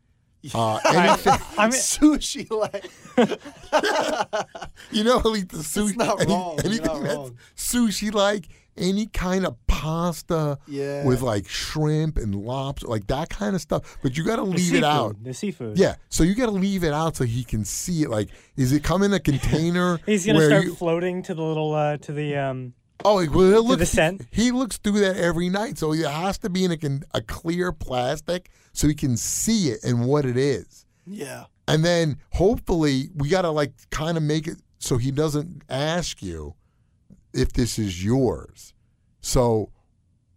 Uh, 0.56 0.80
anything, 0.86 1.34
I'm, 1.58 1.70
sushi 1.72 2.50
like 2.50 2.90
you 4.92 5.04
know, 5.04 5.20
he'll 5.20 5.36
eat 5.36 5.50
the 5.50 5.58
sushi. 5.58 5.98
not 5.98 6.22
any- 6.22 6.32
wrong. 6.32 6.58
Anything 6.64 6.86
not 6.86 7.02
that's 7.04 7.16
wrong. 7.16 7.38
sushi 7.58 8.14
like, 8.14 8.48
any 8.78 9.08
kind 9.08 9.46
of 9.46 9.56
pasta 9.68 10.58
Yeah. 10.66 11.06
with 11.06 11.22
like 11.22 11.48
shrimp 11.50 12.18
and 12.18 12.34
lobster, 12.34 12.88
like 12.88 13.08
that 13.08 13.30
kind 13.30 13.54
of 13.56 13.62
stuff. 13.62 13.98
But 14.02 14.18
you 14.18 14.24
got 14.24 14.38
to 14.38 14.44
leave 14.44 14.60
seafood, 14.62 14.78
it 14.78 14.84
out. 14.86 15.22
The 15.24 15.34
seafood. 15.34 15.78
Yeah, 15.78 15.96
so 16.08 16.24
you 16.24 16.36
got 16.36 16.46
to 16.46 16.54
leave 16.54 16.86
it 16.86 16.94
out 16.94 17.18
so 17.18 17.26
he 17.26 17.44
can 17.44 17.66
see 17.66 18.04
it. 18.04 18.10
Like, 18.10 18.30
is 18.56 18.72
it 18.72 18.82
come 18.82 19.04
in 19.04 19.14
a 19.14 19.20
container? 19.20 20.00
He's 20.06 20.26
gonna 20.26 20.46
start 20.46 20.64
you- 20.64 20.76
floating 20.76 21.22
to 21.24 21.34
the 21.34 21.44
little 21.44 21.74
uh, 21.74 21.98
to 21.98 22.14
the 22.14 22.38
um. 22.38 22.74
Oh, 23.06 23.16
well, 23.30 23.50
he'll 23.50 23.66
look, 23.66 23.80
the 23.80 23.86
scent? 23.86 24.26
He 24.30 24.52
looks 24.52 24.76
through 24.78 25.00
that 25.00 25.16
every 25.16 25.48
night, 25.48 25.78
so 25.78 25.94
it 25.94 26.06
has 26.06 26.38
to 26.40 26.50
be 26.50 26.66
in 26.66 26.74
a, 26.74 27.18
a 27.18 27.22
clear 27.22 27.72
plastic 27.72 28.50
so 28.80 28.88
he 28.88 28.96
can 28.96 29.18
see 29.18 29.68
it 29.68 29.84
and 29.84 30.08
what 30.08 30.24
it 30.24 30.38
is. 30.38 30.86
Yeah. 31.06 31.46
And 31.68 31.84
then 31.84 32.18
hopefully 32.32 33.10
we 33.14 33.28
got 33.28 33.42
to 33.42 33.50
like 33.50 33.74
kind 33.90 34.16
of 34.16 34.24
make 34.24 34.48
it 34.48 34.56
so 34.78 34.96
he 34.96 35.12
doesn't 35.12 35.64
ask 35.68 36.24
you 36.24 36.56
if 37.34 37.52
this 37.52 37.78
is 37.78 38.02
yours. 38.02 38.74
So 39.20 39.74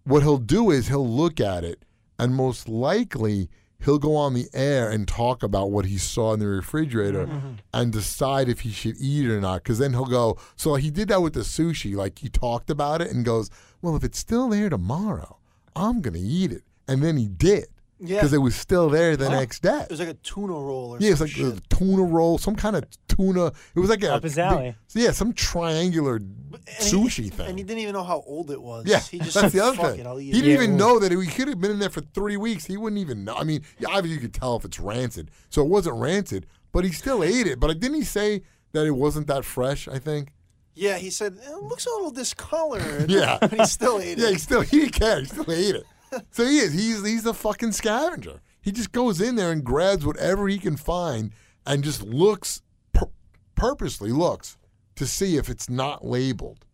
what 0.02 0.24
he'll 0.24 0.38
do 0.38 0.72
is 0.72 0.88
he'll 0.88 1.08
look 1.08 1.38
at 1.38 1.62
it 1.62 1.84
and 2.18 2.34
most 2.34 2.68
likely 2.68 3.48
he'll 3.84 4.00
go 4.00 4.16
on 4.16 4.34
the 4.34 4.48
air 4.52 4.90
and 4.90 5.06
talk 5.06 5.44
about 5.44 5.70
what 5.70 5.84
he 5.84 5.96
saw 5.96 6.32
in 6.32 6.40
the 6.40 6.48
refrigerator 6.48 7.26
mm-hmm. 7.26 7.52
and 7.72 7.92
decide 7.92 8.48
if 8.48 8.62
he 8.62 8.72
should 8.72 8.96
eat 8.98 9.24
it 9.24 9.30
or 9.30 9.40
not 9.40 9.62
because 9.62 9.78
then 9.78 9.92
he'll 9.92 10.04
go 10.04 10.36
so 10.56 10.74
he 10.74 10.90
did 10.90 11.06
that 11.08 11.22
with 11.22 11.34
the 11.34 11.40
sushi 11.40 11.94
like 11.94 12.18
he 12.18 12.28
talked 12.28 12.70
about 12.70 13.00
it 13.00 13.10
and 13.10 13.24
goes 13.24 13.50
well 13.80 13.96
if 13.96 14.04
it's 14.04 14.18
still 14.18 14.48
there 14.48 14.68
tomorrow 14.68 15.36
i'm 15.74 16.00
gonna 16.00 16.18
eat 16.20 16.52
it 16.52 16.62
and 16.86 17.02
then 17.02 17.16
he 17.16 17.26
did 17.26 17.66
Yeah. 18.04 18.16
because 18.16 18.32
it 18.32 18.38
was 18.38 18.54
still 18.56 18.88
there 18.90 19.16
the 19.16 19.28
next 19.30 19.62
day 19.62 19.82
It 19.82 19.90
was 19.90 20.00
like 20.00 20.08
a 20.08 20.14
tuna 20.14 20.52
roll 20.54 20.90
or 20.90 21.00
something. 21.00 21.06
yeah, 21.06 21.10
it's 21.12 21.18
some 21.20 21.26
like 21.28 21.36
shit. 21.36 21.64
a 21.72 21.76
tuna 21.76 22.02
roll, 22.02 22.36
some 22.38 22.56
kind 22.56 22.74
of 22.74 22.84
tuna. 23.08 23.46
It 23.74 23.78
was 23.78 23.90
like 23.90 24.02
a 24.02 24.14
Up 24.14 24.22
his 24.24 24.38
alley. 24.38 24.74
big- 24.92 25.02
yeah, 25.04 25.12
some 25.12 25.32
triangular 25.32 26.16
And 26.16 26.34
he- 26.66 26.72
sushi 26.96 27.32
thing. 27.32 27.48
And 27.50 27.58
he 27.58 27.64
didn't 27.64 27.80
even 27.80 27.94
know 27.94 28.02
how 28.02 28.22
old 28.26 28.50
it 28.50 28.60
was. 28.60 28.86
yeah, 28.86 28.98
He 29.00 29.18
just 29.18 29.34
that's 29.34 29.52
said, 29.52 29.52
the 29.52 29.64
other 29.64 29.76
Fuck 29.76 29.90
thing. 29.92 30.00
it, 30.00 30.06
I'll 30.06 30.16
he 30.16 30.30
eat 30.30 30.32
didn't 30.32 30.50
it. 30.50 30.54
even 30.54 30.76
know 30.76 30.98
that 30.98 31.12
he 31.12 31.26
could 31.26 31.46
have 31.48 31.60
been 31.60 31.70
in 31.70 31.78
there 31.78 31.90
for 31.90 32.00
three 32.00 32.36
weeks. 32.36 32.64
He 32.66 32.76
wouldn't 32.76 33.00
even 33.00 33.24
know. 33.24 33.36
I 33.36 33.44
mean, 33.44 33.62
yeah, 33.78 33.88
obviously 33.88 34.14
you 34.14 34.20
could 34.20 34.34
tell 34.34 34.56
if 34.56 34.64
it's 34.64 34.80
rancid, 34.80 35.30
so 35.48 35.62
it 35.62 35.68
wasn't 35.68 35.96
rancid, 35.96 36.46
but 36.72 36.84
he 36.84 36.90
still 36.92 37.22
ate 37.32 37.46
it. 37.46 37.60
But 37.60 37.78
didn't 37.78 37.96
he 37.98 38.04
say 38.04 38.42
that 38.72 38.84
it 38.86 38.90
wasn't 38.96 39.26
that 39.28 39.44
fresh? 39.44 39.86
I 39.86 39.98
think. 39.98 40.32
Yeah, 40.74 40.96
he 40.96 41.10
said, 41.10 41.34
it 41.40 41.62
looks 41.62 41.84
a 41.86 41.90
little 41.90 42.10
discolored. 42.10 43.10
Yeah. 43.10 43.36
But 43.40 43.52
he 43.52 43.64
still 43.66 44.00
ate 44.00 44.16
Yeah, 44.18 44.28
he 44.30 44.34
it. 44.36 44.40
still 44.40 44.62
he 44.62 44.80
didn't 44.80 44.92
care. 44.94 45.20
He 45.20 45.26
still 45.26 45.50
ate 45.52 45.74
it. 45.76 45.84
So 46.30 46.44
he 46.46 46.58
is. 46.58 46.72
He's 46.72 47.04
he's 47.06 47.26
a 47.26 47.34
fucking 47.34 47.72
scavenger. 47.72 48.40
He 48.60 48.70
just 48.72 48.92
goes 48.92 49.20
in 49.20 49.36
there 49.36 49.50
and 49.50 49.64
grabs 49.64 50.04
whatever 50.06 50.46
he 50.48 50.58
can 50.58 50.76
find 50.76 51.32
and 51.66 51.82
just 51.82 52.02
looks 52.02 52.62
pur- 52.92 53.10
purposely 53.54 54.10
looks 54.12 54.56
to 54.96 55.06
see 55.06 55.36
if 55.36 55.48
it's 55.48 55.68
not 55.70 56.04
labeled. 56.04 56.64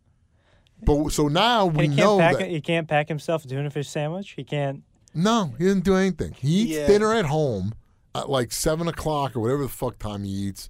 But 0.83 1.11
so 1.11 1.29
now 1.29 1.69
And 1.69 1.77
we 1.77 1.83
he 1.85 1.89
can't 1.89 1.99
know 1.99 2.19
pack. 2.19 2.39
that 2.39 2.49
He 2.51 2.61
can't 2.61 2.87
pack 2.89 3.09
himself 3.09 3.45
a 3.45 3.49
tuna 3.49 3.71
fish 3.71 3.89
sandwich. 3.89 4.31
He 4.31 4.45
can't. 4.45 4.83
no, 5.15 5.55
he 5.59 5.65
didn't 5.65 5.85
do 5.85 5.95
anything. 5.97 6.33
He 6.39 6.49
eats 6.63 6.71
Yeah. 6.73 6.87
dinner 6.87 7.13
at 7.15 7.27
home 7.27 7.75
at 8.15 8.29
like 8.31 8.53
seven 8.53 8.87
o'clock 8.89 9.35
or 9.37 9.41
whatever 9.41 9.63
the 9.63 9.69
fuck 9.69 9.99
time 9.99 10.25
he 10.25 10.31
eats 10.31 10.69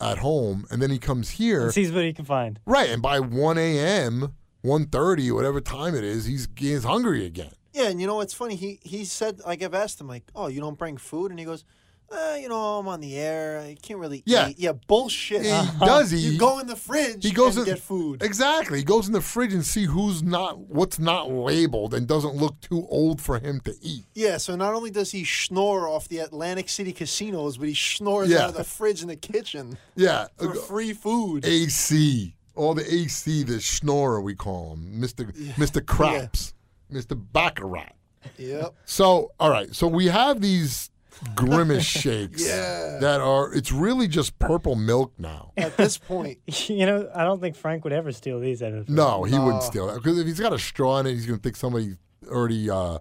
at 0.00 0.18
home, 0.18 0.66
and 0.70 0.80
then 0.82 0.90
he 0.90 0.98
comes 0.98 1.30
here. 1.30 1.70
Sees 1.70 1.92
what 1.92 2.04
he 2.04 2.12
can 2.12 2.24
find. 2.24 2.58
Right, 2.66 2.90
and 2.90 3.00
by 3.00 3.20
one 3.20 3.56
a.m., 3.56 4.34
1.30, 4.64 5.32
whatever 5.34 5.60
time 5.60 5.94
it 5.94 6.02
is, 6.04 6.24
he's 6.26 6.48
he's 6.56 6.84
hungry 6.84 7.24
again. 7.26 7.52
Yeah, 7.72 7.88
and 7.88 8.00
you 8.00 8.06
know 8.06 8.16
what's 8.16 8.34
funny? 8.34 8.56
He 8.56 8.80
he 8.82 9.04
said, 9.04 9.40
like, 9.46 9.62
I've 9.62 9.74
asked 9.74 10.00
him, 10.00 10.08
like, 10.08 10.24
oh, 10.34 10.48
you 10.48 10.60
don't 10.60 10.78
bring 10.78 10.96
food? 10.98 11.30
And 11.30 11.38
he 11.40 11.46
goes, 11.46 11.64
uh, 12.10 12.36
you 12.38 12.46
know, 12.50 12.78
I'm 12.78 12.86
on 12.88 13.00
the 13.00 13.16
air. 13.16 13.58
I 13.60 13.74
can't 13.80 13.98
really 13.98 14.22
Yeah. 14.26 14.50
eat. 14.50 14.58
Yeah, 14.58 14.72
bullshit. 14.72 15.42
He 15.44 15.48
does. 15.80 16.10
He 16.10 16.18
You 16.18 16.38
go 16.38 16.58
in 16.58 16.66
the 16.66 16.76
fridge 16.76 17.24
he 17.24 17.30
goes 17.30 17.56
and 17.56 17.66
in, 17.66 17.72
get 17.72 17.82
food. 17.82 18.22
Exactly. 18.22 18.76
He 18.80 18.84
goes 18.84 19.06
in 19.06 19.14
the 19.14 19.22
fridge 19.22 19.54
and 19.54 19.64
see 19.64 19.84
who's 19.86 20.22
not 20.22 20.58
what's 20.58 20.98
not 20.98 21.30
labeled 21.30 21.94
and 21.94 22.06
doesn't 22.06 22.34
look 22.34 22.60
too 22.60 22.86
old 22.90 23.22
for 23.22 23.38
him 23.38 23.60
to 23.60 23.74
eat. 23.80 24.04
Yeah, 24.14 24.36
so 24.36 24.54
not 24.56 24.74
only 24.74 24.90
does 24.90 25.12
he 25.12 25.24
snore 25.24 25.88
off 25.88 26.06
the 26.08 26.18
Atlantic 26.18 26.68
City 26.68 26.92
casinos, 26.92 27.56
but 27.56 27.68
he 27.68 27.74
snores 27.74 28.28
Yeah. 28.28 28.40
out 28.42 28.50
of 28.50 28.56
the 28.56 28.64
fridge 28.64 29.00
in 29.00 29.08
the 29.08 29.16
kitchen 29.16 29.78
Yeah. 29.96 30.26
for 30.36 30.54
free 30.54 30.92
food. 30.92 31.46
AC. 31.46 32.34
All 32.54 32.74
the 32.74 32.84
AC, 32.94 33.42
the 33.44 33.58
schnorrer 33.58 34.20
we 34.22 34.34
call 34.34 34.74
him. 34.74 35.00
Mr. 35.00 35.32
Mr. 35.56 35.84
Craps. 35.86 36.52
Mr. 36.92 37.20
Baccarat. 37.32 37.92
Yep. 38.38 38.74
So, 38.84 39.32
all 39.40 39.50
right. 39.50 39.74
So 39.74 39.86
we 39.88 40.06
have 40.06 40.40
these 40.40 40.90
grimace 41.34 41.84
shakes 42.02 42.46
Yeah. 42.46 42.98
that 43.00 43.20
are 43.20 43.52
it's 43.52 43.70
really 43.72 44.08
just 44.08 44.38
purple 44.38 44.74
milk 44.76 45.12
now. 45.18 45.52
At 45.56 45.76
this 45.76 45.98
point, 45.98 46.38
You 46.68 46.86
know, 46.86 47.10
I 47.14 47.24
don't 47.24 47.40
think 47.40 47.56
Frank 47.56 47.84
would 47.84 47.92
ever 47.92 48.12
steal 48.12 48.38
these 48.40 48.62
out 48.62 48.72
of. 48.74 48.88
No, 48.88 49.24
he 49.24 49.38
wouldn't 49.38 49.62
steal 49.64 49.88
that 49.88 49.96
because 49.96 50.18
if 50.18 50.26
he's 50.26 50.40
got 50.40 50.52
a 50.52 50.58
straw 50.58 50.98
in 51.00 51.06
it, 51.06 51.12
he's 51.14 51.26
going 51.26 51.38
to 51.38 51.42
think 51.42 51.56
somebody 51.56 51.96
already 52.28 52.70
uh, 52.70 52.98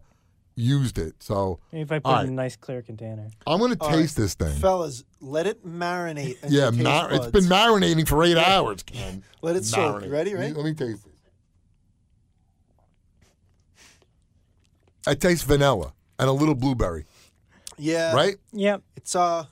used 0.56 0.98
it. 0.98 1.14
So 1.20 1.60
if 1.72 1.92
I 1.92 2.00
put 2.00 2.10
All 2.12 2.20
it 2.20 2.24
in 2.24 2.30
a 2.30 2.34
nice 2.34 2.56
clear 2.56 2.82
container. 2.82 3.30
I'm 3.48 3.60
going 3.60 3.74
to 3.76 3.82
All 3.84 3.90
taste 3.92 4.18
this 4.18 4.34
thing. 4.34 4.56
fellas, 4.58 5.04
let 5.20 5.46
it 5.48 5.66
marinate. 5.66 6.38
Yeah, 6.48 6.64
your 6.64 6.72
taste 6.72 6.84
mar- 6.84 7.10
it's 7.14 7.28
buds. 7.28 7.32
been 7.32 7.44
marinating 7.58 8.08
for 8.08 8.24
eight 8.24 8.38
hours, 8.38 8.82
Ken. 8.84 9.24
Let 9.42 9.56
it 9.56 9.66
soak. 9.66 10.02
Marinate. 10.04 10.12
Ready, 10.12 10.32
Let 10.32 10.40
me- 10.40 10.46
right? 10.48 10.56
Let 10.56 10.66
me 10.66 10.74
taste 10.74 11.06
it. 11.06 11.11
I 15.08 15.16
taste 15.16 15.46
vanilla 15.46 15.94
and 16.20 16.30
a 16.30 16.32
little 16.32 16.56
blueberry, 16.56 17.06
Yeah. 17.78 18.14
right? 18.14 18.36
Yep. 18.54 18.82
It's 18.96 19.16
uh, 19.16 19.46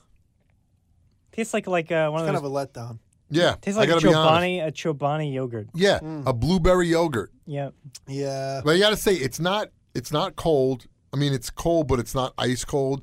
Tastes 1.32 1.54
like 1.54 1.66
like 1.66 1.90
uh, 1.92 2.10
one 2.10 2.24
kind 2.24 2.36
of 2.36 2.44
of 2.44 2.52
those. 2.52 2.62
a 2.64 2.66
letdown. 2.66 2.98
Yeah, 3.32 3.54
tastes 3.60 3.78
like 3.78 3.88
a 3.88 3.92
gotta 3.92 4.08
be 4.08 4.12
honest. 4.14 4.42
Chobani, 4.44 4.66
a 4.66 4.72
Chobani 4.72 5.32
yogurt. 5.32 5.68
Yeah, 5.74 6.00
Mm. 6.00 6.26
a 6.26 6.32
blueberry 6.32 6.88
yogurt. 6.88 7.30
Yep. 7.46 7.74
Yeah. 8.08 8.60
But 8.64 8.72
you 8.72 8.80
got 8.80 8.90
to 8.90 8.96
say 8.96 9.14
it's 9.14 9.38
not. 9.38 9.68
It's 9.94 10.10
not 10.12 10.34
cold. 10.36 10.86
I 11.12 11.16
mean, 11.16 11.32
it's 11.32 11.50
cold, 11.50 11.86
but 11.88 11.98
it's 12.00 12.14
not 12.14 12.32
ice 12.38 12.64
cold, 12.64 13.02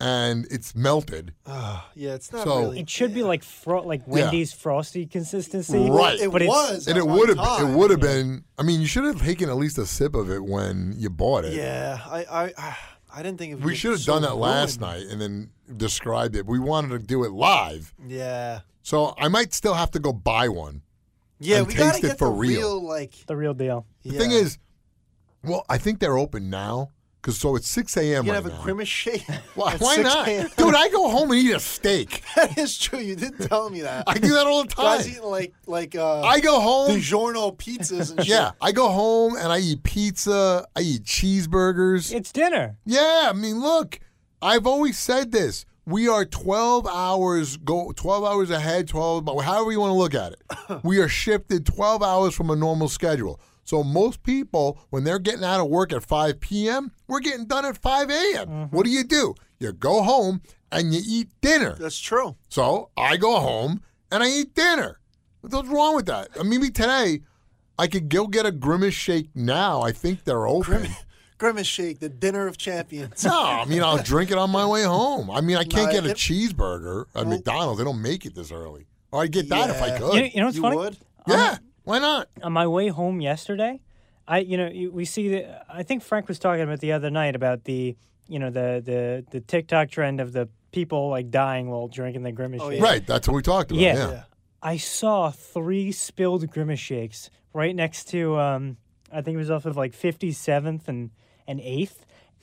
and 0.00 0.46
it's 0.50 0.74
melted. 0.74 1.34
Uh, 1.46 1.80
yeah, 1.94 2.14
it's 2.14 2.32
not 2.32 2.44
So- 2.44 2.60
really. 2.60 2.80
It 2.80 2.88
should 2.90 3.12
be 3.14 3.22
like 3.22 3.42
fro- 3.44 3.82
like 3.86 4.00
Yeah. 4.06 4.12
Wendy's 4.14 4.52
frosty 4.52 5.06
consistency. 5.06 5.90
Right. 5.90 6.18
It 6.18 6.32
But 6.32 6.42
it's- 6.42 6.70
was. 6.70 6.88
and 6.88 6.96
it 6.98 7.06
would 7.06 7.28
have. 7.28 7.60
It 7.68 7.76
would 7.76 7.90
have 7.90 8.00
been. 8.00 8.44
I 8.58 8.62
mean, 8.62 8.80
you 8.80 8.86
should 8.86 9.04
have 9.04 9.20
taken 9.20 9.48
at 9.50 9.56
least 9.56 9.76
a 9.78 9.86
sip 9.86 10.14
of 10.14 10.30
it 10.30 10.42
when 10.44 10.94
you 10.96 11.10
bought 11.10 11.44
it. 11.44 11.52
Yeah, 11.54 11.98
I, 12.06 12.24
I, 12.58 12.76
I 13.14 13.22
didn't 13.22 13.38
think 13.38 13.52
it 13.52 13.54
would 13.56 13.64
We 13.64 13.74
should 13.76 13.90
have 13.92 14.00
so 14.00 14.14
done 14.14 14.22
that 14.22 14.36
last 14.36 14.80
night 14.80 15.06
and 15.10 15.20
then 15.20 15.50
described 15.76 16.34
it. 16.36 16.46
We 16.46 16.58
wanted 16.58 16.88
to 16.90 16.98
do 16.98 17.24
it 17.24 17.32
live, 17.32 17.92
Yeah. 18.06 18.60
so 18.82 19.14
I 19.18 19.28
might 19.28 19.52
still 19.54 19.74
have 19.74 19.90
to 19.92 19.98
go 19.98 20.12
buy 20.12 20.48
one. 20.48 20.82
Yeah, 21.38 21.58
And 21.58 21.66
we 21.68 21.74
gotta 21.74 21.92
taste 21.92 22.04
it 22.04 22.08
get 22.08 22.18
for 22.18 22.26
the 22.28 22.34
real. 22.34 22.82
like. 22.82 23.14
The 23.26 23.36
real 23.36 23.54
deal. 23.54 23.86
The 24.04 24.12
thing 24.12 24.30
is, 24.30 24.58
well, 25.42 25.64
I 25.70 25.78
think 25.78 25.98
they're 26.00 26.18
open 26.18 26.50
now 26.50 26.90
because 27.20 27.36
so 27.38 27.54
it's 27.56 27.68
six 27.68 27.96
a.m. 27.96 28.06
you 28.06 28.16
right 28.16 28.24
can 28.24 28.34
have 28.34 28.46
a 28.46 28.48
now. 28.50 28.62
grimace 28.62 28.88
shake. 28.88 29.24
Why, 29.54 29.74
at 29.74 29.80
why 29.80 29.96
not, 29.96 30.26
dude? 30.56 30.74
I 30.74 30.88
go 30.88 31.10
home 31.10 31.30
and 31.32 31.40
eat 31.40 31.52
a 31.52 31.60
steak. 31.60 32.22
that 32.36 32.56
is 32.56 32.78
true. 32.78 32.98
You 32.98 33.14
didn't 33.16 33.46
tell 33.48 33.68
me 33.70 33.82
that. 33.82 34.04
I 34.06 34.14
do 34.18 34.28
that 34.34 34.46
all 34.46 34.62
the 34.64 34.68
time. 34.74 34.98
Guys 34.98 35.08
eating 35.08 35.22
like 35.24 35.52
like 35.66 35.94
uh, 35.94 36.20
I 36.22 36.40
go 36.40 36.60
home. 36.60 36.90
DiGiorno 36.96 37.56
pizzas 37.56 38.10
and 38.10 38.20
shit. 38.20 38.28
Yeah, 38.28 38.52
I 38.60 38.72
go 38.72 38.88
home 38.88 39.36
and 39.36 39.52
I 39.52 39.58
eat 39.58 39.82
pizza. 39.82 40.66
I 40.74 40.80
eat 40.80 41.04
cheeseburgers. 41.04 42.12
It's 42.14 42.32
dinner. 42.32 42.76
Yeah, 42.84 43.28
I 43.30 43.32
mean, 43.34 43.60
look, 43.60 44.00
I've 44.40 44.66
always 44.66 44.98
said 44.98 45.32
this. 45.32 45.66
We 45.86 46.06
are 46.08 46.24
12 46.24 46.86
hours 46.86 47.56
go 47.56 47.92
12 47.96 48.24
hours 48.24 48.50
ahead, 48.50 48.86
12 48.86 49.24
but 49.24 49.36
however 49.40 49.72
you 49.72 49.80
want 49.80 49.90
to 49.90 49.94
look 49.94 50.14
at 50.14 50.32
it. 50.32 50.84
we 50.84 50.98
are 50.98 51.08
shifted 51.08 51.66
12 51.66 52.02
hours 52.02 52.34
from 52.34 52.50
a 52.50 52.56
normal 52.56 52.88
schedule. 52.88 53.40
So 53.64 53.82
most 53.84 54.22
people 54.22 54.78
when 54.90 55.04
they're 55.04 55.18
getting 55.18 55.44
out 55.44 55.60
of 55.60 55.68
work 55.68 55.92
at 55.92 56.02
5 56.02 56.40
p.m., 56.40 56.90
we're 57.06 57.20
getting 57.20 57.46
done 57.46 57.64
at 57.64 57.76
5 57.78 58.10
a.m. 58.10 58.68
What 58.70 58.84
do 58.84 58.90
you 58.90 59.04
do? 59.04 59.34
You 59.58 59.72
go 59.72 60.02
home 60.02 60.42
and 60.72 60.92
you 60.94 61.00
eat 61.06 61.28
dinner. 61.40 61.74
That's 61.78 61.98
true. 61.98 62.36
So 62.48 62.90
I 62.96 63.16
go 63.16 63.38
home 63.40 63.82
and 64.10 64.22
I 64.22 64.28
eat 64.28 64.54
dinner. 64.54 64.98
What's 65.42 65.68
wrong 65.68 65.94
with 65.96 66.06
that? 66.06 66.28
Uh, 66.38 66.44
Maybe 66.44 66.70
today 66.70 67.20
I 67.78 67.86
could 67.86 68.08
go 68.08 68.26
get 68.26 68.44
a 68.46 68.52
grimace 68.52 68.94
shake 68.94 69.28
now. 69.34 69.82
I 69.82 69.92
think 69.92 70.24
they're 70.24 70.46
open. 70.46 70.88
Grimace 71.38 71.66
shake, 71.66 72.00
the 72.00 72.08
dinner 72.10 72.46
of 72.46 72.58
champions. 72.58 73.24
No, 73.24 73.32
I 73.42 73.64
mean 73.64 73.82
I'll 73.82 74.02
drink 74.02 74.30
it 74.30 74.36
on 74.36 74.50
my 74.50 74.66
way 74.66 74.82
home. 74.82 75.30
I 75.30 75.40
mean 75.40 75.56
I 75.56 75.64
can't 75.64 75.86
No, 75.86 75.92
get 76.00 76.04
a 76.06 76.10
it- 76.10 76.16
cheeseburger 76.18 77.06
at 77.14 77.26
McDonald's. 77.26 77.78
They 77.78 77.84
don't 77.84 78.02
make 78.02 78.26
it 78.26 78.34
this 78.34 78.50
early. 78.52 78.86
Or 79.12 79.22
I'd 79.22 79.32
get 79.32 79.48
that 79.48 79.70
if 79.70 79.80
I 79.82 79.96
could. 79.98 80.14
You 80.14 80.20
know, 80.20 80.26
you 80.26 80.40
know 80.40 80.44
what's 80.46 80.56
you 80.56 80.62
funny? 80.62 80.76
would? 80.76 80.96
yeah, 81.26 81.56
why 81.90 81.98
not? 81.98 82.28
on 82.42 82.52
my 82.52 82.66
way 82.66 82.88
home 82.88 83.20
yesterday, 83.20 83.80
I 84.26 84.38
you 84.38 84.56
know 84.56 84.90
we 84.92 85.04
see 85.04 85.28
the 85.28 85.72
I 85.72 85.82
think 85.82 86.02
Frank 86.02 86.28
was 86.28 86.38
talking 86.38 86.62
about 86.62 86.80
the 86.80 86.92
other 86.92 87.10
night 87.10 87.34
about 87.36 87.64
the 87.64 87.96
you 88.28 88.38
know 88.38 88.50
the 88.50 88.82
the 88.84 89.24
the 89.30 89.40
TikTok 89.40 89.90
trend 89.90 90.20
of 90.20 90.32
the 90.32 90.48
people 90.72 91.08
like 91.10 91.30
dying 91.30 91.68
while 91.68 91.88
drinking 91.88 92.22
the 92.22 92.32
grimace 92.32 92.60
Oh, 92.62 92.70
yeah. 92.70 92.82
Right, 92.82 93.04
that's 93.04 93.26
what 93.26 93.34
we 93.34 93.42
talked 93.42 93.72
about. 93.72 93.80
Yeah. 93.80 93.94
Yeah. 93.94 94.10
Yeah. 94.10 94.22
I 94.62 94.76
saw 94.76 95.30
three 95.30 95.90
spilled 95.90 96.48
grimace 96.50 96.78
shakes 96.78 97.28
right 97.52 97.74
next 97.74 98.04
to 98.10 98.38
um 98.38 98.76
I 99.12 99.22
think 99.22 99.34
it 99.34 99.38
was 99.38 99.50
off 99.50 99.66
of 99.66 99.76
like 99.76 99.92
57th 99.92 100.86
and 100.86 101.10
and 101.48 101.60
8th 101.60 101.96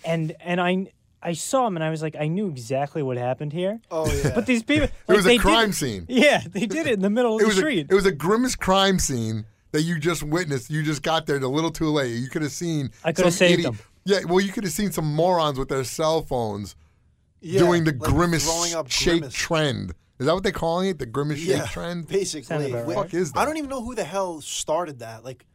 and 0.05 0.35
and 0.41 0.59
I 0.59 0.87
I 1.27 1.33
saw 1.33 1.67
him 1.67 1.75
and 1.77 1.83
I 1.83 1.89
was 1.89 2.01
like 2.01 2.15
I 2.19 2.27
knew 2.27 2.47
exactly 2.47 3.03
what 3.03 3.17
happened 3.17 3.51
here. 3.53 3.79
Oh 3.91 4.05
yeah. 4.23 4.31
But 4.33 4.45
these 4.45 4.63
people 4.63 4.87
It 5.07 5.13
was 5.13 5.25
a 5.25 5.29
did 5.33 5.41
crime 5.41 5.69
it- 5.71 5.73
scene. 5.73 6.05
Yeah, 6.07 6.41
they 6.49 6.65
did 6.65 6.87
it 6.87 6.93
in 6.93 7.01
the 7.01 7.09
middle 7.09 7.35
of 7.35 7.41
It 7.41 7.43
the 7.43 7.47
was 7.49 7.57
a, 7.57 7.61
street. 7.61 7.87
it 7.89 7.93
was 7.95 8.05
a 8.05 8.11
grimace 8.11 8.55
crime 8.55 8.97
scene 8.99 9.45
that 9.73 9.81
you 9.81 9.99
just 9.99 10.23
witnessed. 10.23 10.69
You 10.69 10.81
just 10.83 11.03
got 11.03 11.25
there 11.27 11.37
a 11.37 11.47
little 11.47 11.71
too 11.71 11.89
late. 11.89 12.11
You 12.15 12.29
could 12.29 12.41
have 12.41 12.51
seen. 12.53 12.91
I 13.03 13.11
could 13.11 13.25
have 13.25 13.33
saved 13.33 13.59
idiot- 13.59 13.73
them. 13.73 13.79
Yeah, 14.05 14.19
well, 14.27 14.39
you 14.39 14.51
could 14.53 14.63
have 14.63 14.71
seen 14.73 14.91
some 14.93 15.13
morons 15.13 15.59
with 15.59 15.67
their 15.67 15.83
cell 15.83 16.21
phones 16.21 16.75
Yeah, 17.41 17.59
doing 17.59 17.83
the 17.83 17.91
like 17.91 17.99
grimace 17.99 18.45
throwing 18.45 18.73
up 18.73 18.89
shake 18.89 19.19
grimace. 19.19 19.33
trend. 19.33 19.93
Is 20.19 20.25
that 20.25 20.33
what 20.33 20.43
they're 20.43 20.51
calling 20.53 20.87
it? 20.89 20.97
The 20.97 21.05
grimace 21.05 21.43
Yeah, 21.43 21.63
shake 21.63 21.71
trend? 21.71 22.07
basically. 22.07 22.43
Sounds 22.71 22.71
What 22.73 22.87
the 22.87 22.93
fuck 22.93 23.13
is 23.13 23.33
that? 23.33 23.39
I 23.41 23.45
don't 23.45 23.57
even 23.57 23.69
know 23.69 23.83
who 23.83 23.93
the 23.95 24.05
hell 24.05 24.39
started 24.41 24.99
that. 24.99 25.25
Like, 25.25 25.45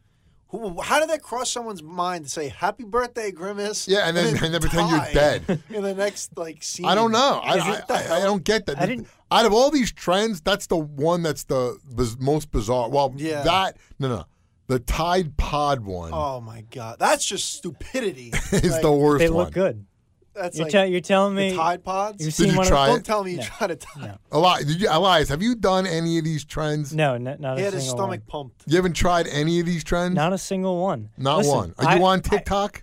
Who, 0.53 0.81
how 0.81 1.01
did 1.01 1.09
that 1.09 1.23
cross 1.23 1.51
someone's 1.51 1.83
mind 1.83 2.25
to 2.25 2.31
say 2.31 2.49
"Happy 2.49 2.85
Birthday, 2.85 3.31
Grimace"? 3.33 3.89
Yeah, 3.89 4.07
and 4.07 4.17
then- 4.17 4.37
and 4.45 4.53
then 4.55 4.61
pretend 4.61 4.91
you're 4.91 5.13
dead. 5.13 5.63
in 5.71 5.83
the 5.83 5.95
next 5.95 6.37
like 6.39 6.63
scene. 6.63 6.87
I 6.87 6.95
don't 6.95 7.11
know. 7.11 7.41
I, 7.43 7.59
I, 7.59 7.83
I, 7.89 8.17
I 8.17 8.21
don't 8.21 8.45
get 8.45 8.67
that. 8.67 8.79
I 8.81 8.87
didn't- 8.87 9.09
Out 9.31 9.47
of 9.47 9.53
all 9.55 9.71
these 9.71 9.91
trends, 9.91 10.41
that's 10.43 10.67
the 10.67 10.77
one 10.77 11.23
that's 11.23 11.45
the 11.45 11.79
biz- 11.97 12.19
most 12.21 12.51
bizarre. 12.53 12.89
Well, 12.91 13.13
Yeah. 13.17 13.43
that 13.43 13.79
no, 13.99 14.09
no, 14.09 14.25
the 14.69 14.79
Tide 14.79 15.37
Pod 15.39 15.81
one 15.81 16.11
Oh 16.13 16.41
my 16.41 16.61
god, 16.71 16.97
that's 16.99 17.25
just 17.25 17.55
stupidity. 17.55 18.31
is 18.53 18.73
Like, 18.73 18.83
the 18.83 18.93
worst 18.93 19.21
They 19.21 19.31
one. 19.31 19.45
look 19.47 19.55
good. 19.55 19.87
That's 20.35 20.57
You're, 20.57 20.65
like 20.65 20.73
tell- 20.73 20.87
you're 20.87 21.01
telling 21.01 21.35
the 21.35 21.51
me 21.51 21.57
Tide 21.57 21.85
Pods. 21.85 22.25
you've 22.25 22.35
Did 22.35 22.45
seen 22.45 22.51
you 22.53 22.57
one 22.59 22.67
try 22.67 22.85
of 22.89 22.91
it? 22.91 22.93
Don't 22.95 23.07
tell 23.07 23.25
me 23.25 23.33
you 23.33 23.37
No. 23.39 23.43
tried 23.45 23.67
to 23.69 23.77
tie. 23.77 24.17
Eli, 24.35 24.59
did 24.63 24.81
you, 24.81 24.89
Elias, 24.91 25.29
have 25.29 25.43
you 25.43 25.55
done 25.55 25.87
any 25.87 26.19
of 26.19 26.25
these 26.25 26.45
trends? 26.45 26.95
No, 26.95 27.19
not, 27.19 27.39
not 27.41 27.59
He 27.59 27.63
a 27.63 27.65
had 27.67 27.75
his 27.75 27.83
single 27.85 27.99
stomach 27.99 28.21
one. 28.27 28.27
pumped. 28.49 28.63
You 28.67 28.77
haven't 28.77 28.95
tried 28.95 29.27
any 29.29 29.61
of 29.61 29.67
these 29.67 29.85
trends? 29.85 30.15
Not 30.15 30.33
a 30.33 30.39
single 30.39 30.81
one. 30.81 31.11
Not 31.19 31.39
Listen, 31.39 31.55
one. 31.55 31.75
Are 31.79 31.97
you 31.99 32.05
I- 32.05 32.13
on 32.13 32.21
TikTok? 32.23 32.83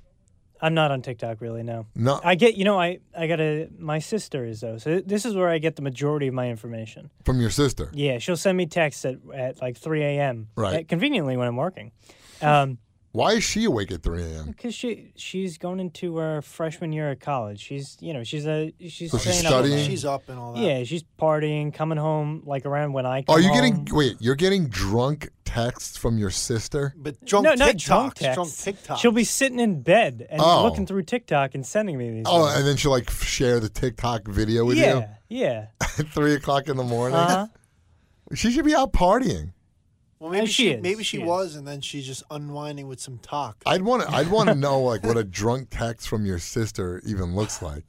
I, 0.61 0.67
am 0.67 0.73
not 0.73 0.91
on 0.91 1.01
TikTok 1.01 1.39
really. 1.41 1.63
No. 1.63 1.87
no. 1.95 2.19
I 2.23 2.35
get, 2.35 2.55
you 2.55 2.65
know, 2.65 2.77
I 2.79 2.99
I 3.17 3.27
got 3.27 3.39
a 3.39 3.69
my 3.77 3.99
sister 3.99 4.43
is 4.45 4.59
though, 4.59 4.77
so 4.77 4.99
this 4.99 5.25
is 5.25 5.33
where 5.33 5.47
I 5.47 5.57
get 5.57 5.77
the 5.77 5.81
majority 5.81 6.27
of 6.27 6.33
my 6.33 6.49
information. 6.49 7.09
from 7.23 7.39
your 7.39 7.49
sister. 7.49 7.89
Yeah, 7.93 8.17
she'll 8.19 8.35
send 8.37 8.57
me 8.57 8.65
texts 8.65 9.05
at, 9.05 9.15
at 9.33 9.61
like 9.61 9.77
3 9.77 10.03
a.m. 10.03 10.49
Right. 10.57 10.81
uh, 10.81 10.83
conveniently 10.87 11.37
when 11.37 11.47
I'm 11.47 11.55
working, 11.55 11.93
um, 12.41 12.77
Why 13.11 13.31
is 13.33 13.43
she 13.43 13.65
awake 13.65 13.91
at 13.91 14.03
3 14.03 14.21
a.m.? 14.21 14.45
because 14.47 14.75
she 14.75 15.11
she's 15.15 15.57
going 15.57 15.79
into 15.79 16.17
her 16.17 16.41
freshman 16.43 16.93
year 16.93 17.09
of 17.11 17.19
college. 17.19 17.59
She's 17.59 17.97
you 17.99 18.13
know 18.13 18.23
she's 18.23 18.45
a 18.45 18.71
she's 18.87 19.09
So 19.11 19.17
she's 19.17 19.33
staying 19.33 19.45
up 19.47 19.51
all 19.53 19.59
studying? 19.59 19.77
night. 19.79 19.85
She's 19.87 20.05
up 20.05 20.29
and 20.29 20.37
all 20.39 20.53
that. 20.53 20.61
Yeah, 20.61 20.83
she's 20.83 21.03
partying, 21.19 21.73
coming 21.73 21.97
home 21.97 22.43
like 22.45 22.65
around 22.67 22.93
when 22.93 23.05
I 23.07 23.23
come 23.23 23.35
Are 23.35 23.39
you 23.39 23.47
home. 23.49 23.55
getting 23.85 23.87
wait? 23.95 24.17
You're 24.19 24.35
getting 24.35 24.67
drunk 24.67 25.29
texts 25.43 25.97
from 25.97 26.19
your 26.19 26.29
sister? 26.29 26.93
But 26.95 27.25
drunk 27.25 27.45
no, 27.45 27.53
TikToks, 27.53 27.57
not 27.57 27.77
drunk 27.77 28.13
texts. 28.15 28.35
drunk 28.63 28.77
TikToks. 28.79 28.97
She'll 28.99 29.11
be 29.11 29.23
sitting 29.23 29.59
in 29.59 29.81
bed 29.81 30.27
and 30.29 30.39
Oh. 30.39 30.63
looking 30.63 30.85
through 30.85 31.01
TikTok 31.03 31.55
and 31.55 31.65
sending 31.65 31.97
me 31.97 32.11
these. 32.11 32.25
Oh, 32.27 32.45
things. 32.45 32.59
and 32.59 32.67
then 32.67 32.77
she'll 32.77 32.91
like 32.91 33.07
f- 33.07 33.23
share 33.23 33.59
the 33.59 33.69
TikTok 33.69 34.27
video 34.27 34.65
with 34.65 34.77
you 34.77 34.83
yeah, 34.83 35.07
yeah. 35.29 35.65
at 35.81 36.07
three 36.09 36.35
o'clock 36.35 36.67
in 36.67 36.77
the 36.77 36.83
morning. 36.83 37.17
Uh-huh. 37.17 37.47
She 38.35 38.51
should 38.51 38.65
be 38.65 38.75
out 38.75 38.93
partying. 38.93 39.53
Well, 40.19 40.31
maybe 40.31 40.39
And 40.41 40.49
she 40.49 40.63
she, 40.63 40.69
is, 40.71 40.81
maybe 40.83 41.03
she, 41.03 41.17
she 41.17 41.23
is. 41.23 41.27
was, 41.27 41.55
and 41.55 41.67
then 41.67 41.79
she's 41.81 42.05
just 42.05 42.23
unwinding 42.29 42.87
with 42.87 42.99
some 42.99 43.19
talk. 43.19 43.61
I'd 43.65 43.81
want 43.81 44.03
to. 44.03 44.09
I'd 44.13 44.29
want 44.29 44.49
to 44.49 44.55
know 44.67 44.81
like 44.81 45.03
what 45.03 45.17
a 45.17 45.23
drunk 45.23 45.69
text 45.71 46.09
from 46.09 46.25
your 46.25 46.39
sister 46.39 47.01
even 47.05 47.35
looks 47.35 47.61
like. 47.61 47.83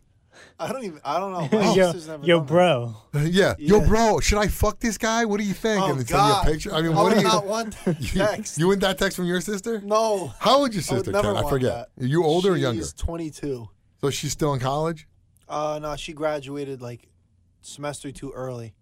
I 0.59 0.73
don't 0.73 0.85
even. 0.85 1.01
I 1.05 1.19
don't 1.19 1.33
know. 1.33 1.59
My 1.61 1.75
yo, 1.75 1.93
never 1.93 2.25
yo, 2.25 2.41
bro. 2.41 2.95
Yeah. 3.15 3.55
Yo, 3.59 3.81
bro, 3.81 4.21
should 4.21 4.39
I 4.39 4.47
fuck 4.47 4.79
this 4.79 4.97
guy? 4.97 5.25
What 5.25 5.39
do 5.41 5.45
you 5.47 5.53
think? 5.55 5.83
Oh 5.83 5.91
and 5.91 5.99
then 5.99 6.07
God! 6.07 6.45
send 6.45 6.47
you 6.47 6.51
a 6.51 6.55
picture. 6.55 6.75
I 6.75 6.83
mean, 6.83 6.93
I 6.93 6.95
what 6.97 7.05
would 7.07 7.15
do 7.15 7.21
you? 7.21 7.25
not 7.27 7.47
want 7.47 7.77
that 7.85 8.01
You, 8.01 8.09
text. 8.21 8.59
you 8.59 8.69
want 8.69 8.81
that 8.81 8.97
text 8.99 9.17
from 9.17 9.27
your 9.27 9.41
sister? 9.41 9.81
no. 9.81 10.33
How 10.39 10.59
old 10.59 10.71
is 10.75 10.89
your 10.89 10.97
I 10.97 10.99
would 10.99 11.05
sister, 11.07 11.13
never 11.13 11.29
Ken? 11.29 11.37
I 11.37 11.41
want 11.43 11.49
forget. 11.51 11.89
that. 11.97 12.05
Are 12.05 12.07
you 12.07 12.25
older 12.25 12.53
or 12.53 12.57
younger? 12.57 12.83
She's 12.83 12.93
22. 12.93 13.69
So 14.03 14.11
she's 14.11 14.33
still 14.33 14.55
in 14.55 14.61
college? 14.61 15.07
Uh, 15.49 15.79
no, 15.83 15.97
she 15.97 16.13
graduated 16.13 16.81
like 16.81 17.09
semester 17.61 18.13
too 18.13 18.31
early. 18.31 18.75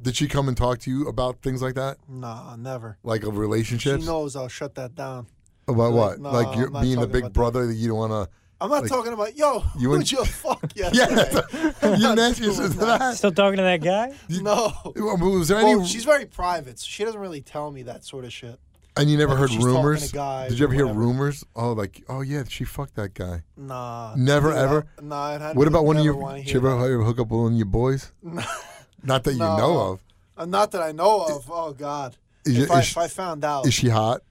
Did 0.00 0.16
she 0.16 0.28
come 0.28 0.48
and 0.48 0.56
talk 0.56 0.78
to 0.80 0.90
you 0.90 1.08
about 1.08 1.42
things 1.42 1.60
like 1.62 1.74
that? 1.74 1.98
Nah, 2.08 2.56
never. 2.56 2.98
Like 3.02 3.22
of 3.24 3.34
She 3.34 3.38
relationships? 3.38 4.06
knows 4.06 4.36
I'll 4.36 4.48
shut 4.48 4.74
that 4.76 4.94
down. 4.94 5.26
About 5.66 5.92
what? 5.92 6.18
No, 6.20 6.30
like 6.30 6.56
you're 6.56 6.70
being 6.70 6.98
the 7.00 7.06
big 7.06 7.24
about 7.24 7.28
that. 7.28 7.32
brother 7.34 7.66
that 7.66 7.74
you 7.74 7.88
don't 7.88 7.98
want 7.98 8.12
to. 8.12 8.34
I'm 8.60 8.70
not 8.70 8.82
Like, 8.82 8.90
talking 8.90 9.12
about 9.12 9.36
yo. 9.36 9.62
you 9.78 9.90
who'd 9.92 10.10
you 10.10 10.24
fuck 10.24 10.72
Yeah. 10.74 10.90
yesterday? 10.92 11.74
you 11.96 12.02
not 12.02 12.16
didn't 12.16 12.38
your 12.40 12.54
doing 12.54 12.68
that. 12.70 12.98
that? 12.98 13.16
Still 13.16 13.30
talking 13.32 13.58
to 13.58 13.62
that 13.62 13.80
guy? 13.82 14.12
no. 14.28 14.72
Was 14.96 15.48
there 15.48 15.58
any? 15.58 15.76
Well, 15.76 15.84
she's 15.86 16.04
very 16.04 16.26
private, 16.26 16.78
so 16.80 16.86
she 16.88 17.04
doesn't 17.04 17.20
really 17.20 17.40
tell 17.40 17.70
me 17.70 17.82
that 17.84 18.04
sort 18.04 18.24
of 18.24 18.32
shit. 18.32 18.58
and 18.96 19.08
you 19.08 19.16
never 19.16 19.32
like, 19.32 19.40
heard 19.40 19.50
she's 19.50 19.58
talking 19.58 19.74
to 19.74 19.78
rumors? 19.80 20.10
guys 20.12 20.50
Did 20.50 20.58
you 20.58 20.64
ever 20.66 20.74
hear 20.74 20.86
rumors? 20.86 21.44
Oh, 21.54 21.72
like, 21.72 22.02
oh 22.08 22.20
yeah, 22.22 22.42
she 22.48 22.64
fucked 22.64 22.94
that 22.96 23.14
guy. 23.14 23.42
Nah. 23.56 24.14
Never, 24.16 24.48
Dude, 24.50 24.58
ever? 24.58 24.86
I- 24.98 25.02
Nah. 25.02 25.34
It 25.34 25.40
had 25.40 25.56
What 25.56 25.68
about 25.68 25.84
one 25.84 25.96
of 25.98 26.04
your? 26.04 26.16
wanna 26.16 26.38
Did 26.38 26.50
you 26.50 26.58
ever, 26.58 26.70
ever 26.84 27.04
hook 27.04 27.20
up 27.20 27.28
with 27.28 27.40
one 27.40 27.52
of 27.52 27.56
your 27.58 27.66
boys? 27.66 28.10
Not 29.02 29.24
that 29.24 29.32
you 29.32 29.38
No. 29.38 29.56
know 29.56 29.80
of. 29.92 30.00
Uh, 30.36 30.44
not 30.46 30.70
that 30.72 30.82
I 30.82 30.92
know 30.92 31.24
of. 31.26 31.50
Oh 31.50 31.72
God. 31.72 32.16
Is, 32.44 32.58
if, 32.58 32.68
you- 32.68 32.74
I, 32.74 32.80
is, 32.80 32.90
if 32.90 32.98
I 32.98 33.08
found 33.08 33.44
out, 33.44 33.66
is 33.66 33.74
she 33.74 33.88
hot? 33.88 34.22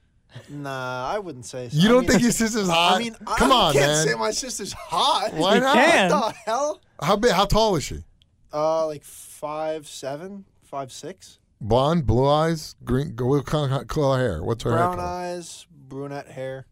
nah, 0.48 1.06
I 1.08 1.18
wouldn't 1.18 1.46
say. 1.46 1.68
So. 1.68 1.76
You 1.78 1.88
I 1.88 1.92
don't 1.92 2.00
mean- 2.02 2.10
think 2.10 2.22
your 2.22 2.30
sister's 2.32 2.68
hot? 2.68 2.96
I 2.96 2.98
mean, 2.98 3.14
come 3.36 3.52
I 3.52 3.54
on, 3.54 3.72
can't 3.72 3.86
man. 3.86 4.06
say 4.06 4.14
my 4.14 4.30
sister's 4.30 4.72
hot. 4.72 5.32
Why 5.34 5.54
You 5.56 5.60
not? 5.60 5.74
can. 5.76 6.10
What 6.10 6.32
the 6.34 6.38
hell? 6.50 6.80
How 7.02 7.16
big? 7.16 7.32
How 7.32 7.44
tall 7.44 7.76
is 7.76 7.84
she? 7.84 8.04
Uh, 8.52 8.86
like 8.86 9.04
five 9.04 9.86
seven, 9.86 10.44
five 10.64 10.92
six. 10.92 11.38
Blonde, 11.60 12.06
blue 12.06 12.26
eyes, 12.28 12.76
green. 12.84 13.14
Go 13.14 13.26
what 13.26 13.46
kind 13.46 13.72
of 13.72 13.86
color 13.88 14.18
hair? 14.18 14.42
What's 14.42 14.62
her 14.64 14.70
Brown 14.70 14.90
hair 14.92 14.96
color? 15.04 15.08
eyes, 15.08 15.66
brunette 15.70 16.28
hair. 16.28 16.66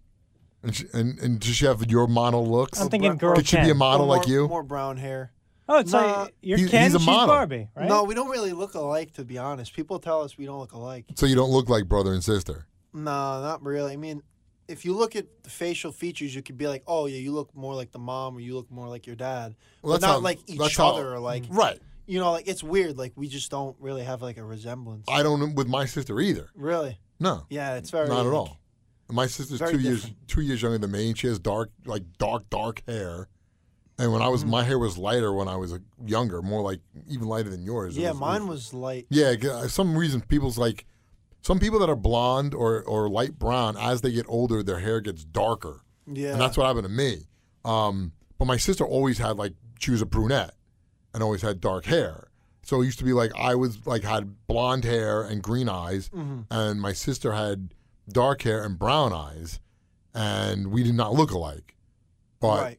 And, 0.63 0.75
she, 0.75 0.85
and 0.93 1.19
and 1.19 1.39
does 1.41 1.55
she 1.57 1.67
have 1.67 1.89
your 1.91 2.07
model 2.07 2.47
looks? 2.47 2.81
I'm 2.81 2.89
thinking 2.89 3.17
girl 3.17 3.37
Could 3.37 3.47
she 3.47 3.57
be 3.61 3.71
a 3.71 3.75
model 3.75 4.07
more, 4.07 4.17
like 4.17 4.27
you? 4.29 4.49
More 4.49 4.63
brown 4.63 4.97
hair. 4.97 5.33
Oh, 5.69 5.79
it's 5.81 5.93
Nah. 5.93 6.23
like 6.23 6.35
you're 6.43 6.59
He's- 6.59 6.71
Ken, 6.71 6.85
he's 6.85 6.95
a 6.95 6.99
she's 6.99 7.07
model. 7.07 7.27
Barbie, 7.35 7.69
right? 7.75 7.89
No, 7.89 8.05
we 8.05 8.14
don't 8.14 8.29
really 8.31 8.53
look 8.53 8.75
alike, 8.75 9.12
to 9.14 9.25
be 9.25 9.37
honest. 9.39 9.75
People 9.75 9.99
tell 9.99 10.23
us 10.23 10.39
we 10.39 10.47
don't 10.47 10.59
look 10.61 10.73
alike. 10.73 11.07
So 11.17 11.27
you 11.27 11.35
don't 11.35 11.51
look 11.51 11.69
like 11.69 11.89
brother 11.89 12.12
and 12.12 12.23
sister. 12.23 12.67
No, 12.93 13.03
not 13.43 13.62
really. 13.64 13.93
I 13.93 13.97
mean, 13.97 14.23
if 14.69 14.85
you 14.85 14.95
look 14.95 15.17
at 15.17 15.27
the 15.43 15.51
facial 15.51 15.93
features, 15.93 16.35
you 16.35 16.43
could 16.43 16.57
be 16.57 16.69
like, 16.69 16.83
oh 16.87 17.07
yeah, 17.07 17.19
you 17.19 17.33
look 17.33 17.55
more 17.55 17.75
like 17.75 17.91
the 17.93 17.99
mom, 17.99 18.37
or 18.37 18.41
you 18.41 18.55
look 18.55 18.71
more 18.71 18.89
like 18.89 19.07
your 19.07 19.17
dad, 19.17 19.57
Well, 19.83 19.93
but 19.95 20.01
that's 20.01 20.03
not 20.03 20.12
how- 20.14 20.21
like 20.21 20.47
that's 20.47 20.71
each 20.73 20.77
how- 20.77 20.91
other. 20.95 21.14
Or 21.14 21.19
like, 21.19 21.45
mm, 21.45 21.57
Right. 21.57 21.81
you 22.07 22.21
know, 22.21 22.31
like 22.33 22.47
it's 22.49 22.62
weird. 22.62 22.97
Like 22.97 23.12
we 23.17 23.29
just 23.29 23.51
don't 23.51 23.77
really 23.81 24.05
have 24.05 24.23
like 24.23 24.37
a 24.39 24.45
resemblance. 24.45 25.07
I 25.09 25.23
don't 25.25 25.55
with 25.57 25.67
my 25.69 25.85
sister 25.85 26.21
either. 26.21 26.49
really? 26.55 26.99
No, 27.19 27.45
Yeah, 27.49 27.75
it's 27.77 27.91
very 27.91 28.09
not 28.09 28.21
at 28.21 28.27
like- 28.27 28.35
all. 28.35 28.59
My 29.09 29.27
sister's 29.27 29.59
very 29.61 29.73
two 29.73 29.79
years 29.81 30.01
different. 30.03 30.29
two 30.29 30.41
years 30.43 30.62
younger 30.62 30.79
than 30.79 30.91
me, 30.91 31.09
and 31.09 31.17
she 31.19 31.29
has 31.29 31.39
dark 31.39 31.71
like 31.85 32.03
dark 32.19 32.49
dark 32.51 32.83
hair. 32.89 33.29
And 33.99 34.13
when 34.13 34.21
I 34.23 34.29
was 34.29 34.45
my 34.45 34.63
hair 34.63 34.79
was 34.79 34.99
lighter 34.99 35.33
when 35.33 35.49
I 35.49 35.57
was 35.57 35.79
younger, 36.05 36.43
more 36.43 36.63
like 36.63 36.81
even 37.09 37.29
lighter 37.29 37.49
than 37.49 37.63
yours. 37.65 37.97
Yeah, 37.97 38.11
was- 38.11 38.21
mine 38.21 38.47
was 38.47 38.75
light. 38.75 39.07
Yeah, 39.09 39.35
uh, 39.51 39.69
some 39.69 39.97
reason 39.97 40.21
people's 40.21 40.59
like 40.59 40.85
some 41.41 41.59
people 41.59 41.79
that 41.79 41.89
are 41.89 41.97
blonde 41.97 42.53
or 42.55 42.83
or 42.83 43.09
light 43.09 43.39
brown 43.39 43.77
as 43.79 44.03
they 44.03 44.13
get 44.13 44.27
older, 44.29 44.63
their 44.63 44.81
hair 44.81 45.01
gets 45.01 45.25
darker, 45.25 45.81
Yeah, 46.07 46.33
and 46.33 46.41
that's 46.41 46.57
what 46.59 46.67
happened 46.67 46.85
to 46.85 46.93
me. 46.93 47.27
Um, 47.65 48.13
but 48.39 48.45
my 48.45 48.59
sister 48.59 48.85
always 48.85 49.17
had 49.19 49.37
like 49.39 49.55
she 49.79 49.91
was 49.93 50.03
a 50.03 50.07
brunette 50.07 50.55
and 51.15 51.23
always 51.23 51.41
had 51.43 51.61
dark 51.61 51.87
hair. 51.87 52.29
So 52.65 52.83
it 52.83 52.85
used 52.87 52.99
to 52.99 53.05
be 53.05 53.13
like 53.15 53.33
I 53.39 53.55
was 53.55 53.87
like 53.87 54.03
had 54.03 54.47
blonde 54.47 54.85
hair 54.85 55.23
and 55.23 55.43
green 55.43 55.69
eyes, 55.71 56.11
Mm-hmm. 56.11 56.41
and 56.51 56.83
my 56.83 56.93
sister 56.93 57.33
had 57.33 57.73
dark 58.11 58.43
hair 58.43 58.63
and 58.63 58.79
brown 58.79 59.15
eyes, 59.15 59.59
and 60.15 60.67
we 60.67 60.83
did 60.83 60.95
not 60.95 61.15
look 61.15 61.31
alike. 61.31 61.77
But 62.41 62.61
right. 62.63 62.79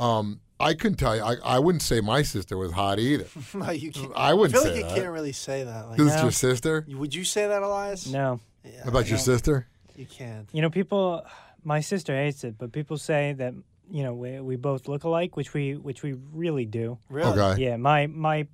um, 0.00 0.40
I 0.60 0.74
couldn't 0.74 0.98
tell 0.98 1.16
you. 1.16 1.22
I, 1.22 1.36
I 1.44 1.58
wouldn't 1.58 1.82
say 1.82 2.00
my 2.00 2.22
sister 2.22 2.56
was 2.56 2.72
hot 2.72 2.98
either. 2.98 3.26
no, 3.54 3.70
you 3.70 3.90
can't. 3.90 4.12
I 4.14 4.34
wouldn't 4.34 4.52
feel 4.54 4.62
say 4.62 4.82
like 4.82 4.90
you 4.90 5.02
can't 5.02 5.12
really 5.12 5.32
say 5.32 5.64
that. 5.64 5.88
Like, 5.88 5.98
This 5.98 6.08
is 6.08 6.16
No. 6.16 6.22
your 6.22 6.30
sister. 6.30 6.86
would 6.88 7.14
you 7.14 7.24
say 7.24 7.48
that, 7.48 7.62
Elias? 7.62 8.06
No. 8.06 8.40
Yeah, 8.64 8.78
What 8.78 8.88
about 8.88 9.08
your 9.08 9.18
no, 9.18 9.24
sister? 9.24 9.66
You 9.96 10.06
can't. 10.06 10.48
You 10.52 10.62
know, 10.62 10.70
people. 10.70 11.24
My 11.66 11.80
sister 11.80 12.14
hates 12.14 12.44
it, 12.44 12.56
but 12.58 12.72
people 12.72 12.98
say 12.98 13.32
that 13.38 13.54
you 13.90 14.02
know 14.02 14.12
we, 14.14 14.38
we 14.40 14.56
both 14.56 14.86
look 14.86 15.04
alike, 15.04 15.34
which 15.36 15.54
we 15.54 15.76
which 15.76 16.02
we 16.02 16.12
really 16.32 16.66
do. 16.66 16.98
Really? 17.08 17.38
Okay. 17.40 17.62
Yeah, 17.62 17.76
my 17.76 18.06
my 18.06 18.46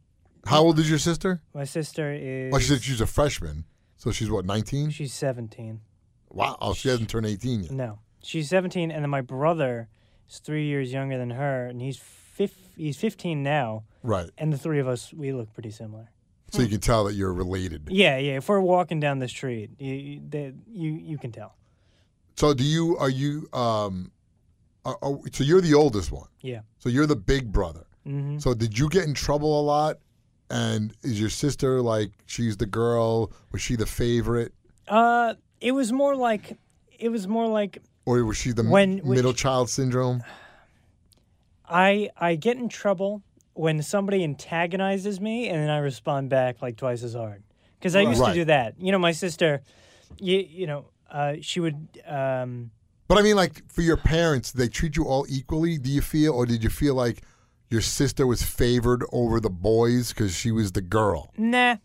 How 0.47 0.63
old 0.63 0.79
is 0.79 0.89
your 0.89 0.99
sister? 1.01 1.43
my 1.55 1.65
sister 1.65 2.13
is. 2.13 2.53
Well, 2.53 2.61
she 2.61 2.69
said 2.69 2.83
she's 2.83 3.01
a 3.01 3.07
freshman. 3.07 3.65
So 3.97 4.11
she's 4.13 4.31
what, 4.31 4.45
19? 4.47 4.91
she's 4.91 5.13
seventeen. 5.13 5.81
Wow. 6.31 6.57
Oh, 6.61 6.73
she 6.73 6.89
hasn't 6.89 7.11
turned 7.11 7.27
18 7.27 7.65
yet. 7.65 7.73
No, 7.73 7.99
she's 8.23 8.49
seventeen, 8.49 8.91
and 8.93 9.03
then 9.03 9.11
my 9.11 9.21
brother 9.23 9.89
is 10.31 10.39
three 10.39 10.67
years 10.67 10.93
younger 10.93 11.19
than 11.19 11.31
her, 11.31 11.67
and 11.67 11.81
he's 11.81 11.97
fif- 11.99 12.75
he's 12.77 12.97
fifteen 12.97 13.43
now, 13.43 13.85
Right. 14.03 14.31
and 14.39 14.53
the 14.53 14.59
three 14.59 14.79
of 14.79 14.89
us 14.89 15.13
we 15.13 15.33
look 15.33 15.53
pretty 15.53 15.71
similar. 15.71 16.11
So 16.53 16.63
you 16.63 16.69
can 16.69 16.81
tell 16.81 17.05
that 17.05 17.15
you're 17.15 17.33
related. 17.33 17.89
Yeah, 17.91 18.19
yeah. 18.19 18.37
If 18.39 18.49
we're 18.49 18.61
walking 18.61 18.99
down 18.99 19.21
the 19.21 19.29
street, 19.29 19.71
you 19.79 19.95
you, 19.95 20.21
they, 20.29 20.53
you, 20.69 20.91
you 20.93 21.17
can 21.19 21.31
tell. 21.31 21.55
So 22.35 22.55
do 22.55 22.65
you, 22.65 22.97
are 22.99 23.09
you, 23.09 23.49
um, 23.53 24.11
are, 24.85 24.99
are, 25.01 25.19
so 25.33 25.45
you're 25.45 25.61
the 25.61 25.75
oldest 25.75 26.11
one. 26.11 26.27
Yeah. 26.41 26.63
So 26.79 26.89
you're 26.89 27.07
the 27.07 27.15
big 27.15 27.53
brother. 27.53 27.87
hmm 28.05 28.39
So 28.39 28.55
did 28.55 28.77
you 28.77 28.89
get 28.89 29.05
in 29.05 29.15
trouble 29.15 29.61
a 29.61 29.63
lot? 29.63 29.99
And 30.51 30.93
is 31.05 31.21
your 31.21 31.31
sister 31.31 31.81
like, 31.83 32.11
she's 32.27 32.57
the 32.57 32.67
girl? 32.67 33.31
Was 33.53 33.63
she 33.63 33.77
the 33.77 33.87
favorite? 33.87 34.53
Uh, 34.89 35.35
it 35.61 35.71
was 35.73 35.93
more 35.93 36.17
like 36.17 36.59
it 36.99 37.11
was 37.11 37.29
more 37.29 37.47
like 37.47 37.79
Or 38.07 38.25
was 38.25 38.37
she 38.37 38.53
the 38.53 38.63
When- 38.65 39.01
middle 39.05 39.33
child 39.35 39.69
syndrome? 39.71 40.23
I 41.69 42.11
I 42.17 42.35
get 42.37 42.57
in 42.57 42.69
trouble 42.69 43.23
when 43.55 43.83
somebody 43.83 44.25
antagonizes 44.25 45.21
me 45.21 45.49
and 45.49 45.59
then 45.59 45.71
I 45.71 45.79
respond 45.79 46.31
back 46.31 46.63
like 46.63 46.77
twice 46.77 47.03
as 47.03 47.15
hard. 47.15 47.43
Because 47.79 47.95
I 47.97 48.01
used 48.03 48.21
Right. 48.21 48.29
to 48.33 48.41
do 48.41 48.45
that. 48.47 48.75
You 48.79 48.93
know, 48.93 48.99
my 48.99 49.13
sister, 49.13 49.63
you, 50.19 50.39
you 50.39 50.67
know, 50.67 50.87
uh, 51.11 51.35
she 51.41 51.61
would. 51.61 51.89
Um, 52.07 52.71
But 53.09 53.19
I 53.19 53.23
mean, 53.23 53.37
like, 53.37 53.63
for 53.71 53.83
your 53.83 53.97
parents, 53.97 54.53
they 54.53 54.69
treat 54.69 54.97
you 54.97 55.05
all 55.05 55.27
equally, 55.29 55.79
do 55.79 55.91
you 55.91 56.01
feel? 56.03 56.33
Or 56.35 56.47
did 56.47 56.63
you 56.63 56.71
feel 56.71 56.95
like 56.95 57.23
your 57.71 57.81
sister 57.81 58.27
was 58.27 58.43
favored 58.43 59.05
over 59.13 59.41
the 59.41 59.51
boys 59.51 60.11
because 60.11 60.33
she 60.35 60.51
was 60.53 60.73
the 60.73 60.83
girl? 60.83 61.33
nah, 61.37 61.77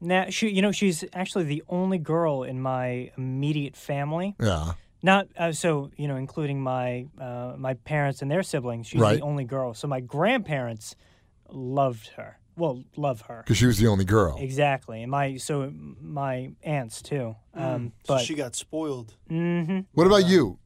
nah. 0.00 0.26
She, 0.30 0.48
you 0.50 0.60
know, 0.62 0.72
she's 0.72 1.04
actually 1.12 1.44
the 1.44 1.62
only 1.68 1.98
girl 1.98 2.42
in 2.42 2.60
my 2.60 3.10
immediate 3.16 3.76
family. 3.76 4.34
Yeah. 4.40 4.72
Not 5.06 5.28
uh, 5.38 5.52
so 5.52 5.90
you 5.96 6.08
know, 6.08 6.16
including 6.16 6.60
my 6.60 7.06
uh, 7.20 7.54
my 7.56 7.74
parents 7.74 8.22
and 8.22 8.28
their 8.30 8.42
siblings. 8.42 8.88
She's 8.88 9.00
Right. 9.00 9.18
the 9.20 9.24
only 9.30 9.44
girl. 9.44 9.72
So 9.72 9.86
my 9.86 10.00
grandparents 10.00 10.96
loved 11.48 12.08
her. 12.16 12.38
Well, 12.56 12.82
love 12.96 13.20
her 13.28 13.42
Because 13.44 13.58
she 13.58 13.66
was 13.66 13.78
the 13.78 13.86
only 13.86 14.04
girl. 14.04 14.36
exactly, 14.40 15.02
and 15.02 15.10
my 15.10 15.36
so 15.36 15.70
my 16.00 16.50
aunts 16.64 17.02
too. 17.02 17.36
Um, 17.54 17.92
So 18.04 18.18
she 18.18 18.34
got 18.34 18.56
spoiled. 18.56 19.14
hmm 19.28 19.80
What 19.92 20.06
about 20.08 20.26
you, 20.26 20.58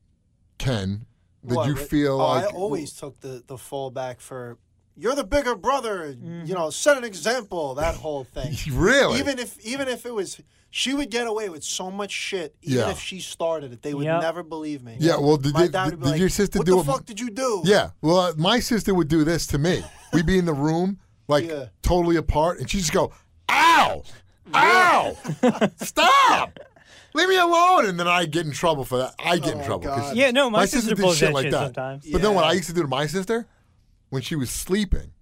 Ken? 0.56 1.04
Did 1.44 1.56
What, 1.56 1.66
you 1.68 1.76
feel 1.76 2.14
oh, 2.20 2.26
like 2.34 2.44
I 2.44 2.46
always 2.46 2.92
took 2.94 3.20
the 3.20 3.42
the 3.46 3.56
fallback 3.56 4.20
for 4.20 4.56
you're 4.96 5.14
the 5.14 5.24
bigger 5.36 5.54
brother. 5.54 6.14
You 6.48 6.54
know, 6.54 6.70
set 6.70 6.96
an 6.96 7.04
example. 7.04 7.74
That 7.74 7.94
whole 7.96 8.24
thing. 8.24 8.52
really? 8.72 9.18
Even 9.18 9.38
if 9.38 9.58
even 9.72 9.86
if 9.88 10.06
it 10.06 10.14
was, 10.14 10.40
she 10.70 10.94
would 10.94 11.10
get 11.10 11.26
away 11.26 11.48
with 11.48 11.64
so 11.64 11.90
much 11.90 12.12
shit. 12.12 12.54
Even 12.62 12.78
Yeah. 12.78 12.90
if 12.90 13.00
she 13.00 13.18
started 13.20 13.72
it, 13.72 13.82
they 13.82 13.92
would 13.92 14.04
Yep. 14.04 14.22
never 14.22 14.42
believe 14.42 14.82
me. 14.84 14.96
Yeah, 15.00 15.16
well, 15.16 15.36
did 15.36 15.52
my 15.52 15.62
they- 15.62 15.68
dad 15.68 15.84
did- 15.84 15.90
would 15.92 16.00
be 16.00 16.04
did 16.04 16.10
like, 16.12 16.20
your 16.20 16.28
sister 16.28 16.58
what 16.60 16.66
do 16.66 16.74
the 16.76 16.78
it- 16.80 16.84
fuck 16.86 17.04
did 17.06 17.18
you 17.20 17.30
do? 17.30 17.62
Yeah. 17.64 17.90
Well, 18.00 18.18
uh, 18.20 18.32
my 18.36 18.60
sister 18.60 18.94
would 18.94 19.08
do 19.08 19.24
this 19.24 19.46
to 19.48 19.58
me. 19.58 19.82
We'd 20.12 20.26
be 20.26 20.38
in 20.38 20.44
the 20.44 20.54
room, 20.54 20.98
like 21.28 21.48
Yeah. 21.48 21.66
totally 21.82 22.16
apart, 22.16 22.58
and 22.60 22.70
she'd 22.70 22.78
just 22.80 22.92
go, 22.92 23.12
"Ow, 23.48 24.02
ow, 24.54 25.16
stop, 25.82 26.58
leave 27.14 27.28
me 27.28 27.36
alone," 27.36 27.86
and 27.86 27.98
then 27.98 28.06
I 28.08 28.24
get 28.26 28.46
in 28.46 28.52
trouble 28.52 28.84
for 28.84 28.98
that. 28.98 29.14
I 29.18 29.38
get 29.38 29.54
Oh, 29.56 29.58
in 29.60 29.64
trouble. 29.66 29.88
'cause 29.88 30.00
God. 30.08 30.16
yeah, 30.16 30.30
no, 30.30 30.50
my, 30.50 30.66
sister, 30.66 30.94
did 30.94 30.98
pulls 31.02 31.16
shit 31.18 31.28
that 31.28 31.34
like 31.34 31.44
shit 31.44 31.52
that. 31.52 31.64
sometimes. 31.66 32.06
But 32.10 32.22
then 32.22 32.34
what 32.34 32.44
I 32.44 32.52
used 32.52 32.68
to 32.68 32.74
do 32.74 32.82
to 32.82 32.88
my 32.88 33.06
sister, 33.06 33.46
when 34.10 34.22
she 34.22 34.36
was 34.36 34.50
sleeping, 34.50 35.12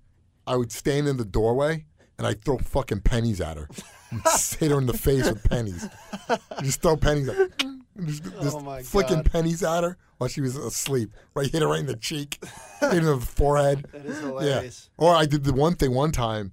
I 0.46 0.56
would 0.56 0.72
stand 0.72 1.08
in 1.08 1.16
the 1.16 1.24
doorway 1.24 1.84
and 2.18 2.26
I'd 2.26 2.42
throw 2.44 2.58
fucking 2.58 3.00
pennies 3.02 3.40
at 3.40 3.56
her. 3.56 3.68
Hit 4.58 4.70
her 4.70 4.78
in 4.78 4.86
the 4.86 4.96
face 4.96 5.24
with 5.30 5.42
pennies. 5.44 5.88
Just 6.62 6.80
throw 6.82 6.96
pennies 6.96 7.28
at 7.28 7.36
just, 8.04 8.22
just 8.42 8.56
Oh, 8.56 8.80
flicking 8.82 9.16
God. 9.16 9.30
pennies 9.32 9.62
at 9.62 9.84
her 9.84 9.96
while 10.18 10.28
she 10.28 10.40
was 10.40 10.56
asleep. 10.56 11.10
Right, 11.34 11.50
hit 11.50 11.62
her 11.62 11.68
right 11.68 11.80
in 11.80 11.86
the 11.86 11.96
cheek, 11.96 12.38
hit 12.80 12.92
her 12.92 12.98
in 12.98 13.04
the 13.04 13.18
forehead. 13.18 13.86
That 13.92 14.06
is 14.06 14.88
Yeah. 14.98 15.04
Or 15.04 15.14
I 15.14 15.26
did 15.26 15.44
the 15.44 15.52
one 15.52 15.74
thing 15.74 15.92
one 15.94 16.12
time. 16.12 16.52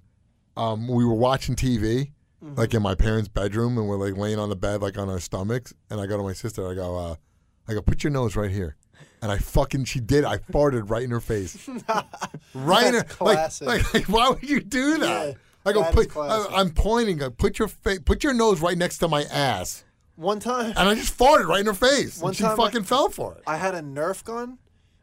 Um, 0.56 0.88
we 0.88 1.04
were 1.04 1.14
watching 1.14 1.54
TV, 1.56 2.12
Mm-hmm. 2.44 2.54
like 2.60 2.74
in 2.74 2.82
my 2.82 2.94
parents' 2.94 3.28
bedroom, 3.28 3.78
and 3.78 3.88
we're 3.88 3.96
like 3.96 4.14
laying 4.18 4.38
on 4.38 4.50
the 4.50 4.56
bed, 4.56 4.82
like 4.82 4.98
on 4.98 5.08
our 5.08 5.18
stomachs. 5.18 5.72
And 5.88 5.98
I 5.98 6.04
go 6.06 6.18
to 6.18 6.22
my 6.22 6.34
sister. 6.34 6.70
I 6.70 6.74
go, 6.74 6.94
uh, 6.94 7.14
I 7.66 7.72
go, 7.72 7.80
put 7.80 8.04
your 8.04 8.10
nose 8.10 8.36
right 8.36 8.50
here. 8.50 8.76
And 9.22 9.32
I 9.32 9.38
fucking, 9.38 9.86
she 9.86 10.00
did. 10.00 10.22
I 10.24 10.36
farted 10.36 10.90
right 10.90 11.02
in 11.02 11.10
her 11.12 11.20
face, 11.20 11.66
right 12.54 12.86
in 12.86 12.92
her. 12.94 13.00
That's 13.02 13.20
Like, 13.20 13.38
classic. 13.38 13.66
like, 13.66 13.94
like, 13.94 14.08
why 14.10 14.28
would 14.28 14.42
you 14.42 14.60
do 14.60 14.98
that? 14.98 15.28
Yeah, 15.28 15.32
I 15.66 15.72
go, 15.72 15.82
put. 15.84 16.16
I, 16.16 16.46
I'm 16.54 16.70
pointing. 16.70 17.22
I 17.22 17.28
put 17.28 17.58
your 17.58 17.68
face, 17.68 17.98
put 18.04 18.22
your 18.24 18.32
nose 18.34 18.60
right 18.60 18.78
next 18.78 18.98
to 18.98 19.08
my 19.08 19.24
ass, 19.24 19.84
One 20.14 20.40
time, 20.40 20.72
and 20.76 20.88
I 20.88 20.94
just 20.94 21.16
farted 21.18 21.46
right 21.46 21.60
in 21.60 21.66
her 21.66 21.74
face. 21.74 22.20
One 22.20 22.30
and 22.30 22.36
she 22.36 22.42
time 22.44 22.52
I- 22.52 22.64
fucking 22.64 22.84
fell 22.84 23.08
for 23.08 23.34
it. 23.34 23.42
I 23.46 23.56
had 23.56 23.74
a 23.74 23.80
Nerf 23.82 24.24
gun, 24.24 24.58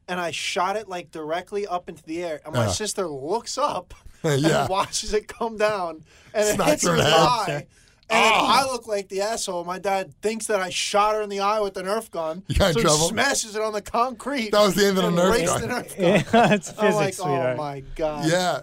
and 0.08 0.20
I 0.20 0.32
shot 0.32 0.76
it 0.76 0.88
like 0.90 1.12
directly 1.12 1.68
up 1.68 1.90
into 1.90 2.04
the 2.04 2.24
air. 2.24 2.42
And 2.46 2.54
my 2.56 2.66
Yeah. 2.66 2.72
sister 2.72 3.08
looks 3.08 3.58
up 3.58 3.94
Yeah. 4.24 4.62
and 4.62 4.70
watches 4.70 5.14
it 5.14 5.28
come 5.28 5.58
down, 5.58 6.04
and 6.34 6.48
it 6.60 6.66
hits 6.66 6.84
her 6.84 6.90
her 6.92 6.96
in 6.96 7.00
in 7.02 7.06
the 7.06 7.10
the 7.12 7.18
head. 7.18 7.28
eye. 7.60 7.68
And 8.10 8.22
then 8.26 8.32
Oh. 8.36 8.46
I 8.48 8.64
look 8.72 8.86
like 8.86 9.08
the 9.08 9.22
asshole. 9.22 9.64
My 9.64 9.80
dad 9.80 10.14
thinks 10.22 10.48
that 10.48 10.60
I 10.60 10.70
shot 10.70 11.16
her 11.16 11.22
in 11.22 11.30
the 11.30 11.40
eye 11.40 11.62
with 11.62 11.74
the 11.74 11.84
Nerf 11.84 12.12
gun. 12.12 12.44
You 12.48 12.56
got 12.56 12.68
in 12.68 12.74
so 12.74 12.82
trouble? 12.82 12.98
he 13.00 13.08
smashes 13.08 13.56
it 13.56 13.62
on 13.62 13.72
the 13.74 13.82
concrete. 13.82 14.52
That 14.52 14.62
was 14.62 14.76
the 14.76 14.86
end 14.88 14.98
of 14.98 15.04
the 15.06 15.22
Nerf 15.22 15.32
breaks 15.32 15.50
gun. 15.50 15.62
The 15.62 15.68
Nerf 15.68 15.98
gun. 16.34 16.34
Yeah, 16.44 16.54
it's 16.54 16.70
physics, 16.70 16.80
I'm 16.80 16.94
like, 16.94 17.14
sweetheart. 17.14 17.54
oh 17.54 17.58
my 17.58 17.80
god. 17.96 18.26
Yeah. 18.30 18.60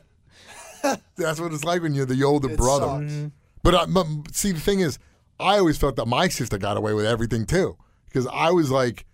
That's 1.17 1.41
what 1.41 1.53
it's 1.53 1.65
like 1.65 1.83
when 1.83 1.95
you're 1.95 2.07
the 2.07 2.23
older 2.25 2.51
It 2.51 2.57
brother. 2.57 2.87
sucks. 2.87 3.13
Mm-hmm. 3.13 3.29
But, 3.63 3.75
I, 3.75 3.87
but 3.87 4.07
see, 4.33 4.53
the 4.53 4.61
thing 4.61 4.81
is, 4.81 4.99
I 5.39 5.59
always 5.59 5.77
felt 5.79 5.97
that 5.97 6.07
my 6.07 6.29
sister 6.29 6.59
got 6.59 6.77
away 6.77 6.93
with 6.95 7.07
everything 7.07 7.47
too, 7.47 7.77
because 8.07 8.27
I 8.33 8.51
was 8.51 8.71
like, 8.71 9.07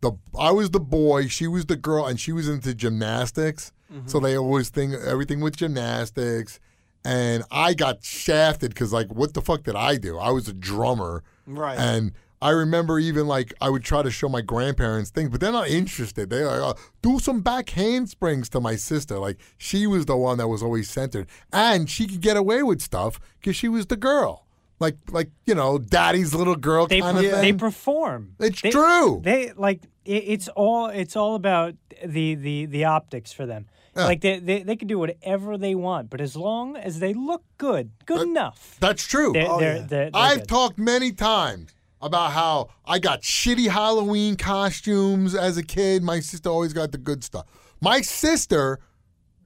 the 0.00 0.12
I 0.38 0.50
was 0.50 0.70
the 0.70 0.80
boy, 0.80 1.28
she 1.28 1.46
was 1.46 1.66
the 1.66 1.76
girl, 1.76 2.04
and 2.06 2.20
she 2.20 2.32
was 2.32 2.48
into 2.48 2.74
gymnastics. 2.74 3.72
Mm-hmm. 3.92 4.08
So 4.08 4.20
they 4.20 4.36
always 4.36 4.68
think 4.70 4.94
everything 4.94 5.40
with 5.40 5.56
gymnastics, 5.56 6.60
and 7.04 7.44
I 7.50 7.74
got 7.74 8.02
shafted 8.04 8.70
because 8.74 8.92
like, 8.92 9.12
what 9.12 9.34
the 9.34 9.40
fuck 9.42 9.62
did 9.62 9.76
I 9.76 9.96
do? 9.96 10.18
I 10.18 10.30
was 10.30 10.48
a 10.48 10.52
drummer, 10.54 11.22
Right. 11.46 11.78
and 11.78 12.12
I 12.44 12.50
remember 12.50 12.98
even 12.98 13.26
like 13.26 13.54
I 13.60 13.68
would 13.70 13.82
try 13.82 14.02
to 14.02 14.10
show 14.10 14.28
my 14.28 14.42
grandparents 14.42 15.10
things, 15.10 15.30
but 15.30 15.40
they're 15.40 15.50
not 15.60 15.68
interested. 15.68 16.28
They're 16.30 16.46
like, 16.46 16.60
oh, 16.60 16.80
do 17.02 17.18
some 17.18 17.40
back 17.40 17.70
handsprings 17.70 18.48
to 18.50 18.60
my 18.60 18.76
sister. 18.76 19.18
Like 19.18 19.38
she 19.58 19.86
was 19.86 20.04
the 20.06 20.16
one 20.16 20.36
that 20.38 20.48
was 20.48 20.62
always 20.62 20.90
centered, 20.90 21.26
and 21.52 21.88
she 21.88 22.06
could 22.06 22.20
get 22.20 22.36
away 22.36 22.62
with 22.62 22.80
stuff 22.82 23.18
because 23.40 23.56
she 23.56 23.68
was 23.68 23.86
the 23.86 23.96
girl. 23.96 24.46
Like 24.78 24.96
like 25.10 25.30
you 25.46 25.54
know, 25.54 25.78
daddy's 25.78 26.34
little 26.34 26.56
girl 26.56 26.86
they 26.86 27.00
kind 27.00 27.16
of 27.16 27.22
they 27.24 27.30
thing. 27.30 27.58
perform. 27.58 28.34
It's 28.38 28.60
They- 28.60 28.70
true. 28.70 29.20
They 29.24 29.52
like 29.56 29.80
it, 30.04 30.24
it's 30.34 30.48
all 30.48 30.88
it's 30.88 31.16
all 31.16 31.36
about 31.36 31.74
the 32.04 32.34
the 32.34 32.66
the 32.66 32.84
optics 32.84 33.32
for 33.32 33.46
them. 33.46 33.66
Like 33.96 34.22
they, 34.22 34.40
they 34.40 34.64
they 34.64 34.74
can 34.74 34.88
do 34.88 34.98
whatever 34.98 35.56
they 35.56 35.76
want, 35.76 36.10
but 36.10 36.20
as 36.20 36.34
long 36.34 36.76
as 36.76 36.98
they 36.98 37.14
look 37.14 37.44
good, 37.58 37.92
good 38.06 38.22
enough. 38.26 38.76
That's 38.80 39.06
true. 39.06 39.32
They're, 39.32 39.48
Oh, 39.48 39.60
they're, 39.60 39.76
yeah. 39.76 39.86
they're 39.86 40.10
I've 40.12 40.38
good. 40.40 40.48
talked 40.48 40.78
many 40.78 41.12
times 41.12 41.72
about 42.04 42.32
how 42.32 42.68
I 42.84 42.98
got 42.98 43.22
shitty 43.22 43.68
Halloween 43.68 44.36
costumes 44.36 45.34
as 45.34 45.56
a 45.56 45.62
kid. 45.62 46.02
My 46.02 46.20
sister 46.20 46.50
always 46.50 46.72
got 46.74 46.92
the 46.92 46.98
good 46.98 47.24
stuff. 47.24 47.46
My 47.80 48.02
sister, 48.02 48.78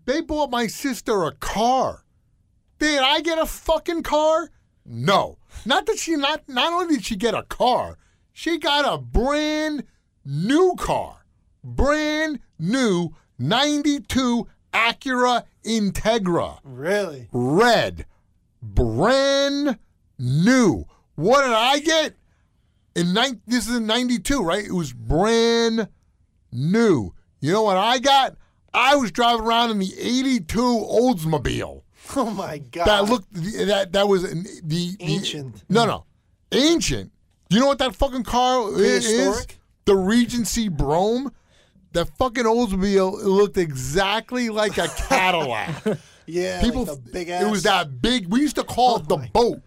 they 0.04 0.20
bought 0.20 0.50
my 0.50 0.66
sister 0.66 1.22
a 1.24 1.32
car. 1.32 2.04
Did 2.78 3.00
I 3.00 3.20
get 3.20 3.38
a 3.38 3.46
fucking 3.46 4.02
car? 4.02 4.50
No. 4.84 5.38
Not 5.64 5.86
that 5.86 5.98
she 5.98 6.16
not 6.16 6.48
not 6.48 6.72
only 6.72 6.96
did 6.96 7.04
she 7.04 7.16
get 7.16 7.34
a 7.34 7.42
car, 7.44 7.96
she 8.32 8.58
got 8.58 8.92
a 8.92 8.98
brand 8.98 9.84
new 10.24 10.74
car. 10.78 11.24
Brand 11.62 12.40
new 12.58 13.14
92 13.38 14.46
Acura 14.72 15.44
Integra 15.64 16.58
Really? 16.64 17.28
red, 17.32 18.06
brand 18.62 19.78
new. 20.18 20.86
What 21.14 21.42
did 21.42 21.52
I 21.52 21.78
get? 21.80 22.14
In 22.98 23.12
nine, 23.12 23.40
this 23.46 23.68
is 23.68 23.76
in 23.76 23.86
'92, 23.86 24.42
right? 24.42 24.64
It 24.64 24.72
was 24.72 24.92
brand 24.92 25.88
new. 26.50 27.14
You 27.40 27.52
know 27.52 27.62
what 27.62 27.76
I 27.76 27.98
got? 28.00 28.36
I 28.74 28.96
was 28.96 29.12
driving 29.12 29.44
around 29.46 29.70
in 29.70 29.78
the 29.78 29.92
'82 29.98 30.58
Oldsmobile. 30.58 31.82
Oh 32.16 32.30
my 32.30 32.58
god. 32.58 32.86
That 32.86 33.04
looked 33.04 33.32
that 33.32 33.92
that 33.92 34.08
was 34.08 34.22
the, 34.22 34.60
the 34.64 34.96
Ancient. 35.00 35.62
no, 35.68 35.84
no, 35.86 36.06
ancient. 36.52 37.12
Do 37.48 37.56
you 37.56 37.60
know 37.60 37.68
what 37.68 37.78
that 37.78 37.94
fucking 37.94 38.24
car 38.24 38.68
is? 38.80 39.46
The 39.84 39.96
Regency 39.96 40.68
Brougham. 40.68 41.32
That 41.92 42.08
fucking 42.18 42.44
Oldsmobile 42.44 43.22
looked 43.24 43.56
exactly 43.56 44.50
like 44.50 44.76
a 44.78 44.88
Cadillac. 44.88 45.84
Yeah. 46.30 46.60
People, 46.60 46.84
like 46.84 47.26
the 47.26 47.40
it 47.40 47.50
was 47.50 47.62
that 47.62 48.02
big. 48.02 48.28
We 48.28 48.40
used 48.42 48.56
to 48.56 48.62
call 48.62 48.96
it 48.96 49.06
oh 49.08 49.16
the 49.16 49.28
boat 49.28 49.62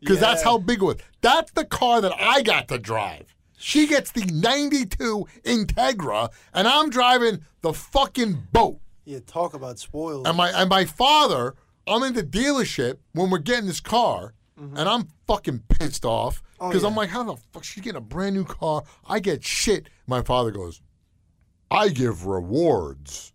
because 0.00 0.20
that's 0.20 0.42
how 0.42 0.58
big 0.58 0.80
it 0.82 0.84
was. 0.84 0.96
That's 1.20 1.50
the 1.52 1.64
car 1.64 2.00
that 2.00 2.12
I 2.18 2.42
got 2.42 2.68
to 2.68 2.78
drive. 2.78 3.34
She 3.58 3.86
gets 3.86 4.10
the 4.12 4.24
'92 4.24 5.26
Integra, 5.44 6.30
and 6.54 6.66
I'm 6.66 6.90
driving 6.90 7.44
the 7.60 7.72
fucking 7.72 8.48
boat. 8.52 8.80
Yeah. 9.04 9.18
Talk 9.26 9.54
about 9.54 9.78
spoiled. 9.78 10.26
And 10.26 10.36
my 10.36 10.50
and 10.50 10.68
my 10.70 10.84
father, 10.84 11.54
I'm 11.86 12.02
in 12.02 12.14
the 12.14 12.22
dealership 12.22 12.98
when 13.12 13.30
we're 13.30 13.38
getting 13.38 13.66
this 13.66 13.80
car, 13.80 14.34
and 14.56 14.78
I'm 14.78 15.08
fucking 15.26 15.62
pissed 15.68 16.04
off 16.04 16.42
Mm-hmm. 16.60 16.64
Oh, 16.66 16.68
because 16.68 16.84
I'm 16.84 16.94
like, 16.94 17.08
how 17.08 17.22
the 17.24 17.36
fuck 17.52 17.64
she's 17.64 17.82
getting 17.82 17.96
a 17.96 18.02
brand 18.02 18.34
new 18.36 18.44
car? 18.44 18.82
I 19.08 19.18
get 19.18 19.42
shit. 19.42 19.88
My 20.06 20.22
father 20.22 20.50
goes, 20.50 20.82
I 21.70 21.88
give 21.88 22.26
rewards. 22.26 23.32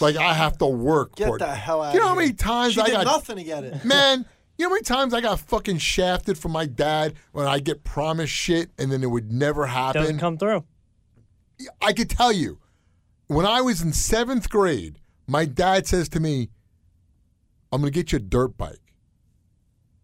Like 0.00 0.16
I 0.16 0.34
have 0.34 0.58
to 0.58 0.66
work 0.66 1.14
Get 1.16 1.28
for 1.28 1.36
it. 1.36 1.38
the 1.40 1.54
hell 1.54 1.82
out 1.82 1.94
You 1.94 2.00
know 2.00 2.08
how 2.08 2.14
many 2.14 2.32
times 2.32 2.74
she 2.74 2.80
I 2.80 2.86
did 2.86 2.92
got 2.92 3.04
nothing 3.06 3.36
to 3.36 3.44
get 3.44 3.64
it. 3.64 3.84
man, 3.84 4.26
you 4.62 4.68
know 4.68 4.74
how 4.74 4.74
many 4.74 4.84
times 4.84 5.12
I 5.12 5.20
got 5.20 5.40
fucking 5.40 5.78
shafted 5.78 6.38
from 6.38 6.52
my 6.52 6.66
dad 6.66 7.14
when 7.32 7.48
I 7.48 7.58
get 7.58 7.82
promised 7.82 8.32
shit 8.32 8.70
and 8.78 8.92
then 8.92 9.02
it 9.02 9.08
would 9.08 9.32
never 9.32 9.66
happen? 9.66 10.02
doesn't 10.02 10.18
come 10.20 10.38
through. 10.38 10.64
I 11.80 11.92
could 11.92 12.08
tell 12.08 12.30
you, 12.30 12.60
when 13.26 13.44
I 13.44 13.60
was 13.60 13.82
in 13.82 13.92
seventh 13.92 14.48
grade, 14.48 15.00
my 15.26 15.46
dad 15.46 15.88
says 15.88 16.08
to 16.10 16.20
me, 16.20 16.50
I'm 17.72 17.80
going 17.80 17.92
to 17.92 17.98
get 17.98 18.12
you 18.12 18.18
a 18.18 18.20
dirt 18.20 18.56
bike. 18.56 18.94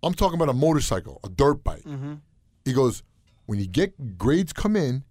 I'm 0.02 0.12
talking 0.12 0.34
about 0.34 0.48
a 0.48 0.54
motorcycle, 0.54 1.20
a 1.22 1.28
dirt 1.28 1.62
bike. 1.62 1.84
Mm-hmm. 1.84 2.14
He 2.64 2.72
goes, 2.72 3.04
when 3.46 3.60
you 3.60 3.66
get 3.68 4.18
grades 4.18 4.52
come 4.52 4.74
in, 4.74 5.04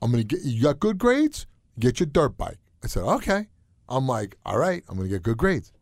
I'm 0.00 0.10
going 0.10 0.26
to 0.26 0.36
get, 0.36 0.46
you 0.46 0.62
got 0.62 0.80
good 0.80 0.96
grades? 0.96 1.46
Get 1.78 2.00
your 2.00 2.06
dirt 2.06 2.38
bike. 2.38 2.58
I 2.82 2.86
said, 2.86 3.02
okay. 3.02 3.48
I'm 3.86 4.06
like, 4.06 4.36
all 4.46 4.58
right, 4.58 4.82
I'm 4.88 4.96
going 4.96 5.10
to 5.10 5.14
get 5.14 5.22
good 5.22 5.36
grades. 5.36 5.72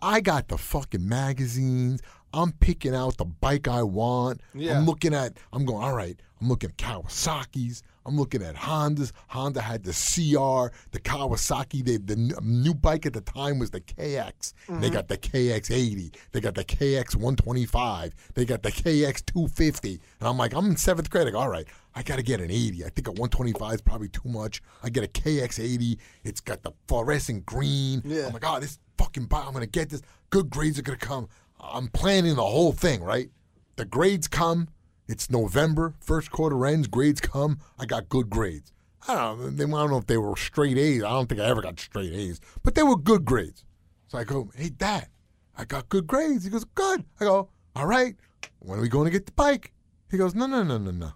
I 0.00 0.20
got 0.20 0.48
the 0.48 0.58
fucking 0.58 1.08
magazines. 1.08 2.02
I'm 2.32 2.52
picking 2.52 2.94
out 2.94 3.16
the 3.16 3.24
bike 3.24 3.68
I 3.68 3.82
want. 3.82 4.40
Yeah. 4.54 4.78
I'm 4.78 4.86
looking 4.86 5.14
at, 5.14 5.36
I'm 5.52 5.64
going, 5.64 5.82
all 5.82 5.94
right, 5.94 6.20
I'm 6.40 6.48
looking 6.48 6.70
at 6.70 6.76
Kawasaki's. 6.76 7.82
I'm 8.04 8.16
looking 8.16 8.42
at 8.42 8.54
Hondas. 8.54 9.10
Honda 9.28 9.60
had 9.60 9.82
the 9.82 9.90
CR, 9.90 10.72
the 10.92 11.00
Kawasaki. 11.00 11.84
They, 11.84 11.96
the 11.96 12.16
new 12.40 12.72
bike 12.72 13.04
at 13.04 13.14
the 13.14 13.20
time 13.20 13.58
was 13.58 13.70
the 13.70 13.80
KX. 13.80 14.52
And 14.68 14.76
mm-hmm. 14.76 14.80
They 14.80 14.90
got 14.90 15.08
the 15.08 15.18
KX80. 15.18 16.14
They 16.30 16.40
got 16.40 16.54
the 16.54 16.64
KX125. 16.64 18.12
They 18.34 18.44
got 18.44 18.62
the 18.62 18.70
KX250. 18.70 19.98
And 20.20 20.28
I'm 20.28 20.38
like, 20.38 20.54
I'm 20.54 20.66
in 20.66 20.76
seventh 20.76 21.10
grade. 21.10 21.26
I 21.26 21.30
go, 21.30 21.38
all 21.38 21.48
right, 21.48 21.66
I 21.96 22.04
got 22.04 22.16
to 22.16 22.22
get 22.22 22.40
an 22.40 22.50
80. 22.50 22.84
I 22.84 22.90
think 22.90 23.08
a 23.08 23.10
125 23.10 23.74
is 23.74 23.80
probably 23.80 24.08
too 24.08 24.28
much. 24.28 24.62
I 24.84 24.88
get 24.88 25.02
a 25.02 25.08
KX80. 25.08 25.98
It's 26.22 26.40
got 26.40 26.62
the 26.62 26.70
fluorescent 26.86 27.44
green. 27.44 28.02
Yeah. 28.04 28.26
I'm 28.26 28.32
like, 28.32 28.44
oh, 28.46 28.60
this 28.60 28.78
fucking 28.98 29.26
bike, 29.26 29.46
I'm 29.46 29.52
going 29.52 29.64
to 29.64 29.70
get 29.70 29.90
this. 29.90 30.02
Good 30.30 30.50
grades 30.50 30.78
are 30.78 30.82
going 30.82 30.98
to 30.98 31.06
come. 31.06 31.28
I'm 31.60 31.88
planning 31.88 32.34
the 32.36 32.44
whole 32.44 32.72
thing, 32.72 33.02
right? 33.02 33.30
The 33.76 33.84
grades 33.84 34.28
come. 34.28 34.68
It's 35.08 35.30
November. 35.30 35.94
First 36.00 36.30
quarter 36.30 36.66
ends. 36.66 36.88
Grades 36.88 37.20
come. 37.20 37.58
I 37.78 37.86
got 37.86 38.08
good 38.08 38.28
grades. 38.30 38.72
I 39.08 39.14
don't 39.14 39.40
know. 39.40 39.50
They, 39.50 39.64
I 39.64 39.66
don't 39.66 39.90
know 39.90 39.98
if 39.98 40.06
they 40.06 40.16
were 40.18 40.36
straight 40.36 40.76
A's. 40.78 41.02
I 41.04 41.10
don't 41.10 41.28
think 41.28 41.40
I 41.40 41.44
ever 41.46 41.62
got 41.62 41.78
straight 41.78 42.12
A's, 42.12 42.40
but 42.64 42.74
they 42.74 42.82
were 42.82 42.96
good 42.96 43.24
grades. 43.24 43.64
So 44.08 44.18
I 44.18 44.24
go, 44.24 44.50
hey, 44.56 44.70
Dad, 44.70 45.08
I 45.56 45.64
got 45.64 45.88
good 45.88 46.06
grades. 46.06 46.44
He 46.44 46.50
goes, 46.50 46.64
good. 46.74 47.04
I 47.20 47.24
go, 47.24 47.48
all 47.76 47.86
right. 47.86 48.16
When 48.58 48.78
are 48.78 48.82
we 48.82 48.88
going 48.88 49.04
to 49.04 49.10
get 49.10 49.26
the 49.26 49.32
bike? 49.32 49.72
He 50.10 50.16
goes, 50.16 50.34
no, 50.34 50.46
no, 50.46 50.62
no, 50.62 50.78
no, 50.78 50.90
no. 50.90 51.12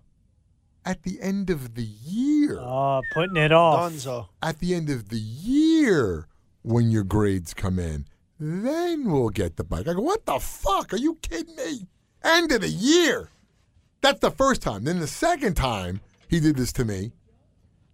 At 0.85 1.03
the 1.03 1.21
end 1.21 1.51
of 1.51 1.75
the 1.75 1.85
year 1.85 2.59
Oh, 2.61 3.03
putting 3.13 3.37
it 3.37 3.53
off. 3.53 3.93
Dunzo. 3.93 4.29
at 4.43 4.59
the 4.61 4.75
end 4.75 4.89
of 4.89 5.09
the 5.11 5.19
year 5.19 6.27
when 6.63 6.91
your 6.91 7.05
grades 7.05 7.55
come 7.55 7.79
in. 7.79 8.07
Then 8.41 9.11
we'll 9.11 9.29
get 9.29 9.57
the 9.57 9.65
bike. 9.65 9.87
I 9.87 9.93
go, 9.93 10.01
what 10.01 10.25
the 10.25 10.39
fuck? 10.39 10.95
Are 10.95 10.97
you 10.97 11.17
kidding 11.21 11.55
me? 11.57 11.87
End 12.25 12.51
of 12.51 12.63
the 12.63 12.69
year. 12.69 13.29
That's 14.01 14.21
the 14.21 14.31
first 14.31 14.63
time. 14.63 14.85
Then 14.85 14.99
the 14.99 15.07
second 15.07 15.55
time 15.57 16.01
he 16.27 16.41
did 16.41 16.57
this 16.57 16.73
to 16.73 16.87
me, 16.87 17.13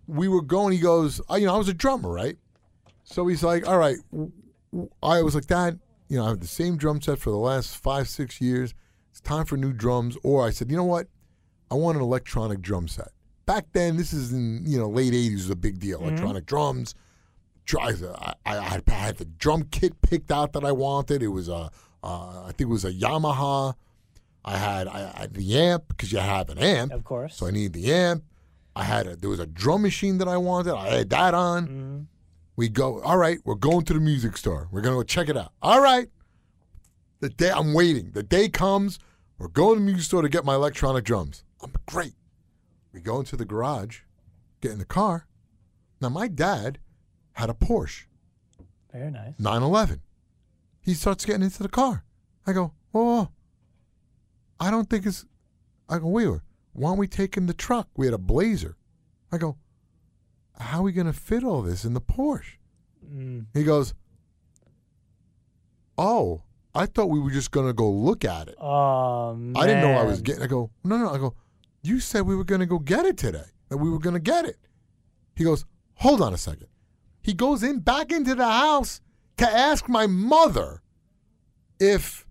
we 0.06 0.28
were 0.28 0.42
going, 0.42 0.72
he 0.72 0.78
goes, 0.78 1.20
I, 1.28 1.38
you 1.38 1.46
know, 1.46 1.54
I 1.56 1.58
was 1.58 1.68
a 1.68 1.74
drummer, 1.74 2.10
right? 2.10 2.36
So 3.02 3.26
he's 3.26 3.42
like, 3.42 3.66
all 3.66 3.76
right. 3.76 3.96
I 5.02 5.20
was 5.22 5.34
like, 5.34 5.46
Dad, 5.46 5.80
you 6.08 6.16
know, 6.16 6.26
I 6.26 6.28
have 6.28 6.40
the 6.40 6.46
same 6.46 6.76
drum 6.76 7.00
set 7.00 7.18
for 7.18 7.30
the 7.30 7.36
last 7.36 7.76
five, 7.76 8.08
six 8.08 8.40
years. 8.40 8.72
It's 9.10 9.20
time 9.20 9.46
for 9.46 9.56
new 9.56 9.72
drums. 9.72 10.16
Or 10.22 10.46
I 10.46 10.50
said, 10.50 10.70
you 10.70 10.76
know 10.76 10.84
what? 10.84 11.08
I 11.72 11.74
want 11.74 11.96
an 11.96 12.02
electronic 12.02 12.60
drum 12.60 12.86
set. 12.86 13.08
Back 13.46 13.66
then, 13.72 13.96
this 13.96 14.12
is 14.12 14.32
in 14.32 14.64
you 14.66 14.78
know 14.78 14.88
late 14.88 15.12
'80s 15.12 15.34
was 15.34 15.50
a 15.50 15.56
big 15.56 15.78
deal. 15.78 15.98
Mm-hmm. 15.98 16.08
Electronic 16.08 16.46
drums. 16.46 16.94
I, 17.74 18.34
I, 18.44 18.80
I 18.86 18.92
had 18.92 19.16
the 19.16 19.24
drum 19.24 19.64
kit 19.70 20.00
picked 20.02 20.30
out 20.30 20.52
that 20.52 20.64
I 20.64 20.72
wanted. 20.72 21.22
It 21.22 21.28
was 21.28 21.48
a, 21.48 21.70
uh, 22.02 22.42
I 22.44 22.46
think 22.48 22.62
it 22.62 22.72
was 22.72 22.84
a 22.84 22.92
Yamaha. 22.92 23.74
I 24.44 24.56
had 24.56 24.86
I, 24.86 25.12
I 25.16 25.20
had 25.22 25.34
the 25.34 25.58
amp 25.58 25.88
because 25.88 26.12
you 26.12 26.18
have 26.18 26.48
an 26.50 26.58
amp, 26.58 26.92
Of 26.92 27.02
course. 27.02 27.34
so 27.36 27.46
I 27.46 27.50
needed 27.50 27.72
the 27.72 27.92
amp. 27.92 28.22
I 28.76 28.84
had 28.84 29.06
a, 29.08 29.16
there 29.16 29.30
was 29.30 29.40
a 29.40 29.46
drum 29.46 29.82
machine 29.82 30.18
that 30.18 30.28
I 30.28 30.36
wanted. 30.36 30.74
I 30.74 30.88
had 30.98 31.10
that 31.10 31.34
on. 31.34 31.66
Mm-hmm. 31.66 31.98
We 32.54 32.68
go. 32.68 33.00
All 33.02 33.16
right, 33.18 33.38
we're 33.44 33.54
going 33.56 33.84
to 33.86 33.92
the 33.94 34.00
music 34.00 34.36
store. 34.36 34.68
We're 34.70 34.82
gonna 34.82 34.96
go 34.96 35.02
check 35.02 35.28
it 35.28 35.36
out. 35.36 35.52
All 35.62 35.80
right. 35.80 36.08
The 37.20 37.28
day 37.30 37.50
I'm 37.50 37.72
waiting. 37.74 38.10
The 38.12 38.22
day 38.22 38.48
comes. 38.48 38.98
We're 39.38 39.48
going 39.48 39.74
to 39.74 39.80
the 39.80 39.84
music 39.86 40.04
store 40.04 40.22
to 40.22 40.28
get 40.28 40.44
my 40.44 40.54
electronic 40.54 41.04
drums. 41.04 41.42
I'm 41.62 41.72
great. 41.86 42.14
We 42.92 43.00
go 43.00 43.18
into 43.18 43.36
the 43.36 43.44
garage, 43.44 44.00
get 44.60 44.70
in 44.72 44.78
the 44.78 44.84
car. 44.86 45.26
Now 46.00 46.08
my 46.10 46.28
dad 46.28 46.78
had 47.36 47.50
a 47.50 47.52
Porsche 47.52 48.04
Very 48.92 49.10
nice. 49.10 49.34
911. 49.38 50.00
He 50.80 50.94
starts 50.94 51.26
getting 51.26 51.42
into 51.42 51.62
the 51.62 51.68
car. 51.68 52.02
I 52.46 52.54
go, 52.54 52.72
whoa. 52.92 53.28
I 54.58 54.70
don't 54.70 54.88
think 54.88 55.04
it's. 55.04 55.26
I 55.86 55.98
go, 55.98 56.06
wait, 56.06 56.28
wait, 56.28 56.40
why 56.72 56.88
aren't 56.88 56.98
we 56.98 57.06
taking 57.06 57.46
the 57.46 57.52
truck? 57.52 57.88
We 57.94 58.06
had 58.06 58.14
a 58.14 58.18
Blazer. 58.18 58.76
I 59.30 59.36
go, 59.36 59.58
how 60.58 60.78
are 60.78 60.82
we 60.82 60.92
going 60.92 61.08
to 61.08 61.12
fit 61.12 61.44
all 61.44 61.60
this 61.60 61.84
in 61.84 61.92
the 61.92 62.00
Porsche? 62.00 62.56
Mm. 63.06 63.46
He 63.52 63.64
goes, 63.64 63.92
oh, 65.98 66.42
I 66.74 66.86
thought 66.86 67.10
we 67.10 67.20
were 67.20 67.30
just 67.30 67.50
going 67.50 67.66
to 67.66 67.74
go 67.74 67.90
look 67.90 68.24
at 68.24 68.48
it. 68.48 68.56
Oh 68.58 69.34
man. 69.34 69.62
I 69.62 69.66
didn't 69.66 69.82
know 69.82 69.92
I 69.92 70.04
was 70.04 70.22
getting. 70.22 70.42
I 70.42 70.46
go, 70.46 70.70
no, 70.84 70.96
no. 70.96 71.12
I 71.12 71.18
go, 71.18 71.34
you 71.82 72.00
said 72.00 72.22
we 72.22 72.34
were 72.34 72.44
going 72.44 72.60
to 72.60 72.66
go 72.66 72.78
get 72.78 73.04
it 73.04 73.18
today. 73.18 73.50
That 73.68 73.76
we 73.76 73.90
were 73.90 73.98
going 73.98 74.14
to 74.14 74.20
get 74.20 74.46
it. 74.46 74.56
He 75.34 75.44
goes, 75.44 75.66
hold 75.96 76.22
on 76.22 76.32
a 76.32 76.38
second. 76.38 76.68
He 77.26 77.34
goes 77.34 77.62
in 77.62 77.80
back 77.80 78.12
into 78.12 78.34
the 78.34 78.46
house 78.48 79.00
to 79.38 79.46
ask 79.48 79.88
my 79.88 80.06
mother 80.06 80.80
if 81.78 82.26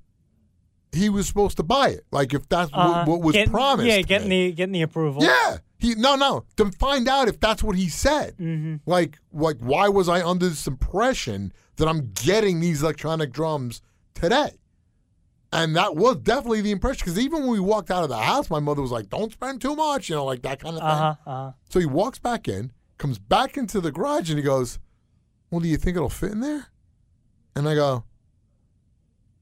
he 0.92 1.10
was 1.10 1.28
supposed 1.28 1.58
to 1.58 1.64
buy 1.64 1.90
it. 1.90 2.06
Like 2.12 2.34
if 2.34 2.48
that's 2.48 2.72
what- 2.72 2.80
Uh-huh. 2.80 3.06
what, 3.06 3.22
was 3.22 3.34
Getting- 3.34 3.52
promised. 3.52 3.88
Yeah, 3.88 4.02
getting 4.02 4.30
the 4.30 4.52
getting 4.54 4.72
the 4.74 4.82
approval. 4.82 5.22
Yeah. 5.24 5.58
He 5.78 5.94
no 5.96 6.16
no 6.16 6.46
to 6.56 6.72
find 6.72 7.08
out 7.10 7.28
if 7.28 7.40
that's 7.42 7.62
what 7.62 7.76
he 7.76 7.90
said. 7.90 8.38
Mm-hmm. 8.38 8.76
Like 8.86 9.20
like 9.34 9.58
why 9.60 9.90
was 9.90 10.08
I 10.08 10.26
under 10.26 10.48
this 10.48 10.66
impression 10.66 11.52
that 11.76 11.88
I'm 11.88 12.12
getting 12.14 12.62
these 12.62 12.82
electronic 12.82 13.34
drums 13.34 13.82
today? 14.14 14.52
And 15.52 15.76
that 15.76 15.96
was 15.96 16.16
definitely 16.18 16.62
the 16.62 16.72
impression 16.72 17.04
because 17.06 17.20
even 17.20 17.42
when 17.42 17.50
we 17.52 17.60
walked 17.60 17.92
out 17.92 18.04
of 18.04 18.10
the 18.10 18.18
house, 18.18 18.50
my 18.50 18.60
mother 18.60 18.82
was 18.82 18.92
like, 18.92 19.10
"Don't 19.10 19.32
spend 19.34 19.62
too 19.62 19.76
much," 19.76 20.10
you 20.10 20.16
know, 20.16 20.26
like 20.26 20.42
that 20.44 20.60
kind 20.62 20.76
of 20.78 20.82
thing. 20.82 20.90
Uh 20.90 21.16
huh. 21.26 21.30
Uh 21.30 21.36
huh. 21.48 21.52
So 21.70 21.80
he 21.82 21.86
walks 21.86 22.20
back 22.20 22.48
in, 22.48 22.72
comes 22.98 23.20
back 23.20 23.56
into 23.58 23.80
the 23.82 23.92
garage, 23.92 24.30
and 24.30 24.40
he 24.40 24.44
goes, 24.44 24.80
"Well, 25.52 25.62
do 25.62 25.68
you 25.68 25.78
think 25.78 25.96
it'll 25.98 26.10
fit 26.10 26.32
in 26.32 26.40
there?" 26.42 26.68
And 27.56 27.68
I 27.70 27.76
go, 27.76 28.04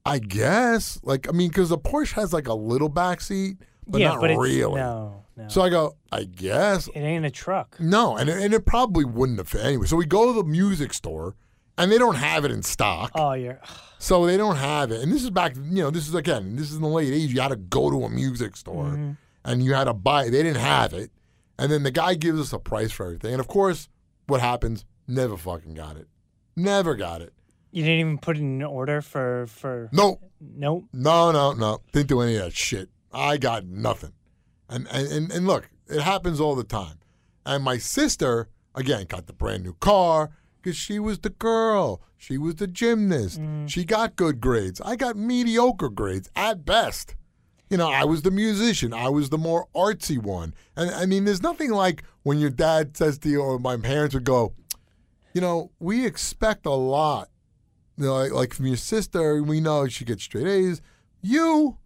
"I 0.04 0.18
guess." 0.18 1.00
Like 1.02 1.28
I 1.28 1.32
mean, 1.32 1.48
because 1.48 1.68
the 1.70 1.78
Porsche 1.78 2.12
has 2.12 2.32
like 2.32 2.48
a 2.48 2.54
little 2.54 2.88
back 2.88 3.20
seat, 3.20 3.56
but 3.86 4.00
yeah, 4.00 4.08
not 4.10 4.20
but 4.20 4.30
really. 4.36 4.74
No, 4.80 5.24
no. 5.36 5.48
So 5.48 5.62
I 5.62 5.68
go, 5.70 5.96
"I 6.12 6.24
guess." 6.24 6.88
it 6.88 7.00
ain't 7.00 7.24
a 7.24 7.30
truck. 7.30 7.76
No, 7.80 8.16
and 8.16 8.28
it, 8.28 8.42
and 8.42 8.54
it 8.54 8.66
probably 8.66 9.04
wouldn't 9.04 9.38
have 9.38 9.48
fit 9.48 9.64
anyway. 9.64 9.86
So 9.86 9.96
we 9.96 10.06
go 10.06 10.26
to 10.26 10.32
the 10.32 10.44
music 10.48 10.92
store, 10.94 11.34
and 11.78 11.90
they 11.90 11.98
don't 11.98 12.16
have 12.16 12.44
it 12.44 12.50
in 12.50 12.62
stock. 12.62 13.12
Oh, 13.14 13.32
you're. 13.32 13.60
So 13.98 14.26
they 14.26 14.36
don't 14.36 14.56
have 14.56 14.90
it. 14.92 15.00
And 15.00 15.10
this 15.10 15.22
is 15.24 15.30
back, 15.30 15.56
you 15.56 15.82
know, 15.82 15.90
this 15.90 16.06
is 16.06 16.14
again, 16.14 16.56
this 16.56 16.70
is 16.70 16.76
in 16.76 16.82
the 16.82 16.88
late 16.88 17.10
80s. 17.12 17.28
You 17.30 17.40
had 17.40 17.48
to 17.48 17.56
go 17.56 17.90
to 17.90 18.04
a 18.04 18.10
music 18.10 18.54
store 18.56 18.84
Mm-hmm. 18.84 19.10
and 19.46 19.64
you 19.64 19.72
had 19.72 19.84
to 19.84 19.94
buy 19.94 20.24
it. 20.24 20.30
They 20.30 20.42
didn't 20.42 20.60
have 20.60 20.92
it. 20.92 21.10
And 21.58 21.72
then 21.72 21.84
the 21.84 21.90
guy 21.90 22.14
gives 22.14 22.38
us 22.38 22.52
a 22.52 22.58
price 22.58 22.92
for 22.92 23.06
everything. 23.06 23.32
And 23.32 23.40
of 23.40 23.48
course, 23.48 23.88
what 24.26 24.42
happens? 24.42 24.84
Never 25.06 25.36
fucking 25.36 25.74
got 25.74 25.96
it. 25.96 26.08
Never 26.56 26.94
got 26.94 27.20
it. 27.20 27.32
You 27.72 27.82
didn't 27.82 28.00
even 28.00 28.18
put 28.18 28.36
it 28.36 28.40
in 28.40 28.62
order 28.62 29.00
for 29.00 29.46
for. 29.48 29.88
Nope. 29.92 30.20
Nope. 30.40 30.86
No, 30.92 31.32
no, 31.32 31.52
no. 31.52 31.80
Didn't 31.92 32.08
do 32.08 32.20
any 32.20 32.36
of 32.36 32.44
that 32.44 32.54
shit. 32.54 32.88
I 33.12 33.36
got 33.36 33.64
nothing. 33.66 34.12
And 34.68 34.86
and, 34.92 35.08
and, 35.08 35.32
and 35.32 35.46
look, 35.46 35.68
it 35.88 36.00
happens 36.00 36.40
all 36.40 36.54
the 36.54 36.64
time. 36.64 36.98
And 37.44 37.62
my 37.64 37.78
sister, 37.78 38.48
again, 38.74 39.06
got 39.06 39.26
the 39.26 39.32
brand 39.32 39.64
new 39.64 39.74
car 39.74 40.30
because 40.62 40.76
she 40.76 40.98
was 40.98 41.18
the 41.18 41.30
girl. 41.30 42.00
She 42.16 42.38
was 42.38 42.54
the 42.54 42.66
gymnast. 42.66 43.40
Mm. 43.40 43.68
She 43.68 43.84
got 43.84 44.16
good 44.16 44.40
grades. 44.40 44.80
I 44.80 44.96
got 44.96 45.16
mediocre 45.16 45.90
grades 45.90 46.30
at 46.34 46.64
best. 46.64 47.16
You 47.68 47.76
know, 47.76 47.90
I 47.90 48.04
was 48.04 48.22
the 48.22 48.30
musician. 48.30 48.94
I 48.94 49.08
was 49.08 49.30
the 49.30 49.38
more 49.38 49.66
artsy 49.74 50.16
one. 50.16 50.54
And 50.76 50.90
I 50.90 51.06
mean, 51.06 51.24
there's 51.24 51.42
nothing 51.42 51.70
like 51.70 52.04
when 52.22 52.38
your 52.38 52.50
dad 52.50 52.96
says 52.96 53.18
to 53.18 53.28
you, 53.28 53.42
or 53.42 53.58
my 53.58 53.76
parents 53.76 54.14
would 54.14 54.24
go, 54.24 54.54
you 55.34 55.40
know, 55.40 55.70
we 55.78 56.06
expect 56.06 56.64
a 56.64 56.70
lot. 56.70 57.28
You 57.98 58.06
know, 58.06 58.14
like, 58.14 58.32
like 58.32 58.54
from 58.54 58.66
your 58.66 58.76
sister, 58.76 59.42
we 59.42 59.60
know 59.60 59.86
she 59.88 60.04
gets 60.04 60.22
straight 60.24 60.46
A's. 60.46 60.80
You, 61.22 61.76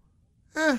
eh, 0.57 0.79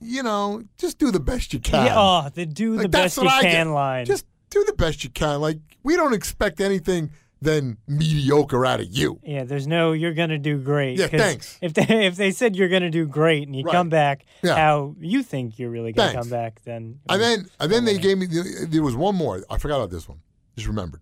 you 0.00 0.22
know, 0.22 0.62
just 0.78 0.98
do 0.98 1.10
the 1.10 1.20
best 1.20 1.52
you 1.52 1.60
can. 1.60 1.86
Yeah, 1.86 1.94
oh, 1.96 2.28
the 2.34 2.46
do 2.46 2.76
the 2.76 2.82
Like, 2.82 2.90
that's 2.90 3.16
best 3.16 3.22
you 3.22 3.28
I 3.28 3.40
can 3.42 3.66
get. 3.68 3.72
line. 3.72 4.04
Just 4.06 4.26
do 4.50 4.64
the 4.64 4.72
best 4.74 5.04
you 5.04 5.10
can. 5.10 5.40
Like 5.40 5.58
we 5.82 5.96
don't 5.96 6.12
expect 6.14 6.60
anything 6.60 7.10
than 7.42 7.78
mediocre 7.88 8.66
out 8.66 8.80
of 8.80 8.86
you. 8.90 9.18
yeah, 9.24 9.44
there's 9.44 9.66
no 9.66 9.92
you're 9.92 10.12
gonna 10.12 10.36
do 10.38 10.58
great. 10.58 10.98
Yeah, 10.98 11.06
thanks. 11.06 11.58
If 11.62 11.72
they 11.72 12.06
if 12.06 12.16
they 12.16 12.30
said 12.30 12.54
you're 12.54 12.68
gonna 12.68 12.90
do 12.90 13.06
great 13.06 13.46
and 13.46 13.56
you 13.56 13.64
Right. 13.64 13.72
come 13.72 13.88
back 13.88 14.26
Yeah. 14.42 14.56
how 14.56 14.94
you 15.00 15.22
think 15.22 15.58
you're 15.58 15.70
really 15.70 15.92
gonna 15.92 16.12
Thanks. 16.12 16.22
come 16.26 16.30
back, 16.30 16.60
then 16.64 17.00
And 17.08 17.20
then 17.22 17.46
and 17.58 17.72
then 17.72 17.86
they 17.86 17.96
gave 17.96 18.18
me 18.18 18.26
there 18.26 18.82
was 18.82 18.94
one 18.94 19.16
more. 19.16 19.42
I 19.48 19.56
forgot 19.56 19.76
about 19.78 19.90
this 19.90 20.06
one. 20.06 20.18
Just 20.56 20.68
remembered. 20.68 21.00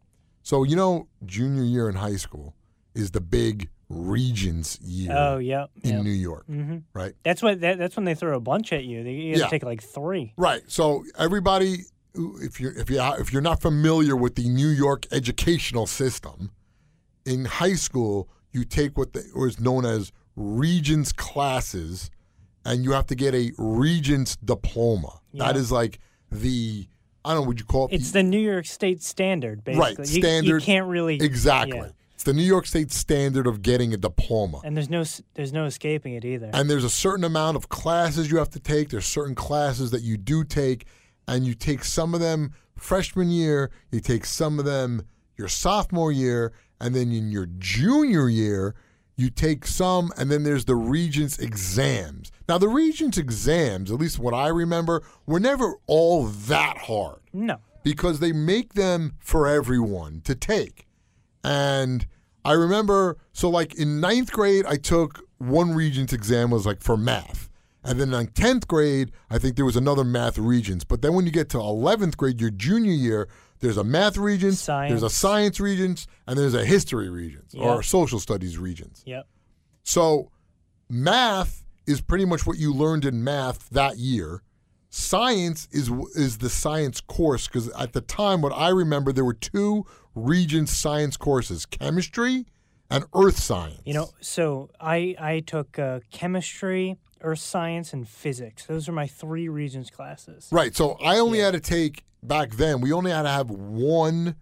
So 0.48 0.62
you 0.62 0.76
know, 0.76 1.08
junior 1.26 1.62
year 1.62 1.90
in 1.90 1.94
high 1.96 2.16
school 2.16 2.54
is 2.94 3.10
the 3.10 3.20
big 3.20 3.68
Regents 3.90 4.78
year 4.80 5.12
oh 5.14 5.36
yeah, 5.36 5.66
in 5.82 5.90
yeah. 5.96 6.02
New 6.02 6.10
York, 6.10 6.46
hmm 6.46 6.78
right? 6.94 7.12
That's 7.22 7.42
what 7.42 7.60
that, 7.60 7.76
that's 7.78 7.96
when 7.96 8.06
they 8.06 8.14
throw 8.14 8.34
a 8.34 8.40
bunch 8.40 8.72
at 8.72 8.84
you. 8.84 9.04
They 9.04 9.12
you 9.12 9.30
have 9.32 9.40
Yeah. 9.40 9.44
to 9.44 9.50
take 9.50 9.62
like 9.62 9.82
three. 9.82 10.32
Right. 10.38 10.62
So 10.66 11.04
everybody, 11.18 11.80
if 12.14 12.60
you're 12.60 12.72
if 12.72 12.88
you 12.88 12.98
if 13.18 13.30
you're 13.30 13.42
not 13.42 13.60
familiar 13.60 14.16
with 14.16 14.36
the 14.36 14.48
New 14.48 14.68
York 14.68 15.04
educational 15.12 15.86
system, 15.86 16.50
in 17.26 17.44
high 17.44 17.74
school 17.74 18.30
you 18.50 18.64
take 18.64 18.96
what 18.96 19.12
the, 19.12 19.24
or 19.34 19.48
is 19.48 19.60
known 19.60 19.84
as 19.84 20.12
Regents 20.34 21.12
classes, 21.12 22.10
and 22.64 22.84
you 22.84 22.92
have 22.92 23.06
to 23.08 23.14
get 23.14 23.34
a 23.34 23.52
Regents 23.58 24.36
diploma. 24.36 25.20
That 25.34 25.54
Yeah. 25.56 25.60
is 25.60 25.70
like 25.72 25.98
the 26.32 26.88
I 27.28 27.34
don't 27.34 27.42
know 27.42 27.48
what 27.48 27.58
you 27.58 27.66
call 27.66 27.88
it. 27.88 27.94
It's 27.94 28.12
the 28.12 28.22
New 28.22 28.38
York 28.38 28.64
State 28.64 29.02
standard, 29.02 29.62
basically. 29.62 29.86
right 29.86 29.98
You- 29.98 30.22
standard. 30.22 30.62
You, 30.62 30.66
can't 30.66 30.86
really 30.86 31.16
exactly. 31.16 31.76
yeah. 31.78 31.88
It's 32.14 32.24
the 32.24 32.32
New 32.32 32.42
York 32.42 32.66
State 32.66 32.90
standard 32.90 33.46
of 33.46 33.60
getting 33.60 33.92
a 33.92 33.96
diploma. 33.98 34.60
And 34.64 34.74
there's 34.76 34.88
no 34.88 35.04
there's 35.34 35.52
no 35.52 35.66
escaping 35.66 36.14
it 36.14 36.24
either. 36.24 36.50
And 36.52 36.70
there's 36.70 36.84
a 36.84 36.90
certain 36.90 37.24
amount 37.24 37.56
of 37.58 37.68
classes 37.68 38.30
you 38.30 38.38
have 38.38 38.50
to 38.50 38.58
take. 38.58 38.88
There's 38.88 39.06
certain 39.06 39.34
classes 39.34 39.90
that 39.90 40.02
you 40.02 40.16
do 40.16 40.42
take, 40.42 40.86
and 41.28 41.46
you 41.46 41.54
take 41.54 41.84
some 41.84 42.14
of 42.14 42.20
them 42.20 42.54
freshman 42.76 43.30
year, 43.30 43.70
you 43.92 44.00
take 44.00 44.24
some 44.24 44.58
of 44.58 44.64
them 44.64 45.02
your 45.36 45.48
sophomore 45.48 46.10
year, 46.10 46.52
and 46.80 46.94
then 46.94 47.12
in 47.12 47.30
your 47.30 47.46
junior 47.58 48.28
year, 48.28 48.74
you 49.18 49.28
take 49.30 49.66
some, 49.66 50.10
and 50.16 50.30
then 50.30 50.44
there's 50.44 50.64
the 50.64 50.76
Regents 50.76 51.38
exams. 51.38 52.30
Now, 52.48 52.56
the 52.56 52.68
Regents 52.68 53.18
exams, 53.18 53.90
at 53.90 53.98
least 53.98 54.18
what 54.18 54.32
I 54.32 54.46
remember, 54.48 55.02
were 55.26 55.40
never 55.40 55.74
all 55.86 56.24
that 56.26 56.78
hard 56.78 57.18
No. 57.32 57.58
because 57.82 58.20
they 58.20 58.32
make 58.32 58.74
them 58.74 59.14
for 59.18 59.46
everyone 59.48 60.20
to 60.22 60.34
take. 60.34 60.86
And 61.44 62.06
I 62.44 62.52
remember, 62.52 63.18
so 63.32 63.50
like 63.50 63.74
in 63.74 64.00
ninth 64.00 64.32
grade, 64.32 64.64
I 64.66 64.76
took 64.76 65.20
one 65.38 65.72
Regents 65.74 66.12
exam 66.12 66.50
was 66.50 66.64
like 66.64 66.80
for 66.82 66.96
math. 66.96 67.50
And 67.84 68.00
then 68.00 68.12
in 68.12 68.26
10th 68.28 68.66
grade, 68.66 69.12
I 69.30 69.38
think 69.38 69.56
there 69.56 69.64
was 69.64 69.76
another 69.76 70.04
math 70.04 70.36
Regents. 70.38 70.84
But 70.84 71.00
then 71.02 71.14
when 71.14 71.26
you 71.26 71.32
get 71.32 71.48
to 71.50 71.58
11th 71.58 72.16
grade, 72.16 72.40
your 72.40 72.50
junior 72.50 72.92
year, 72.92 73.28
there's 73.60 73.76
a 73.76 73.84
math 73.84 74.16
Regents, 74.16 74.64
there's 74.66 75.02
a 75.02 75.10
Science. 75.10 75.14
science 75.14 75.60
Regents, 75.60 76.06
and 76.26 76.38
there's 76.38 76.54
a 76.54 76.64
history 76.64 77.08
Regents 77.08 77.54
or 77.54 77.80
a 77.80 77.84
social 77.84 78.18
studies 78.20 78.58
Regents. 78.58 79.02
Yep. 79.06 79.26
So 79.82 80.30
math 80.88 81.64
is 81.86 82.00
pretty 82.00 82.24
much 82.24 82.46
what 82.46 82.58
you 82.58 82.72
learned 82.72 83.04
in 83.04 83.24
math 83.24 83.68
that 83.70 83.96
year. 83.98 84.42
Science 84.90 85.68
is 85.70 85.90
is 86.14 86.38
the 86.38 86.48
science 86.48 87.00
course 87.00 87.46
because 87.46 87.68
at 87.70 87.92
the 87.92 88.00
time, 88.00 88.40
what 88.40 88.52
I 88.52 88.70
remember, 88.70 89.12
there 89.12 89.24
were 89.24 89.34
two 89.34 89.84
Regents 90.14 90.72
science 90.72 91.16
courses: 91.16 91.66
chemistry 91.66 92.46
and 92.90 93.04
earth 93.14 93.38
science. 93.38 93.80
You 93.84 93.94
know, 93.94 94.10
so 94.20 94.70
I 94.80 95.14
I 95.20 95.40
took 95.40 95.78
uh, 95.78 96.00
chemistry, 96.10 96.96
earth 97.20 97.38
science, 97.40 97.92
and 97.92 98.08
physics. 98.08 98.64
Those 98.64 98.88
are 98.88 98.92
my 98.92 99.06
three 99.06 99.48
Regents 99.48 99.90
classes. 99.90 100.48
right? 100.50 100.74
So 100.74 100.92
I 101.04 101.18
only 101.18 101.38
had 101.40 101.52
to 101.52 101.60
take 101.60 102.02
back 102.22 102.52
then. 102.52 102.80
We 102.80 102.92
only 102.92 103.10
had 103.10 103.22
to 103.22 103.28
have 103.28 103.50
one 103.50 104.36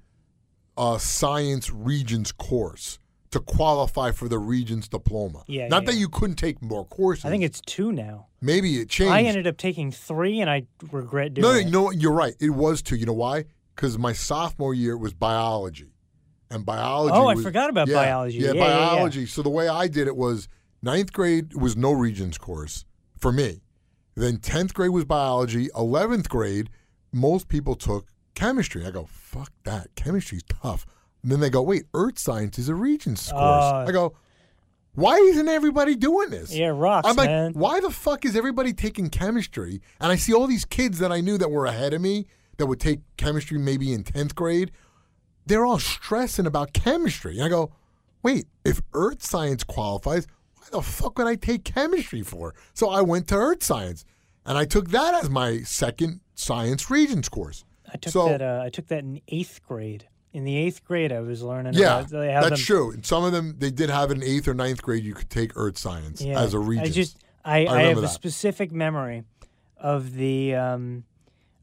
uh, 0.77 0.99
science 0.99 1.70
Regents 1.70 2.33
course 2.33 2.99
to 3.31 3.41
qualify 3.41 4.12
for 4.12 4.29
the 4.29 4.39
Regents 4.39 4.89
diploma. 4.89 5.43
Yeah, 5.47 5.68
Not 5.68 5.83
yeah, 5.83 5.87
that 5.87 5.95
yeah. 5.95 6.01
you 6.01 6.09
couldn't 6.09 6.37
take 6.37 6.62
more 6.62 6.85
courses. 6.85 7.24
I 7.24 7.31
think 7.31 7.43
it's 7.45 7.61
two 7.61 7.93
now. 7.93 8.29
maybe 8.41 8.77
it 8.81 8.89
changed. 8.89 9.12
I 9.12 9.22
ended 9.22 9.47
up 9.47 9.57
taking 9.57 9.91
three, 9.91 10.41
and 10.41 10.49
I 10.49 10.64
regret 10.93 11.35
doing 11.35 11.43
No, 11.43 11.53
no, 11.53 11.59
it. 11.59 11.70
no 11.70 11.91
you're 12.01 12.12
right. 12.12 12.35
It 12.41 12.51
was 12.51 12.83
two. 12.83 12.97
You 12.97 13.07
know 13.07 13.12
why? 13.12 13.45
Because 13.74 13.99
my 13.99 14.12
sophomore 14.12 14.74
year 14.74 14.97
was 14.97 15.12
biology, 15.12 15.93
and 16.51 16.64
biology. 16.64 17.14
Oh, 17.16 17.27
I 17.27 17.35
forgot 17.35 17.68
about 17.68 17.89
biology. 17.89 18.39
Yeah. 18.39 18.53
biology. 18.55 19.27
So 19.27 19.43
the 19.43 19.51
way 19.51 19.68
I 19.68 19.89
did 19.89 20.07
it 20.07 20.16
was 20.16 20.49
ninth 20.83 21.12
grade 21.12 21.55
was 21.55 21.77
no 21.77 21.93
Regents 21.93 22.39
course 22.39 22.85
for 23.18 23.33
me. 23.33 23.61
Then 24.14 24.39
tenth 24.39 24.72
grade 24.72 24.91
was 24.91 25.05
biology. 25.05 25.68
Eleventh 25.77 26.29
grade, 26.31 26.70
most 27.16 27.48
people 27.48 27.74
took 27.74 28.06
chemistry. 28.34 28.86
I 28.86 28.90
go, 28.90 29.06
fuck 29.06 29.50
that. 29.64 29.94
Chemistry's 29.96 30.42
tough. 30.44 30.86
And 31.22 31.32
then 31.32 31.40
they 31.40 31.50
go, 31.50 31.62
wait, 31.62 31.84
earth 31.94 32.18
science 32.18 32.58
is 32.58 32.68
a 32.68 32.74
Regents 32.74 33.30
course. 33.30 33.42
Uh, 33.42 33.84
I 33.88 33.92
go, 33.92 34.14
why 34.94 35.16
isn't 35.16 35.48
everybody 35.48 35.96
doing 35.96 36.30
this? 36.30 36.54
Yeah, 36.54 36.68
rocks, 36.68 37.08
I'm 37.08 37.16
like, 37.16 37.28
man. 37.28 37.52
why 37.54 37.80
the 37.80 37.90
fuck 37.90 38.24
is 38.24 38.36
everybody 38.36 38.72
taking 38.72 39.10
chemistry? 39.10 39.80
And 40.00 40.12
I 40.12 40.16
see 40.16 40.32
all 40.32 40.46
these 40.46 40.64
kids 40.64 40.98
that 41.00 41.10
I 41.10 41.20
knew 41.20 41.36
that 41.38 41.50
were 41.50 41.66
ahead 41.66 41.94
of 41.94 42.00
me 42.00 42.26
that 42.58 42.66
would 42.66 42.80
take 42.80 43.00
chemistry 43.16 43.58
maybe 43.58 43.92
in 43.92 44.04
10th 44.04 44.34
grade. 44.34 44.70
They're 45.44 45.66
all 45.66 45.78
stressing 45.78 46.46
about 46.46 46.72
chemistry. 46.72 47.36
And 47.36 47.44
I 47.44 47.48
go, 47.48 47.72
wait, 48.22 48.46
if 48.64 48.80
earth 48.94 49.22
science 49.22 49.64
qualifies, 49.64 50.26
why 50.54 50.66
the 50.70 50.82
fuck 50.82 51.18
would 51.18 51.26
I 51.26 51.34
take 51.34 51.64
chemistry 51.64 52.22
for? 52.22 52.54
So 52.72 52.88
I 52.88 53.00
went 53.02 53.28
to 53.28 53.36
earth 53.36 53.62
science 53.62 54.04
and 54.47 54.57
I 54.57 54.64
took 54.64 54.90
that 54.90 55.14
as 55.14 55.28
my 55.28 55.61
second 55.62 56.20
science 56.34 56.90
regents 56.90 57.28
course. 57.28 57.64
I 57.92 57.97
took 57.97 58.12
so- 58.12 58.28
that. 58.28 58.42
Uh, 58.42 58.62
I 58.64 58.70
took 58.70 58.88
that 58.88 59.01
in 59.01 59.20
eighth 59.28 59.61
grade. 59.66 60.09
In 60.32 60.44
the 60.44 60.57
eighth 60.57 60.84
grade, 60.84 61.12
I 61.12 61.20
was 61.20 61.42
learning. 61.42 61.74
Yeah, 61.74 62.01
about, 62.01 62.11
they 62.11 62.30
have 62.30 62.42
that's 62.44 62.61
them, 62.61 62.66
true. 62.66 62.90
And 62.92 63.07
some 63.07 63.24
of 63.24 63.32
them, 63.32 63.55
they 63.59 63.70
did 63.70 63.88
have 63.88 64.11
in 64.11 64.22
eighth 64.22 64.47
or 64.47 64.53
ninth 64.53 64.82
grade, 64.82 65.03
you 65.03 65.14
could 65.14 65.30
take 65.30 65.57
earth 65.57 65.78
science 65.78 66.20
Yeah, 66.20 66.38
as 66.38 66.53
a 66.53 66.59
regent. 66.59 66.88
I 66.88 66.90
just 66.90 67.16
I, 67.42 67.59
I, 67.61 67.61
remember 67.61 68.03
have 68.03 68.05
a 68.05 68.09
specific 68.09 68.70
memory 68.70 69.22
of 69.78 70.12
the 70.12 70.55
um, 70.55 71.05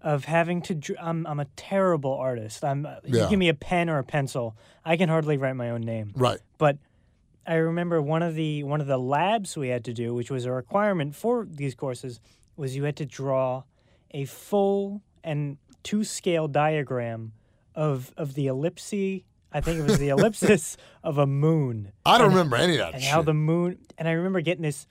of 0.01 0.25
having 0.25 0.63
to. 0.63 0.73
dr- 0.75 0.97
I'm 0.99 1.27
I'm 1.27 1.39
a 1.39 1.45
terrible 1.55 2.13
artist. 2.13 2.63
I'm. 2.63 2.85
Yeah. 3.05 3.23
You 3.25 3.29
give 3.29 3.37
me 3.37 3.49
a 3.49 3.53
pen 3.53 3.89
or 3.89 3.99
a 3.99 4.03
pencil, 4.03 4.55
I 4.83 4.97
can 4.97 5.07
hardly 5.07 5.37
write 5.37 5.55
my 5.55 5.69
own 5.69 5.81
name. 5.81 6.13
right. 6.15 6.39
But 6.57 6.77
I 7.45 7.55
remember 7.55 8.01
one 8.01 8.23
of 8.23 8.33
the 8.33 8.63
one 8.63 8.81
of 8.81 8.87
the 8.87 8.97
labs 8.97 9.55
we 9.55 9.67
had 9.67 9.83
to 9.85 9.93
do, 9.93 10.15
which 10.15 10.31
was 10.31 10.45
a 10.45 10.51
requirement 10.51 11.15
for 11.15 11.45
these 11.45 11.75
courses, 11.75 12.19
was 12.55 12.75
you 12.75 12.83
had 12.83 12.95
to 12.97 13.05
draw 13.05 13.63
a 14.11 14.25
full 14.25 15.01
and 15.23 15.57
two 15.83 16.03
scale 16.03 16.47
diagram 16.47 17.33
of 17.75 18.13
of 18.17 18.33
the 18.35 18.47
ellipse. 18.47 18.93
I 18.93 19.61
think 19.61 19.79
it 19.79 19.83
was 19.83 19.99
the 19.99 20.09
ellipsis 20.15 20.77
of 21.03 21.17
a 21.17 21.27
moon 21.27 21.91
I 22.05 22.17
don't 22.17 22.29
remember 22.29 22.55
any 22.55 22.73
of 22.73 22.79
that 22.79 22.93
and 22.95 23.03
shit. 23.03 23.11
how 23.11 23.21
the 23.21 23.33
moon 23.33 23.77
and 23.97 24.07
I 24.07 24.11
remember 24.13 24.41
getting 24.41 24.63
this 24.63 24.87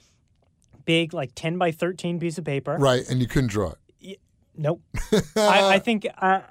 big 0.84 1.12
like 1.12 1.30
10 1.34 1.58
by 1.58 1.70
13 1.72 2.18
piece 2.18 2.38
of 2.38 2.44
paper. 2.44 2.76
right, 2.78 3.08
and 3.08 3.20
you 3.20 3.26
couldn't 3.26 3.50
draw 3.50 3.72
it. 3.72 4.18
Nope. 4.56 4.82
I, 5.36 5.74
I 5.74 5.78
think 5.78 6.06
I, 6.18 6.42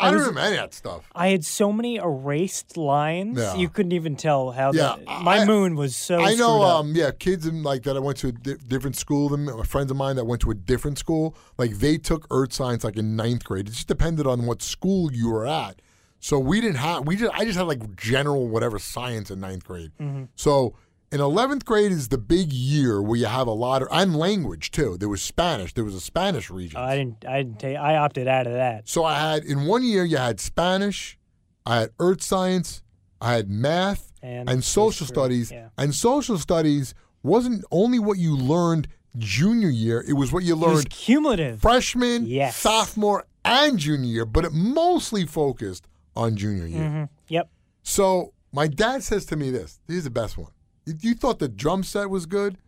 I, 0.00 0.10
don't 0.10 0.14
was- 0.20 0.28
remember 0.28 0.40
any 0.48 0.56
of 0.56 0.62
that 0.62 0.74
stuff. 0.74 1.08
I 1.14 1.28
had 1.28 1.44
so 1.44 1.72
many 1.72 1.96
erased 1.96 2.76
lines 2.76 3.38
Yeah. 3.38 3.54
you 3.56 3.68
couldn't 3.68 3.92
even 3.92 4.16
tell 4.16 4.50
how 4.50 4.72
Yeah, 4.72 4.96
the, 4.98 5.04
my 5.22 5.38
I- 5.40 5.44
moon 5.44 5.74
was 5.76 5.94
so 5.96 6.20
I 6.20 6.34
know, 6.34 6.62
um, 6.62 6.94
yeah, 6.94 7.10
kids 7.10 7.46
in, 7.46 7.62
like 7.62 7.82
that. 7.84 7.96
I 7.96 8.00
went 8.00 8.18
to 8.18 8.28
a 8.28 8.32
di- 8.32 8.54
different 8.66 8.96
school 8.96 9.28
than 9.28 9.62
friends 9.64 9.90
of 9.90 9.96
mine 9.96 10.16
that 10.16 10.24
went 10.24 10.40
to 10.42 10.50
a 10.50 10.54
different 10.54 10.98
school. 10.98 11.36
Like 11.58 11.72
they 11.78 11.98
took 11.98 12.26
earth 12.30 12.52
science 12.52 12.84
like 12.84 12.96
in 12.96 13.16
ninth 13.16 13.44
grade. 13.44 13.68
It 13.68 13.72
just 13.72 13.88
depended 13.88 14.26
on 14.26 14.46
what 14.46 14.62
school 14.62 15.12
you 15.12 15.30
were 15.30 15.46
at. 15.46 15.80
So 16.22 16.38
we 16.38 16.60
didn't 16.60 16.76
have. 16.76 17.06
We 17.06 17.16
just. 17.16 17.32
I 17.34 17.44
just 17.46 17.56
had 17.56 17.66
like 17.66 17.96
general 17.96 18.46
whatever 18.48 18.78
science 18.78 19.30
in 19.30 19.40
ninth 19.40 19.64
grade. 19.64 19.90
Mm-hmm. 19.98 20.24
So 20.36 20.74
in 21.12 21.20
eleventh 21.20 21.64
grade 21.64 21.90
is 21.92 22.08
the 22.08 22.18
big 22.18 22.52
year 22.52 23.02
where 23.02 23.18
you 23.18 23.26
have 23.26 23.46
a 23.46 23.52
lot 23.52 23.82
of 23.82 23.88
and 23.90 24.14
language 24.16 24.70
too. 24.70 24.96
There 24.96 25.08
was 25.08 25.22
Spanish. 25.22 25.74
There 25.74 25.84
was 25.84 25.94
a 25.94 26.00
Spanish 26.00 26.50
Regent. 26.50 26.82
I 26.82 26.96
didn't 26.96 27.24
I 27.26 27.38
didn't 27.42 27.58
take 27.58 27.76
I 27.76 27.96
opted 27.96 28.28
out 28.28 28.46
of 28.46 28.52
that. 28.54 28.88
So 28.88 29.04
I 29.04 29.18
had 29.18 29.44
in 29.44 29.66
one 29.66 29.82
year 29.82 30.04
you 30.04 30.16
had 30.18 30.38
Spanish, 30.40 31.18
I 31.66 31.80
had 31.80 31.90
earth 31.98 32.22
science, 32.22 32.82
I 33.20 33.34
had 33.34 33.48
math, 33.50 34.12
And 34.22 34.48
and, 34.48 34.62
social 34.64 35.04
history, 35.06 35.14
studies. 35.14 35.50
yeah. 35.50 35.68
And 35.76 35.94
social 35.94 36.38
studies 36.38 36.94
wasn't 37.22 37.64
only 37.70 37.98
what 37.98 38.18
you 38.18 38.36
learned 38.36 38.86
junior 39.18 39.68
year; 39.68 40.04
it 40.06 40.12
was 40.14 40.32
what 40.32 40.44
you 40.44 40.54
learned 40.54 40.88
cumulative. 40.90 41.60
freshman, 41.60 42.24
Yes. 42.26 42.56
sophomore, 42.56 43.26
and 43.44 43.78
junior 43.78 44.06
year. 44.08 44.24
But 44.24 44.44
it 44.44 44.52
mostly 44.52 45.26
focused 45.26 45.86
on 46.14 46.36
junior 46.36 46.66
year. 46.66 46.82
Mhm. 46.82 47.08
Yep. 47.28 47.50
So 47.82 48.32
my 48.52 48.68
dad 48.68 49.02
says 49.02 49.24
to 49.26 49.36
me 49.36 49.50
this: 49.50 49.80
"This 49.88 49.96
is 49.98 50.04
the 50.04 50.10
best 50.10 50.38
one. 50.38 50.52
You- 51.00 51.14
thought 51.14 51.38
the 51.38 51.48
drum 51.48 51.82
set 51.84 52.10
was 52.10 52.26
good. 52.26 52.58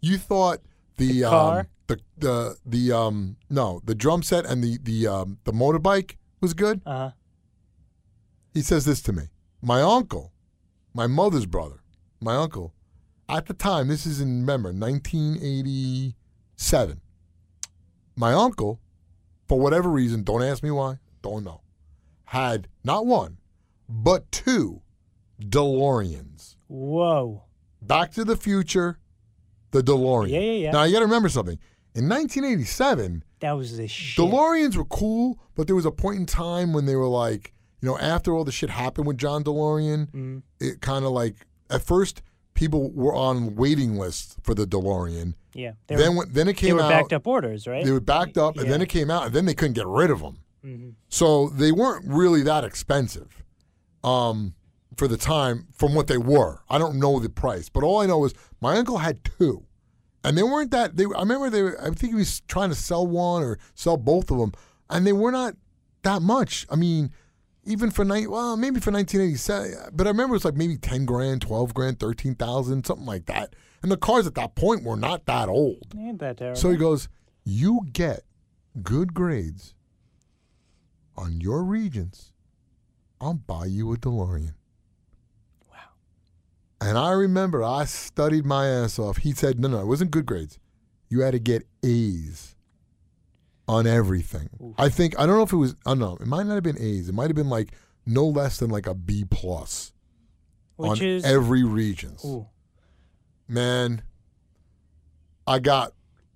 You 0.00 0.18
thought 0.18 0.60
the, 0.96 1.20
The 1.20 1.24
um, 1.24 1.66
the 1.86 2.00
the 2.18 2.56
the 2.66 2.92
um 2.92 3.36
no 3.48 3.80
the 3.84 3.94
drum 3.94 4.22
set 4.22 4.44
and 4.46 4.62
the 4.62 4.78
the 4.82 5.06
um 5.06 5.38
the 5.44 5.52
motorbike 5.52 6.16
was 6.40 6.54
good." 6.54 6.80
Uh-huh. 6.86 7.10
He 8.54 8.62
says 8.62 8.84
this 8.84 9.00
to 9.02 9.12
me. 9.12 9.24
My 9.62 9.82
uncle, 9.82 10.32
my 10.94 11.06
mother's 11.06 11.46
brother, 11.46 11.82
my 12.20 12.34
uncle, 12.36 12.74
at 13.28 13.46
the 13.46 13.54
time, 13.54 13.88
this 13.88 14.06
is 14.06 14.20
in 14.20 14.40
remember, 14.40 14.72
1987. 14.72 17.00
My 18.16 18.32
uncle, 18.32 18.80
for 19.46 19.58
whatever 19.60 19.88
reason, 19.88 20.24
don't 20.24 20.42
ask 20.42 20.62
me 20.62 20.70
why, 20.70 20.98
don't 21.22 21.44
know, 21.44 21.60
had 22.24 22.66
not 22.82 23.06
one, 23.06 23.36
but 23.88 24.30
two 24.32 24.82
DeLoreans. 25.40 26.56
Whoa. 26.66 27.44
Back 27.82 28.12
to 28.12 28.24
the 28.24 28.36
Future, 28.36 28.98
the 29.70 29.82
DeLorean. 29.82 30.30
Yeah, 30.30 30.38
yeah, 30.40 30.52
yeah. 30.52 30.70
Now 30.72 30.84
you 30.84 30.92
got 30.92 31.00
to 31.00 31.04
remember 31.06 31.28
something. 31.28 31.58
In 31.94 32.08
1987, 32.08 33.24
That 33.40 33.52
was 33.52 33.76
the 33.76 33.88
shit. 33.88 34.22
DeLoreans 34.24 34.76
were 34.76 34.84
cool, 34.84 35.38
but 35.56 35.66
there 35.66 35.76
was 35.76 35.86
a 35.86 35.90
point 35.90 36.18
in 36.18 36.26
time 36.26 36.72
when 36.72 36.86
they 36.86 36.94
were 36.96 37.08
like, 37.08 37.52
you 37.80 37.88
know, 37.88 37.98
after 37.98 38.34
all 38.34 38.44
the 38.44 38.52
shit 38.52 38.70
happened 38.70 39.06
with 39.06 39.18
John 39.18 39.42
DeLorean, 39.42 40.10
Mm. 40.10 40.42
it 40.60 40.80
kind 40.80 41.04
of 41.04 41.12
like 41.12 41.46
at 41.70 41.82
first 41.82 42.22
people 42.54 42.90
were 42.92 43.14
on 43.14 43.56
waiting 43.56 43.96
lists 43.96 44.36
for 44.42 44.54
the 44.54 44.66
DeLorean. 44.66 45.34
yeah. 45.54 45.72
They 45.86 45.96
then 45.96 46.14
were, 46.16 46.26
then 46.26 46.46
it 46.48 46.56
came 46.56 46.74
out. 46.74 46.76
they 46.76 46.82
were 46.88 46.92
out. 46.92 47.00
backed 47.02 47.12
up 47.14 47.26
orders, 47.26 47.66
right? 47.66 47.84
They 47.84 47.90
were 47.90 48.00
backed 48.00 48.36
up, 48.38 48.56
and 48.58 48.70
then 48.70 48.82
it 48.82 48.88
came 48.88 49.10
out, 49.10 49.26
and 49.26 49.34
then 49.34 49.46
they 49.46 49.54
couldn't 49.54 49.74
get 49.74 49.86
rid 49.86 50.10
of 50.10 50.20
them. 50.20 50.38
Mhm. 50.64 50.92
So 51.08 51.48
they 51.48 51.72
weren't 51.72 52.04
really 52.06 52.42
that 52.42 52.62
expensive 52.64 53.42
um, 54.04 54.54
for 55.00 55.08
the 55.08 55.16
time 55.16 55.66
from 55.72 55.94
what 55.94 56.08
they 56.08 56.18
were. 56.18 56.60
I 56.68 56.76
don't 56.76 56.98
know 56.98 57.18
the 57.18 57.30
price, 57.30 57.70
but 57.70 57.82
all 57.82 58.00
I 58.00 58.06
know 58.06 58.26
is 58.26 58.34
my 58.60 58.76
uncle 58.76 58.98
had 58.98 59.24
two, 59.24 59.64
and 60.22 60.36
they 60.36 60.42
weren't 60.42 60.70
that. 60.72 60.98
They 60.98 61.04
I 61.04 61.20
remember 61.20 61.48
they. 61.48 61.62
Were, 61.62 61.80
I 61.80 61.86
think 61.86 62.12
he 62.12 62.14
was 62.14 62.42
trying 62.42 62.68
to 62.68 62.74
sell 62.74 63.06
one 63.06 63.42
or 63.42 63.58
sell 63.74 63.96
both 63.96 64.30
of 64.30 64.36
them, 64.36 64.52
and 64.90 65.06
they 65.06 65.14
were 65.14 65.32
not 65.32 65.54
that 66.02 66.22
much. 66.22 66.66
I 66.70 66.76
mean. 66.76 67.10
Even 67.64 67.90
for 67.90 68.06
night, 68.06 68.30
well, 68.30 68.56
maybe 68.56 68.80
for 68.80 68.90
1987, 68.90 69.90
but 69.94 70.06
I 70.06 70.10
remember 70.10 70.32
it 70.32 70.36
was 70.38 70.46
like 70.46 70.56
maybe 70.56 70.78
10 70.78 71.04
grand, 71.04 71.42
12 71.42 71.74
grand, 71.74 72.00
13,000, 72.00 72.86
something 72.86 73.04
like 73.04 73.26
that. 73.26 73.54
And 73.82 73.92
the 73.92 73.98
cars 73.98 74.26
at 74.26 74.34
that 74.36 74.54
point 74.54 74.82
were 74.82 74.96
not 74.96 75.26
that 75.26 75.50
old. 75.50 75.94
Ain't 75.96 76.20
that 76.20 76.38
terrible? 76.38 76.58
So 76.58 76.70
he 76.70 76.78
goes, 76.78 77.10
You 77.44 77.82
get 77.92 78.22
good 78.82 79.12
grades 79.12 79.74
on 81.18 81.42
your 81.42 81.62
regents, 81.62 82.32
I'll 83.20 83.34
buy 83.34 83.66
you 83.66 83.92
a 83.92 83.98
DeLorean. 83.98 84.54
And 86.80 86.96
I 86.96 87.12
remember 87.12 87.62
I 87.62 87.84
studied 87.84 88.46
my 88.46 88.66
ass 88.66 88.98
off. 88.98 89.18
He 89.18 89.32
said, 89.32 89.60
no, 89.60 89.68
no, 89.68 89.80
it 89.80 89.86
wasn't 89.86 90.10
good 90.10 90.24
grades. 90.26 90.58
You 91.08 91.20
had 91.20 91.32
to 91.32 91.38
get 91.38 91.66
A's 91.82 92.54
on 93.68 93.86
everything. 93.86 94.48
I 94.78 94.88
think, 94.88 95.18
I 95.18 95.26
don't 95.26 95.36
know 95.36 95.42
if 95.42 95.52
it 95.52 95.56
was, 95.56 95.74
I 95.86 95.90
don't 95.90 95.98
know, 95.98 96.16
it 96.20 96.26
might 96.26 96.46
not 96.46 96.54
have 96.54 96.62
been 96.62 96.78
A's. 96.80 97.08
It 97.08 97.14
might 97.14 97.28
have 97.28 97.36
been 97.36 97.50
like 97.50 97.72
no 98.06 98.26
less 98.26 98.58
than 98.58 98.70
like 98.70 98.86
a 98.86 98.94
B 98.94 99.24
plus 99.28 99.92
Which 100.76 101.00
on 101.00 101.06
is 101.06 101.24
every 101.24 101.64
regents. 101.64 102.24
Ooh. 102.24 102.46
Man, 103.46 104.02
I 105.46 105.58
got, 105.58 105.92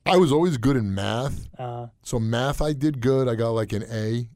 I 0.07 0.17
was 0.19 0.31
always 0.33 0.59
good 0.59 0.77
in 0.77 0.95
math. 0.95 1.47
Uh, 1.59 1.87
So 2.03 2.19
math, 2.21 2.61
I 2.61 2.73
did 2.75 3.01
good. 3.01 3.29
I 3.29 3.35
got 3.35 3.51
like 3.51 3.73
an 3.73 3.85
A 3.91 4.29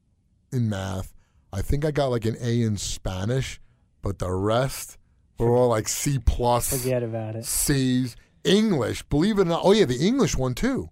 in 0.51 0.69
math. 0.69 1.13
I 1.53 1.61
think 1.61 1.85
I 1.85 1.91
got 1.91 2.07
like 2.07 2.25
an 2.25 2.37
A 2.41 2.61
in 2.61 2.77
Spanish, 2.77 3.59
but 4.01 4.19
the 4.19 4.31
rest 4.31 4.97
were 5.45 5.55
all 5.55 5.69
like 5.69 5.87
C 5.87 6.19
plus, 6.19 6.69
forget 6.69 7.03
about 7.03 7.35
it. 7.35 7.45
C's. 7.45 8.15
English, 8.43 9.03
believe 9.03 9.37
it 9.37 9.41
or 9.41 9.45
not. 9.45 9.61
Oh 9.63 9.71
yeah, 9.73 9.85
the 9.85 9.97
English 10.05 10.35
one 10.35 10.53
too. 10.55 10.89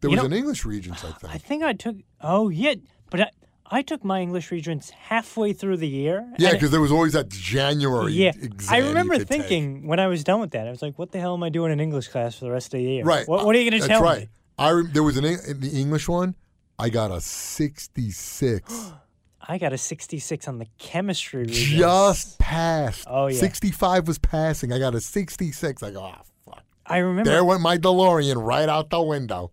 There 0.00 0.10
You 0.10 0.16
was 0.16 0.22
know- 0.22 0.26
an 0.26 0.32
English 0.32 0.64
Regents, 0.64 1.04
I 1.04 1.12
think. 1.12 1.34
I 1.34 1.38
think. 1.38 1.62
I 1.62 1.72
took. 1.72 1.96
Oh 2.20 2.48
yeah, 2.48 2.74
but 3.10 3.20
I, 3.20 3.30
I 3.66 3.82
took 3.82 4.04
my 4.04 4.20
English 4.20 4.50
regents 4.50 4.90
halfway 4.90 5.52
through 5.52 5.76
the 5.76 5.86
year. 5.88 6.26
Yeah, 6.38 6.52
because 6.52 6.70
there 6.72 6.80
was 6.80 6.90
always 6.90 7.12
that 7.12 7.28
January 7.28 8.12
yeah, 8.12 8.30
exam. 8.30 8.74
I 8.74 8.78
remember 8.88 9.18
could 9.18 9.28
take. 9.28 9.42
thinking 9.42 9.86
when 9.86 10.00
I 10.00 10.08
was 10.08 10.24
done 10.24 10.40
with 10.40 10.50
that, 10.50 10.66
I 10.66 10.70
was 10.70 10.82
like, 10.82 10.98
"What 10.98 11.12
the 11.12 11.20
hell 11.20 11.34
am 11.34 11.42
I 11.44 11.48
doing 11.48 11.70
in 11.72 11.78
English 11.80 12.08
class 12.08 12.34
for 12.36 12.44
the 12.46 12.50
rest 12.50 12.74
of 12.74 12.78
the 12.78 12.82
year? 12.84 13.04
right. 13.04 13.26
What, 13.28 13.46
what 13.46 13.54
are 13.54 13.60
you 13.60 13.70
going 13.70 13.80
to 13.80 13.86
That's 13.86 13.98
tell 13.98 14.02
right. 14.02 14.22
me?" 14.22 14.28
I 14.58 14.70
rem- 14.72 14.90
there 14.92 15.02
was 15.04 15.16
an 15.16 15.24
in 15.24 15.60
the 15.60 15.70
English 15.80 16.08
one. 16.08 16.34
I 16.78 16.88
got 16.88 17.10
a 17.12 17.20
sixty-six. 17.20 18.92
I 19.50 19.58
got 19.58 19.72
a 19.72 19.78
66 19.78 20.46
on 20.46 20.58
the 20.58 20.66
chemistry 20.78 21.40
regents. 21.40 21.70
just 21.70 22.38
passed. 22.38 23.04
Oh, 23.10 23.26
yeah. 23.26 23.36
65 23.36 24.06
was 24.06 24.16
passing. 24.16 24.72
I 24.72 24.78
got 24.78 24.94
a 24.94 25.00
66. 25.00 25.82
I 25.82 25.90
go, 25.90 26.04
oh, 26.04 26.22
fuck. 26.44 26.62
I 26.86 26.98
remember 26.98 27.28
There 27.28 27.44
went 27.44 27.60
my 27.60 27.76
DeLorean 27.76 28.46
right 28.46 28.68
out 28.68 28.90
the 28.90 29.02
window. 29.02 29.50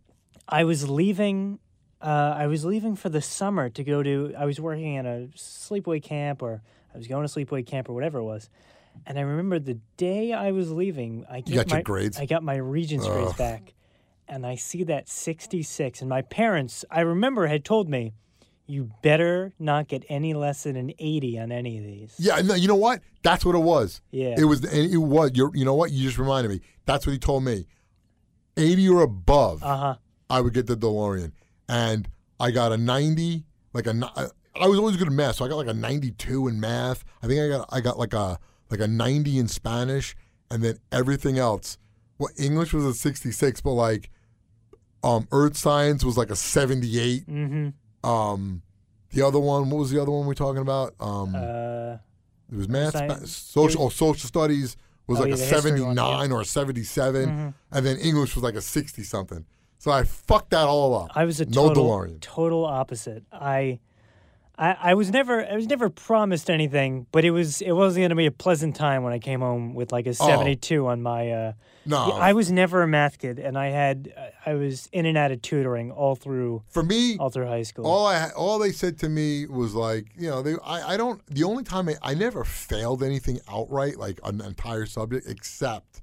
I 0.48 0.66
was 0.66 0.88
leaving. 0.88 1.58
Uh, 2.00 2.36
I 2.38 2.46
was 2.46 2.64
leaving 2.64 2.96
for 2.96 3.10
the 3.10 3.24
summer 3.24 3.70
to 3.70 3.84
go 3.84 4.04
to. 4.04 4.36
I 4.38 4.46
was 4.46 4.62
working 4.62 4.98
at 4.98 5.08
a 5.08 5.30
sleepaway 5.36 6.04
camp, 6.04 6.44
or 6.44 6.62
I 6.94 6.98
was 7.00 7.08
going 7.08 7.28
to 7.28 7.34
sleepaway 7.34 7.66
camp, 7.66 7.90
or 7.90 7.94
whatever 7.94 8.20
it 8.20 8.24
was. 8.24 8.52
And 9.08 9.18
I 9.18 9.22
remember 9.22 9.58
the 9.58 9.80
day 9.98 10.32
I 10.32 10.52
was 10.52 10.72
leaving, 10.72 11.26
I 11.28 11.42
got 11.42 11.72
my 11.72 11.82
grades? 11.82 12.20
I 12.20 12.28
got 12.28 12.44
my 12.44 12.58
Regents 12.58 13.08
grades 13.08 13.34
back, 13.34 13.74
and 14.28 14.46
I 14.46 14.58
see 14.58 14.84
that 14.84 15.10
sixty 15.10 15.64
six. 15.64 16.02
And 16.02 16.10
my 16.10 16.22
parents, 16.22 16.86
I 16.92 17.02
remember, 17.02 17.48
had 17.48 17.66
told 17.66 17.90
me, 17.90 18.14
"You 18.68 18.92
better 19.02 19.54
not 19.60 19.88
get 19.88 20.04
any 20.10 20.34
less 20.34 20.64
than 20.64 20.76
an 20.76 20.94
eighty 21.00 21.40
on 21.40 21.52
any 21.52 21.78
of 21.78 21.84
these." 21.84 22.14
Yeah, 22.20 22.42
no, 22.42 22.54
you 22.56 22.68
know 22.68 22.76
what? 22.76 23.02
That's 23.24 23.44
what 23.44 23.56
it 23.56 23.60
was. 23.60 24.02
Yeah. 24.12 24.36
It 24.38 24.46
was, 24.46 24.64
and 24.64 24.92
it 24.92 24.98
was, 24.98 25.32
you're, 25.34 25.52
you 25.56 25.66
know 25.66 25.74
what? 25.74 25.92
You 25.92 26.04
just 26.04 26.18
reminded 26.18 26.50
me. 26.52 26.62
That's 26.86 27.06
what 27.06 27.14
he 27.14 27.20
told 27.20 27.44
me. 27.44 27.66
80 28.56 28.90
or 28.90 29.02
above, 29.02 29.64
Uh 29.64 29.78
huh. 29.78 29.96
I 30.30 30.42
would 30.42 30.54
get 30.54 30.68
the 30.68 30.76
DeLorean. 30.76 31.32
And 31.70 32.08
I 32.40 32.52
got 32.52 32.72
a 32.72 32.78
90, 32.78 33.46
like 33.74 33.88
a, 33.88 34.32
I 34.60 34.68
was 34.68 34.80
always 34.80 34.98
good 34.98 35.08
at 35.08 35.14
math, 35.14 35.36
so 35.36 35.46
I 35.46 35.48
got 35.48 35.58
like 35.58 35.68
a 35.68 35.74
92 35.74 36.48
in 36.48 36.60
math. 36.60 37.04
I 37.22 37.28
think 37.28 37.40
I 37.40 37.50
got, 37.50 37.70
I 37.72 37.82
got 37.82 38.00
like 38.00 38.14
a, 38.14 38.40
like 38.72 38.80
a 38.80 38.88
90 38.88 39.38
in 39.38 39.48
Spanish, 39.48 40.16
and 40.50 40.64
then 40.64 40.80
everything 40.92 41.38
else. 41.38 41.78
Well, 42.18 42.30
English 42.38 42.74
was 42.74 42.84
a 42.86 42.94
66, 42.94 43.62
but 43.62 43.72
like, 43.72 44.10
um, 45.04 45.28
Earth 45.32 45.56
Science 45.56 46.04
was 46.04 46.18
like 46.18 46.32
a 46.32 46.36
78. 46.36 47.28
Mm-hmm. 47.28 47.70
Um, 48.04 48.62
the 49.12 49.22
other 49.26 49.40
one, 49.40 49.70
what 49.70 49.78
was 49.80 49.92
the 49.92 50.02
other 50.02 50.12
one 50.12 50.26
we're 50.28 50.34
talking 50.34 50.62
about? 50.62 50.94
Um, 51.00 51.34
Uh, 51.36 51.98
it 52.52 52.56
was 52.56 52.70
math, 52.70 52.94
Science- 52.94 53.36
social, 53.36 53.84
oh, 53.84 53.90
social 53.90 54.28
studies 54.28 54.78
was 55.08 55.18
Oh, 55.20 55.22
like 55.22 55.30
yeah, 55.30 55.36
a 55.36 55.38
the 55.38 55.44
history 55.46 55.72
one, 55.82 55.96
79 55.96 56.32
or 56.32 56.42
a 56.42 56.46
77, 56.46 57.54
and 57.72 57.86
then 57.86 57.98
English 57.98 58.36
was 58.36 58.44
like 58.44 58.56
a 58.56 58.62
60 58.62 59.04
something. 59.04 59.46
So 59.80 59.92
I 59.92 60.04
fucked 60.04 60.50
that 60.52 60.68
all 60.68 60.96
up. 60.96 61.12
I 61.16 61.26
was 61.26 61.40
a 61.40 61.46
no 61.46 61.68
total, 61.70 61.86
DeLorean. 61.90 62.20
total 62.22 62.66
opposite. 62.66 63.24
I, 63.32 63.80
I, 64.60 64.76
I 64.82 64.94
was 64.96 65.12
never, 65.12 65.46
I 65.46 65.54
was 65.56 65.68
never 65.68 65.90
promised 65.90 66.50
anything, 66.50 67.06
but 67.12 67.24
it 67.24 67.30
was, 67.32 67.62
it 67.62 67.74
wasn't 67.74 68.02
going 68.02 68.10
to 68.10 68.16
be 68.16 68.26
a 68.26 68.32
pleasant 68.32 68.76
time 68.76 69.04
when 69.04 69.14
I 69.14 69.20
came 69.20 69.40
home 69.42 69.76
with 69.76 69.92
like 69.92 70.08
a 70.08 70.14
seventy-two 70.16 70.88
on 70.88 71.04
my. 71.04 71.30
Uh, 71.32 71.52
No, 71.86 71.98
I 71.98 72.34
was 72.34 72.52
never 72.52 72.82
a 72.82 72.88
math 72.88 73.20
kid, 73.20 73.38
and 73.38 73.56
I 73.58 73.68
had, 73.68 74.12
I 74.46 74.56
was 74.56 74.90
in 74.92 75.06
and 75.06 75.16
out 75.18 75.32
of 75.32 75.44
tutoring 75.44 75.92
all 75.92 76.16
through, 76.16 76.64
for 76.70 76.82
me, 76.82 77.18
all 77.20 77.30
through 77.30 77.46
high 77.48 77.64
school. 77.64 77.86
all 77.86 78.08
I 78.08 78.30
all 78.32 78.58
they 78.58 78.72
said 78.72 78.98
to 79.00 79.10
me 79.10 79.46
was 79.46 79.76
like, 79.76 80.08
you 80.18 80.28
know, 80.30 80.42
they 80.42 80.56
I, 80.66 80.94
I 80.94 80.98
don't 80.98 81.22
the 81.28 81.44
only 81.44 81.64
time 81.64 81.88
I, 81.90 81.96
I 82.02 82.14
never 82.16 82.44
failed 82.44 83.04
anything 83.04 83.40
outright 83.48 83.98
like 83.98 84.20
an 84.24 84.42
entire 84.42 84.88
subject 84.88 85.28
except 85.30 86.02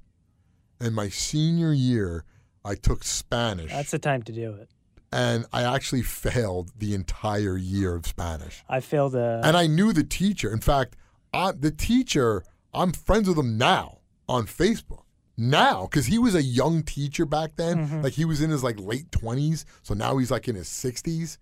in 0.79 0.93
my 0.93 1.09
senior 1.09 1.73
year 1.73 2.23
I 2.63 2.75
took 2.75 3.03
Spanish 3.03 3.69
That's 3.71 3.91
the 3.91 3.99
time 3.99 4.23
to 4.23 4.31
do 4.31 4.53
it. 4.53 4.69
And 5.11 5.45
I 5.53 5.63
actually 5.63 6.01
failed 6.01 6.71
the 6.77 6.93
entire 6.93 7.57
year 7.57 7.95
of 7.95 8.05
Spanish. 8.05 8.63
I 8.69 8.79
failed 8.79 9.15
a. 9.15 9.41
and 9.43 9.55
I 9.55 9.67
knew 9.67 9.93
the 9.93 10.03
teacher. 10.03 10.51
In 10.51 10.59
fact, 10.61 10.95
I, 11.33 11.51
the 11.51 11.71
teacher, 11.71 12.43
I'm 12.73 12.91
friends 12.91 13.27
with 13.27 13.37
him 13.37 13.57
now 13.57 13.99
on 14.27 14.45
Facebook. 14.47 15.03
Now, 15.37 15.83
because 15.83 16.05
he 16.05 16.17
was 16.17 16.33
a 16.33 16.41
young 16.41 16.81
teacher 16.83 17.25
back 17.25 17.57
then, 17.57 17.77
Mm-hmm. 17.87 18.01
like 18.01 18.13
he 18.13 18.23
was 18.25 18.41
in 18.41 18.49
his 18.49 18.63
like 18.63 18.79
late 18.79 19.11
twenties, 19.11 19.65
so 19.83 19.93
now 19.93 20.17
he's 20.17 20.31
like 20.31 20.47
in 20.47 20.55
his 20.55 20.69
sixties, 20.69 21.37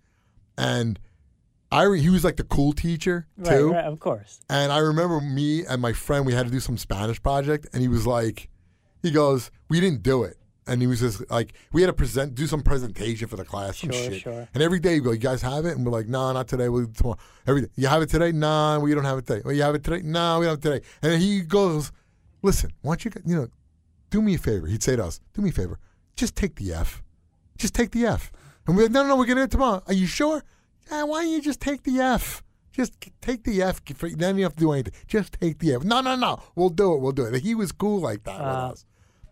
and 0.57 0.99
I 1.71 1.83
re- 1.83 2.01
he 2.01 2.09
was 2.09 2.23
like 2.23 2.37
the 2.37 2.43
cool 2.43 2.73
teacher 2.73 3.27
right, 3.37 3.49
too. 3.57 3.71
right, 3.71 3.85
of 3.85 3.99
course. 3.99 4.39
And 4.49 4.71
I 4.71 4.79
remember 4.79 5.19
me 5.21 5.65
and 5.65 5.81
my 5.81 5.93
friend, 5.93 6.25
we 6.25 6.33
had 6.33 6.45
to 6.47 6.51
do 6.51 6.59
some 6.59 6.77
Spanish 6.77 7.21
project, 7.21 7.67
and 7.73 7.81
he 7.81 7.87
was 7.87 8.05
like, 8.07 8.49
he 9.03 9.11
goes, 9.11 9.51
we 9.69 9.79
didn't 9.79 10.01
do 10.03 10.23
it. 10.23 10.37
And 10.65 10.79
he 10.81 10.87
was 10.87 11.01
just 11.01 11.29
like, 11.29 11.53
we 11.73 11.81
had 11.81 11.87
to 11.87 11.93
present, 11.93 12.35
do 12.35 12.47
some 12.47 12.61
presentation 12.61 13.27
for 13.27 13.35
the 13.35 13.43
class, 13.43 13.79
some 13.79 13.91
Sure, 13.91 14.03
shit. 14.11 14.21
sure. 14.21 14.47
And 14.53 14.63
every 14.63 14.79
day, 14.79 14.95
you 14.95 15.01
go, 15.01 15.11
you 15.11 15.17
guys 15.17 15.41
have 15.41 15.65
it? 15.65 15.75
And 15.75 15.85
we're 15.85 15.91
like, 15.91 16.07
no, 16.07 16.31
not 16.31 16.47
today. 16.47 16.69
We'll 16.69 16.85
do 16.85 16.93
tomorrow. 16.93 17.17
Every 17.45 17.61
day, 17.63 17.67
you 17.75 17.87
have 17.87 18.01
it 18.01 18.09
today? 18.09 18.31
No, 18.31 18.79
we 18.81 18.93
don't 18.95 19.03
have 19.03 19.17
it 19.17 19.25
today. 19.25 19.41
Well, 19.43 19.53
you 19.53 19.61
have 19.63 19.75
it 19.75 19.83
today? 19.83 20.01
No, 20.03 20.39
we 20.39 20.45
don't 20.45 20.63
have 20.63 20.73
it 20.73 20.81
today. 20.81 20.85
And 21.01 21.21
he 21.21 21.41
goes, 21.41 21.91
listen, 22.41 22.71
why 22.81 22.95
don't 22.95 23.05
you, 23.05 23.11
you 23.25 23.35
know, 23.35 23.47
do 24.09 24.21
me 24.21 24.35
a 24.35 24.37
favor. 24.37 24.67
He'd 24.67 24.83
say 24.83 24.95
to 24.95 25.03
us, 25.05 25.19
do 25.33 25.41
me 25.41 25.49
a 25.49 25.53
favor, 25.53 25.79
just 26.15 26.35
take 26.35 26.55
the 26.55 26.73
F. 26.73 27.03
Just 27.57 27.73
take 27.73 27.91
the 27.91 28.05
F. 28.05 28.31
And 28.65 28.77
we're 28.77 28.83
like, 28.83 28.91
no, 28.93 29.01
no, 29.03 29.09
no, 29.09 29.15
we're 29.17 29.25
do 29.25 29.37
it 29.39 29.51
tomorrow. 29.51 29.83
Are 29.87 29.93
you 29.93 30.05
sure? 30.07 30.43
Yeah, 30.91 31.03
why 31.03 31.23
don't 31.23 31.31
you 31.31 31.41
just 31.41 31.59
take 31.59 31.83
the 31.83 31.99
F? 31.99 32.41
Just 32.71 32.93
take 33.21 33.43
the 33.43 33.61
F. 33.61 33.81
Then 33.85 34.37
you 34.37 34.43
have 34.43 34.53
to 34.55 34.59
do 34.59 34.71
anything. 34.71 34.93
Just 35.07 35.33
take 35.39 35.59
the 35.59 35.73
F. 35.75 35.83
No, 35.83 36.01
no, 36.01 36.15
no. 36.15 36.41
We'll 36.55 36.69
do 36.69 36.93
it. 36.93 37.01
We'll 37.01 37.11
do 37.11 37.25
it. 37.25 37.41
He 37.43 37.53
was 37.53 37.71
cool 37.71 37.99
like 37.99 38.23
that 38.23 38.37
with 38.39 38.47
Uh. 38.47 38.69
us. 38.71 38.85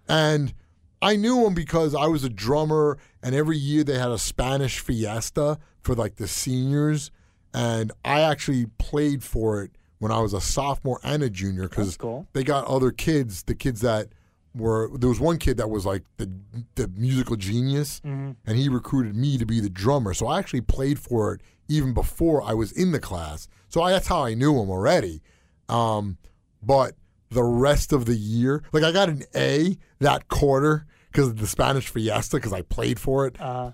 And 0.07 0.53
I 1.01 1.15
knew 1.15 1.45
him 1.45 1.53
because 1.53 1.95
I 1.95 2.07
was 2.07 2.23
a 2.23 2.29
drummer, 2.29 2.97
and 3.23 3.33
every 3.33 3.57
year 3.57 3.83
they 3.83 3.97
had 3.97 4.11
a 4.11 4.17
Spanish 4.17 4.79
fiesta 4.79 5.57
for 5.81 5.95
like 5.95 6.15
the 6.15 6.27
seniors. 6.27 7.11
And 7.53 7.91
I 8.05 8.21
actually 8.21 8.67
played 8.77 9.23
for 9.23 9.63
it 9.63 9.71
when 9.99 10.11
I 10.11 10.19
was 10.19 10.33
a 10.33 10.41
sophomore 10.41 10.99
and 11.03 11.21
a 11.23 11.29
junior 11.29 11.67
because 11.67 11.97
cool. 11.97 12.27
they 12.33 12.43
got 12.43 12.65
other 12.65 12.91
kids, 12.91 13.43
the 13.43 13.55
kids 13.55 13.81
that 13.81 14.07
were 14.53 14.89
there 14.97 15.07
was 15.09 15.19
one 15.19 15.37
kid 15.37 15.55
that 15.57 15.69
was 15.69 15.85
like 15.85 16.03
the 16.17 16.29
the 16.75 16.87
musical 16.89 17.37
genius 17.37 18.01
Mm-hmm. 18.01 18.31
and 18.45 18.57
he 18.57 18.67
recruited 18.67 19.15
me 19.15 19.37
to 19.37 19.45
be 19.45 19.59
the 19.61 19.69
drummer. 19.69 20.13
So 20.13 20.27
I 20.27 20.39
actually 20.39 20.61
played 20.61 20.99
for 20.99 21.33
it 21.33 21.41
even 21.69 21.93
before 21.93 22.41
I 22.41 22.53
was 22.53 22.71
in 22.73 22.91
the 22.91 22.99
class. 22.99 23.47
So 23.69 23.81
I, 23.81 23.91
that's 23.91 24.07
how 24.07 24.23
I 24.23 24.33
knew 24.33 24.59
him 24.61 24.69
already. 24.69 25.21
Um, 25.69 26.17
but 26.61 26.95
the 27.31 27.43
rest 27.43 27.91
of 27.93 28.05
the 28.05 28.15
year, 28.15 28.63
like 28.73 28.83
I 28.83 28.91
got 28.91 29.09
an 29.09 29.23
A 29.35 29.77
that 29.99 30.27
quarter 30.27 30.85
because 31.11 31.29
of 31.29 31.39
the 31.39 31.47
Spanish 31.47 31.87
Fiesta 31.87 32.37
because 32.37 32.53
I 32.53 32.61
played 32.61 32.99
for 32.99 33.25
it. 33.25 33.39
Uh, 33.41 33.71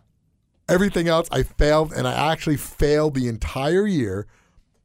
Everything 0.70 1.08
else 1.08 1.30
I 1.32 1.44
failed, 1.44 1.94
and 1.94 2.06
I 2.08 2.32
actually 2.32 2.58
failed 2.58 3.14
the 3.16 3.28
entire 3.30 3.88
year. 3.88 4.28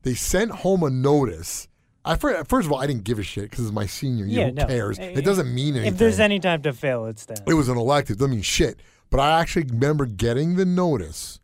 They 0.02 0.14
sent 0.14 0.50
home 0.52 0.82
a 0.84 0.90
notice. 0.90 1.66
I 2.04 2.14
fir- 2.16 2.44
first 2.44 2.66
of 2.66 2.72
all, 2.72 2.78
I 2.80 2.86
didn't 2.86 3.02
give 3.04 3.18
a 3.18 3.24
shit 3.24 3.50
because 3.50 3.64
it's 3.66 3.74
my 3.74 3.86
senior 3.86 4.24
year. 4.24 4.40
Yeah, 4.42 4.46
Who 4.46 4.52
no. 4.52 4.66
cares? 4.66 4.98
Eh, 5.00 5.12
It 5.16 5.24
doesn't 5.24 5.52
mean 5.52 5.74
anything. 5.74 5.92
if 5.92 5.98
there's 5.98 6.20
any 6.20 6.38
time 6.38 6.62
to 6.62 6.72
fail, 6.72 7.06
it's 7.06 7.24
then. 7.26 7.38
It 7.48 7.54
was 7.54 7.68
an 7.68 7.76
elective. 7.76 8.16
Doesn't 8.18 8.30
mean 8.30 8.42
shit. 8.42 8.78
But 9.10 9.18
I 9.20 9.40
actually 9.40 9.64
remember 9.64 10.06
getting 10.06 10.54
the 10.54 10.64
notice 10.64 11.40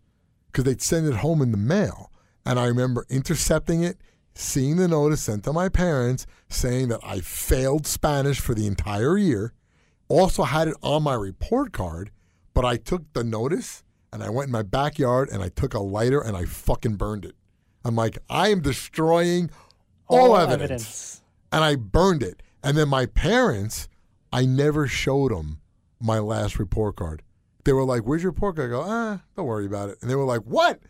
because 0.46 0.64
they'd 0.64 0.82
send 0.82 1.06
it 1.08 1.14
home 1.16 1.42
in 1.42 1.50
the 1.50 1.58
mail. 1.58 2.10
And 2.46 2.58
I 2.60 2.66
remember 2.66 3.06
intercepting 3.10 3.82
it, 3.82 3.98
seeing 4.38 4.76
the 4.76 4.86
notice 4.86 5.22
sent 5.22 5.42
to 5.44 5.52
my 5.52 5.68
parents 5.68 6.26
saying 6.48 6.88
that 6.88 7.00
I 7.02 7.20
failed 7.20 7.86
Spanish 7.86 8.38
for 8.38 8.54
the 8.54 8.66
entire 8.66 9.18
year. 9.18 9.52
Also 10.08 10.44
had 10.44 10.68
it 10.68 10.76
on 10.82 11.02
my 11.02 11.14
report 11.14 11.72
card, 11.72 12.10
but 12.54 12.64
I 12.64 12.76
took 12.76 13.12
the 13.12 13.24
notice 13.24 13.82
and 14.12 14.22
I 14.22 14.30
went 14.30 14.46
in 14.46 14.52
my 14.52 14.62
backyard 14.62 15.28
and 15.28 15.42
I 15.42 15.48
took 15.48 15.74
a 15.74 15.80
lighter 15.80 16.20
and 16.20 16.36
I 16.36 16.44
fucking 16.44 16.96
burned 16.96 17.24
it. 17.24 17.34
I'm 17.84 17.96
like, 17.96 18.18
I 18.30 18.48
am 18.48 18.60
destroying 18.60 19.50
all, 20.06 20.36
evidence 20.36 21.20
and 21.52 21.64
I 21.64 21.74
burned 21.74 22.22
it. 22.22 22.42
And 22.62 22.76
then 22.76 22.88
my 22.88 23.06
parents, 23.06 23.88
I 24.32 24.46
never 24.46 24.86
showed 24.86 25.32
them 25.32 25.60
my 26.00 26.20
last 26.20 26.58
report 26.58 26.96
card 26.96 27.22
they 27.68 27.74
were 27.74 27.84
like, 27.84 28.04
"Where's 28.04 28.22
your 28.22 28.32
pork?" 28.32 28.58
I 28.58 28.66
go, 28.66 28.82
"Ah, 28.82 29.20
don't 29.36 29.44
worry 29.44 29.66
about 29.66 29.90
it." 29.90 29.98
And 30.00 30.10
they 30.10 30.14
were 30.14 30.24
like, 30.24 30.40
"What?" 30.42 30.80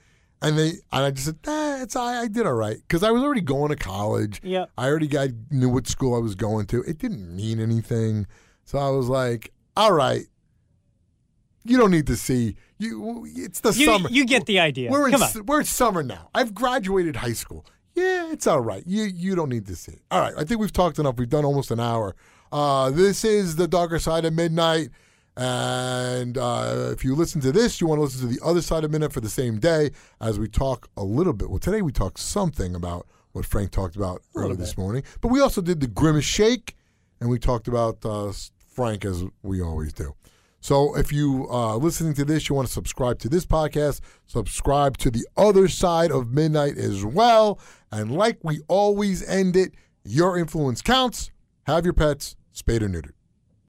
And 0.41 0.57
they 0.59 0.69
and 0.93 1.05
I 1.05 1.11
just 1.11 1.27
said, 1.27 1.39
"Nah, 1.47 1.83
it's 1.83 1.97
I, 1.97 2.23
I 2.23 2.29
did 2.29 2.47
all 2.47 2.53
right 2.55 2.77
because 2.77 3.03
I 3.03 3.11
was 3.11 3.23
already 3.23 3.41
going 3.41 3.71
to 3.71 3.77
college. 3.77 4.41
Yep. 4.45 4.71
I 4.79 4.87
already 4.87 5.09
got 5.09 5.31
knew 5.51 5.69
what 5.69 5.89
school 5.89 6.15
I 6.15 6.19
was 6.21 6.35
going 6.37 6.67
to. 6.67 6.83
It 6.83 6.99
didn't 6.99 7.35
mean 7.35 7.59
anything, 7.61 8.27
so 8.65 8.79
I 8.79 8.91
was 8.91 9.09
like, 9.09 9.53
"All 9.77 9.93
right, 9.93 10.27
you 11.65 11.77
don't 11.77 11.91
need 11.91 12.07
to 12.07 12.17
see 12.17 12.55
you. 12.79 13.27
It's 13.35 13.61
the 13.61 13.73
You, 13.73 13.87
summer. 13.87 14.09
you 14.11 14.25
get 14.25 14.47
the 14.47 14.61
idea. 14.61 14.91
We're 14.91 15.07
in 15.07 15.13
Come 15.13 15.23
s- 15.23 15.37
on. 15.37 15.47
we're 15.47 15.61
in 15.61 15.67
summer 15.67 16.03
now. 16.03 16.31
I've 16.35 16.55
graduated 16.55 17.17
high 17.17 17.33
school. 17.33 17.67
Yeah, 17.95 18.31
it's 18.33 18.47
all 18.47 18.61
right. 18.61 18.85
You 18.87 19.05
you 19.05 19.35
don't 19.35 19.49
need 19.49 19.67
to 19.67 19.75
see. 19.77 19.93
it. 19.93 20.03
All 20.11 20.21
right, 20.21 20.35
I 20.39 20.45
think 20.45 20.61
we've 20.61 20.73
talked 20.73 20.99
enough. 21.01 21.17
We've 21.17 21.29
done 21.29 21.45
almost 21.45 21.71
an 21.73 21.81
hour. 21.81 22.15
Uh, 22.53 22.91
this 22.91 23.25
is 23.25 23.57
the 23.57 23.67
darker 23.69 23.99
side 23.99 24.25
of 24.25 24.33
midnight. 24.35 24.91
And 25.39 26.37
uh, 26.37 26.91
if 26.91 27.05
you 27.05 27.15
listen 27.15 27.41
to 27.43 27.53
this, 27.53 27.81
you 27.81 27.87
want 27.87 27.99
to 27.99 28.03
listen 28.03 28.29
to 28.29 28.35
the 28.35 28.45
other 28.45 28.61
side 28.61 28.83
of 28.83 28.91
midnight 28.91 29.13
for 29.13 29.21
the 29.21 29.31
same 29.31 29.61
day 29.61 29.93
as 30.21 30.37
we 30.37 30.49
talk 30.49 30.89
a 30.97 31.05
little 31.05 31.33
bit. 31.33 31.49
Well, 31.49 31.61
today 31.61 31.81
we 31.81 31.93
talked 31.93 32.19
something 32.19 32.75
about 32.75 33.07
what 33.33 33.47
Frank 33.47 33.71
talked 33.71 33.95
about 33.95 34.21
earlier 34.35 34.57
this 34.57 34.77
morning, 34.77 35.05
but 35.21 35.29
we 35.29 35.41
also 35.41 35.61
did 35.61 35.79
the 35.79 35.87
Grimace 35.87 36.25
Shake, 36.25 36.75
and 37.21 37.31
we 37.31 37.39
talked 37.39 37.69
about 37.69 38.05
uh, 38.05 38.33
Frank 38.69 39.05
as 39.05 39.25
we 39.43 39.63
always 39.63 39.93
do. 39.93 40.13
So 40.61 40.97
if 40.97 41.13
you 41.13 41.47
uh, 41.49 41.77
listening 41.77 42.15
to 42.15 42.25
this, 42.25 42.49
you 42.49 42.57
want 42.57 42.67
to 42.67 42.75
subscribe 42.75 43.21
to 43.21 43.29
this 43.29 43.47
podcast, 43.47 44.01
subscribe 44.27 44.99
to 44.99 45.11
the 45.11 45.25
other 45.37 45.69
side 45.69 46.11
of 46.11 46.33
midnight 46.33 46.77
as 46.77 47.05
well. 47.05 47.61
And 47.93 48.11
like 48.11 48.39
we 48.43 48.63
always 48.67 49.23
end 49.29 49.55
it, 49.55 49.75
your 50.05 50.37
influence 50.37 50.83
counts. 50.83 51.31
Have 51.67 51.85
your 51.85 51.95
pets 51.95 52.35
spayed 52.51 52.83
or 52.83 52.89
neutered. 52.89 53.13